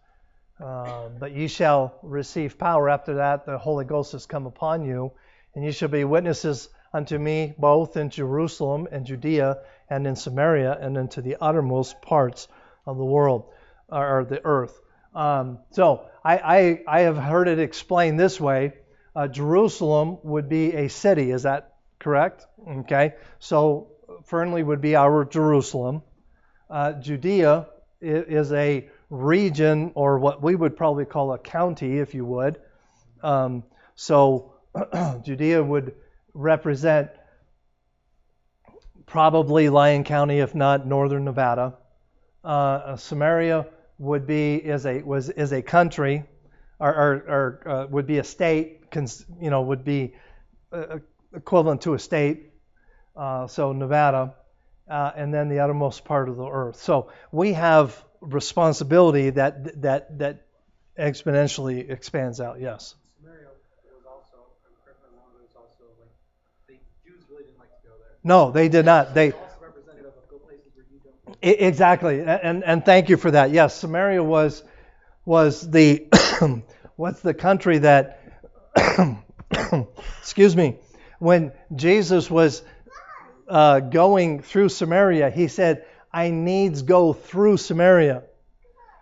Uh, 0.63 1.09
but 1.19 1.31
ye 1.31 1.47
shall 1.47 1.97
receive 2.03 2.59
power 2.59 2.89
after 2.89 3.15
that 3.15 3.45
the 3.45 3.57
Holy 3.57 3.85
Ghost 3.85 4.11
has 4.11 4.27
come 4.27 4.45
upon 4.45 4.85
you, 4.85 5.11
and 5.55 5.65
ye 5.65 5.71
shall 5.71 5.89
be 5.89 6.03
witnesses 6.03 6.69
unto 6.93 7.17
me 7.17 7.55
both 7.57 7.97
in 7.97 8.09
Jerusalem 8.09 8.87
and 8.91 9.05
Judea 9.05 9.57
and 9.89 10.05
in 10.05 10.15
Samaria 10.15 10.77
and 10.79 10.97
into 10.97 11.21
the 11.21 11.37
uttermost 11.41 12.01
parts 12.01 12.47
of 12.85 12.97
the 12.97 13.05
world 13.05 13.51
or 13.89 14.25
the 14.29 14.45
earth. 14.45 14.79
Um, 15.15 15.59
so 15.71 16.05
I, 16.23 16.37
I, 16.37 16.81
I 16.87 17.01
have 17.01 17.17
heard 17.17 17.47
it 17.47 17.59
explained 17.59 18.19
this 18.19 18.39
way 18.39 18.73
uh, 19.15 19.27
Jerusalem 19.27 20.17
would 20.23 20.49
be 20.49 20.73
a 20.73 20.87
city. 20.87 21.31
Is 21.31 21.43
that 21.43 21.75
correct? 21.99 22.45
Okay. 22.67 23.15
So 23.39 23.91
Fernley 24.25 24.63
would 24.63 24.81
be 24.81 24.95
our 24.95 25.25
Jerusalem. 25.25 26.01
Uh, 26.69 26.93
Judea 26.93 27.67
is 28.01 28.51
a 28.53 28.89
region, 29.09 29.91
or 29.93 30.17
what 30.19 30.41
we 30.41 30.55
would 30.55 30.75
probably 30.75 31.05
call 31.05 31.33
a 31.33 31.37
county, 31.37 31.99
if 31.99 32.15
you 32.15 32.25
would. 32.25 32.59
Um, 33.21 33.63
so 33.95 34.53
Judea 35.23 35.61
would 35.61 35.93
represent 36.33 37.09
probably 39.05 39.67
Lyon 39.69 40.05
County, 40.05 40.39
if 40.39 40.55
not 40.55 40.87
northern 40.87 41.25
Nevada. 41.25 41.75
Uh, 42.43 42.95
Samaria 42.95 43.67
would 43.99 44.25
be 44.25 44.55
is 44.55 44.85
a 44.85 45.01
was 45.03 45.29
is 45.29 45.51
a 45.51 45.61
country, 45.61 46.23
or, 46.81 46.93
or, 46.93 47.13
or 47.35 47.69
uh, 47.69 47.87
would 47.87 48.07
be 48.07 48.17
a 48.17 48.23
state. 48.23 48.79
You 48.93 49.49
know, 49.49 49.61
would 49.61 49.85
be 49.85 50.15
uh, 50.73 50.99
equivalent 51.33 51.81
to 51.81 51.93
a 51.93 51.99
state. 51.99 52.51
Uh, 53.15 53.47
so 53.47 53.71
Nevada, 53.73 54.35
uh, 54.89 55.11
and 55.15 55.33
then 55.33 55.49
the 55.49 55.59
uttermost 55.59 56.03
part 56.05 56.27
of 56.29 56.35
the 56.37 56.47
earth. 56.47 56.77
So 56.77 57.11
we 57.31 57.53
have 57.53 58.03
responsibility 58.21 59.29
that 59.31 59.81
that 59.81 60.19
that 60.19 60.45
exponentially 60.97 61.89
expands 61.89 62.39
out. 62.41 62.59
Yes. 62.59 62.95
Samaria 63.21 63.47
was 63.95 64.05
also, 64.05 64.37
I'm 64.65 64.75
correct 64.83 64.99
me 65.01 65.07
if 65.07 65.11
I'm 65.11 65.17
wrong, 65.17 65.31
it 65.39 65.47
was 65.47 65.55
also 65.55 65.83
like, 65.99 66.13
the 66.67 66.75
Jews 67.09 67.23
really 67.29 67.43
didn't 67.43 67.59
like 67.59 67.71
to 67.81 67.87
go 67.87 67.93
there. 67.97 68.17
No, 68.23 68.51
they 68.51 68.69
did 68.69 68.85
not. 68.85 69.13
They 69.13 69.31
also 69.31 69.45
representative 69.61 70.13
of 70.17 70.45
places 70.47 70.71
where 70.75 70.85
you 70.91 70.99
don't. 71.03 71.61
Exactly, 71.69 72.21
and 72.21 72.63
and 72.63 72.85
thank 72.85 73.09
you 73.09 73.17
for 73.17 73.31
that. 73.31 73.51
Yes, 73.51 73.75
Samaria 73.75 74.23
was 74.23 74.63
was 75.31 75.61
the 75.71 76.05
what's 76.97 77.21
the 77.21 77.33
country 77.33 77.77
that 77.77 78.19
excuse 80.19 80.57
me 80.57 80.77
when 81.19 81.53
Jesus 81.73 82.29
was 82.29 82.61
uh, 83.47 83.79
going 83.79 84.41
through 84.41 84.67
Samaria, 84.67 85.29
he 85.29 85.47
said, 85.47 85.85
"I 86.11 86.31
needs 86.31 86.81
go 86.81 87.13
through 87.13 87.57
Samaria." 87.57 88.23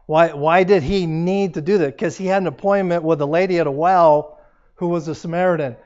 Why 0.06 0.34
why 0.34 0.64
did 0.66 0.84
he 0.84 1.08
need 1.08 1.56
to 1.56 1.62
do 1.62 1.80
that? 1.80 1.98
Because 1.98 2.16
he 2.16 2.28
had 2.28 2.44
an 2.44 2.48
appointment 2.48 3.04
with 3.04 3.22
a 3.22 3.26
lady 3.26 3.58
at 3.58 3.66
a 3.66 3.72
well 3.72 4.40
who 4.76 4.90
was 4.90 5.08
a 5.08 5.16
Samaritan. 5.16 5.78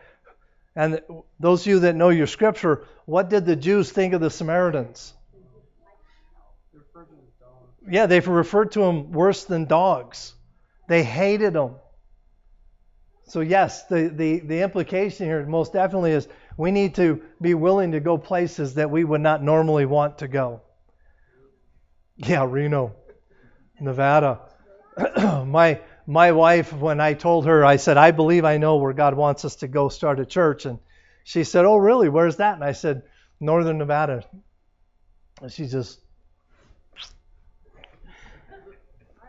And 0.76 1.00
those 1.39 1.62
of 1.62 1.68
you 1.68 1.80
that 1.82 1.96
know 1.96 2.10
your 2.10 2.28
scripture, 2.28 2.86
what 3.06 3.30
did 3.30 3.46
the 3.46 3.56
Jews 3.56 3.91
think 3.91 4.14
of 4.14 4.20
the 4.20 4.30
Samaritans? 4.30 5.14
They 6.74 6.80
referred 6.80 7.08
to 7.10 7.16
them 7.16 7.24
as 7.28 7.34
dogs. 7.39 7.73
Yeah, 7.90 8.06
they've 8.06 8.28
referred 8.28 8.72
to 8.74 8.80
them 8.80 9.12
worse 9.12 9.44
than 9.46 9.66
dogs. 9.66 10.34
They 10.88 11.04
hated 11.04 11.54
them. 11.54 11.76
So 13.26 13.40
yes, 13.40 13.86
the, 13.88 14.10
the, 14.10 14.40
the 14.40 14.62
implication 14.62 15.26
here 15.26 15.46
most 15.46 15.74
definitely 15.74 16.12
is 16.12 16.28
we 16.58 16.72
need 16.72 16.96
to 16.96 17.22
be 17.42 17.54
willing 17.54 17.94
to 17.94 18.00
go 18.00 18.18
places 18.18 18.76
that 18.76 18.92
we 18.92 19.04
would 19.04 19.22
not 19.22 19.44
normally 19.44 19.86
want 19.86 20.20
to 20.20 20.28
go. 20.28 20.62
Yeah, 22.16 22.46
Reno, 22.48 22.96
Nevada. 23.80 24.42
my 25.46 25.82
my 26.06 26.34
wife, 26.34 26.74
when 26.74 27.00
I 27.00 27.14
told 27.14 27.46
her, 27.46 27.66
I 27.66 27.78
said, 27.78 27.98
I 27.98 28.12
believe 28.12 28.44
I 28.44 28.58
know 28.58 28.76
where 28.76 28.94
God 28.94 29.16
wants 29.16 29.46
us 29.46 29.58
to 29.58 29.68
go 29.68 29.90
start 29.90 30.20
a 30.20 30.26
church. 30.26 30.66
And 30.66 30.80
she 31.24 31.44
said, 31.44 31.66
Oh, 31.66 31.78
really? 31.78 32.10
Where's 32.10 32.38
that? 32.38 32.56
And 32.56 32.64
I 32.64 32.74
said, 32.74 33.04
Northern 33.40 33.78
Nevada. 33.78 34.26
And 35.42 35.52
she 35.52 35.68
just 35.68 36.00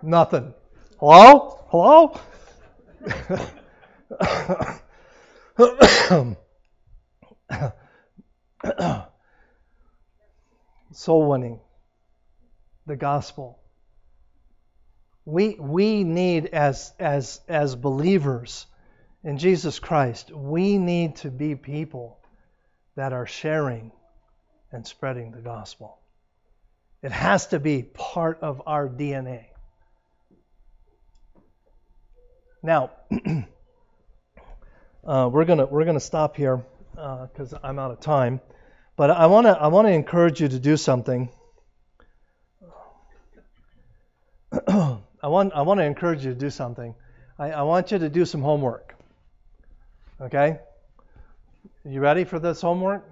Nothing. 0.04 0.52
Hello? 1.00 1.64
Hello? 1.68 2.20
Soul 10.92 11.28
winning. 11.30 11.60
The 12.86 12.96
gospel. 12.96 13.58
We 15.24 15.56
we 15.58 16.04
need 16.04 16.46
as 16.46 16.92
as 16.98 17.40
as 17.48 17.74
believers 17.74 18.66
in 19.22 19.38
Jesus 19.38 19.78
Christ, 19.78 20.30
we 20.30 20.76
need 20.76 21.16
to 21.16 21.30
be 21.30 21.54
people 21.54 22.18
that 22.94 23.14
are 23.14 23.26
sharing 23.26 23.90
and 24.70 24.86
spreading 24.86 25.32
the 25.32 25.40
gospel. 25.40 25.98
It 27.02 27.10
has 27.10 27.46
to 27.48 27.58
be 27.58 27.82
part 27.82 28.40
of 28.42 28.60
our 28.66 28.86
DNA. 28.86 29.46
Now, 32.64 32.92
uh, 35.04 35.28
we're 35.30 35.44
gonna 35.44 35.66
we're 35.66 35.84
gonna 35.84 36.00
stop 36.00 36.34
here 36.34 36.64
because 36.94 37.52
I'm 37.62 37.78
out 37.78 37.90
of 37.90 38.00
time. 38.00 38.40
But 38.96 39.10
I 39.10 39.26
wanna 39.26 39.50
I 39.50 39.66
wanna 39.66 39.90
encourage 39.90 40.40
you 40.40 40.48
to 40.48 40.58
do 40.58 40.78
something. 40.78 41.28
I 44.66 44.98
want 45.24 45.52
I 45.52 45.60
want 45.60 45.80
to 45.80 45.84
encourage 45.84 46.24
you 46.24 46.32
to 46.32 46.38
do 46.38 46.48
something. 46.48 46.94
I, 47.38 47.50
I 47.50 47.62
want 47.64 47.92
you 47.92 47.98
to 47.98 48.08
do 48.08 48.24
some 48.24 48.40
homework. 48.40 48.94
Okay? 50.22 50.58
You 51.84 52.00
ready 52.00 52.24
for 52.24 52.38
this 52.38 52.62
homework? 52.62 53.04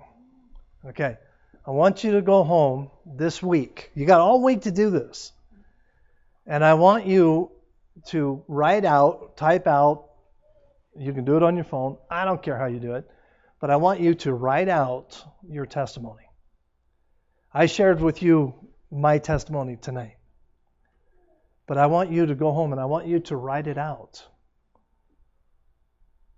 Okay. 0.87 1.19
I 1.67 1.73
want 1.73 2.05
you 2.05 2.13
to 2.13 2.23
go 2.23 2.43
home 2.43 2.91
this 3.05 3.43
week. 3.43 3.91
You 3.95 4.07
got 4.07 4.21
all 4.21 4.43
week 4.43 4.63
to 4.63 4.71
do 4.71 4.89
this. 4.89 5.31
And 6.47 6.65
I 6.65 6.73
want 6.73 7.05
you 7.05 7.51
to 8.07 8.45
write 8.49 8.85
out, 8.85 9.37
type 9.37 9.67
out, 9.67 10.09
you 10.97 11.13
can 11.13 11.25
do 11.25 11.37
it 11.37 11.43
on 11.43 11.57
your 11.57 11.65
phone. 11.65 11.97
I 12.11 12.25
don't 12.25 12.43
care 12.43 12.59
how 12.59 12.67
you 12.67 12.79
do 12.79 12.95
it. 12.95 13.09
But 13.61 13.71
I 13.71 13.77
want 13.77 14.01
you 14.01 14.15
to 14.17 14.33
write 14.33 14.69
out 14.69 15.23
your 15.49 15.67
testimony. 15.67 16.25
I 17.53 17.67
shared 17.67 18.01
with 18.01 18.23
you 18.23 18.55
my 18.91 19.19
testimony 19.19 19.77
tonight. 19.77 20.17
But 21.67 21.79
I 21.79 21.87
want 21.87 22.11
you 22.11 22.27
to 22.27 22.35
go 22.35 22.53
home 22.53 22.73
and 22.73 22.81
I 22.81 22.87
want 22.87 23.07
you 23.07 23.21
to 23.21 23.37
write 23.37 23.67
it 23.67 23.79
out. 23.79 24.27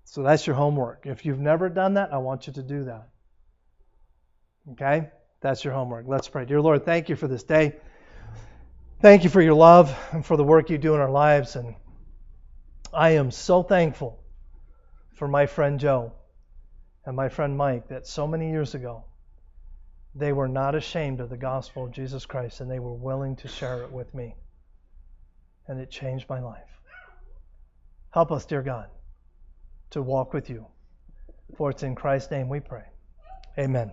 So 0.05 0.23
that's 0.23 0.47
your 0.47 0.55
homework. 0.55 1.07
If 1.07 1.25
you've 1.25 1.41
never 1.41 1.69
done 1.69 1.95
that, 1.95 2.13
I 2.13 2.19
want 2.19 2.47
you 2.47 2.53
to 2.53 2.63
do 2.63 2.85
that. 2.85 3.09
Okay? 4.73 5.09
That's 5.41 5.65
your 5.65 5.75
homework. 5.75 6.07
Let's 6.07 6.29
pray. 6.29 6.45
Dear 6.45 6.61
Lord, 6.61 6.85
thank 6.85 7.09
you 7.09 7.17
for 7.17 7.27
this 7.27 7.43
day. 7.43 7.77
Thank 9.01 9.25
you 9.25 9.31
for 9.31 9.43
your 9.43 9.55
love 9.55 9.97
and 10.13 10.25
for 10.25 10.37
the 10.37 10.45
work 10.45 10.71
you 10.71 10.79
do 10.79 10.95
in 10.95 11.01
our 11.01 11.11
lives. 11.11 11.57
And 11.57 11.75
I 12.93 13.11
am 13.11 13.31
so 13.31 13.63
thankful 13.63 14.19
for 15.17 15.29
my 15.29 15.47
friend 15.47 15.79
Joe 15.79 16.13
and 17.05 17.15
my 17.17 17.29
friend 17.29 17.57
Mike 17.57 17.89
that 17.89 18.07
so 18.07 18.27
many 18.27 18.51
years 18.51 18.75
ago 18.75 19.05
they 20.15 20.33
were 20.33 20.49
not 20.49 20.75
ashamed 20.75 21.21
of 21.21 21.29
the 21.29 21.37
gospel 21.37 21.85
of 21.85 21.91
Jesus 21.91 22.25
Christ 22.25 22.61
and 22.61 22.71
they 22.71 22.79
were 22.79 22.95
willing 22.95 23.37
to 23.37 23.49
share 23.49 23.83
it 23.83 23.93
with 23.93 24.15
me. 24.15 24.35
And 25.67 25.81
it 25.81 25.91
changed 25.91 26.29
my 26.29 26.41
life. 26.41 26.63
Help 28.11 28.31
us, 28.31 28.45
dear 28.47 28.63
God, 28.63 28.89
to 29.91 30.03
walk 30.03 30.33
with 30.33 30.49
you. 30.49 30.67
For 31.57 31.71
it's 31.71 31.83
in 31.83 31.95
Christ's 31.95 32.31
name 32.31 32.49
we 32.49 32.61
pray. 32.61 32.85
Amen. 33.59 33.93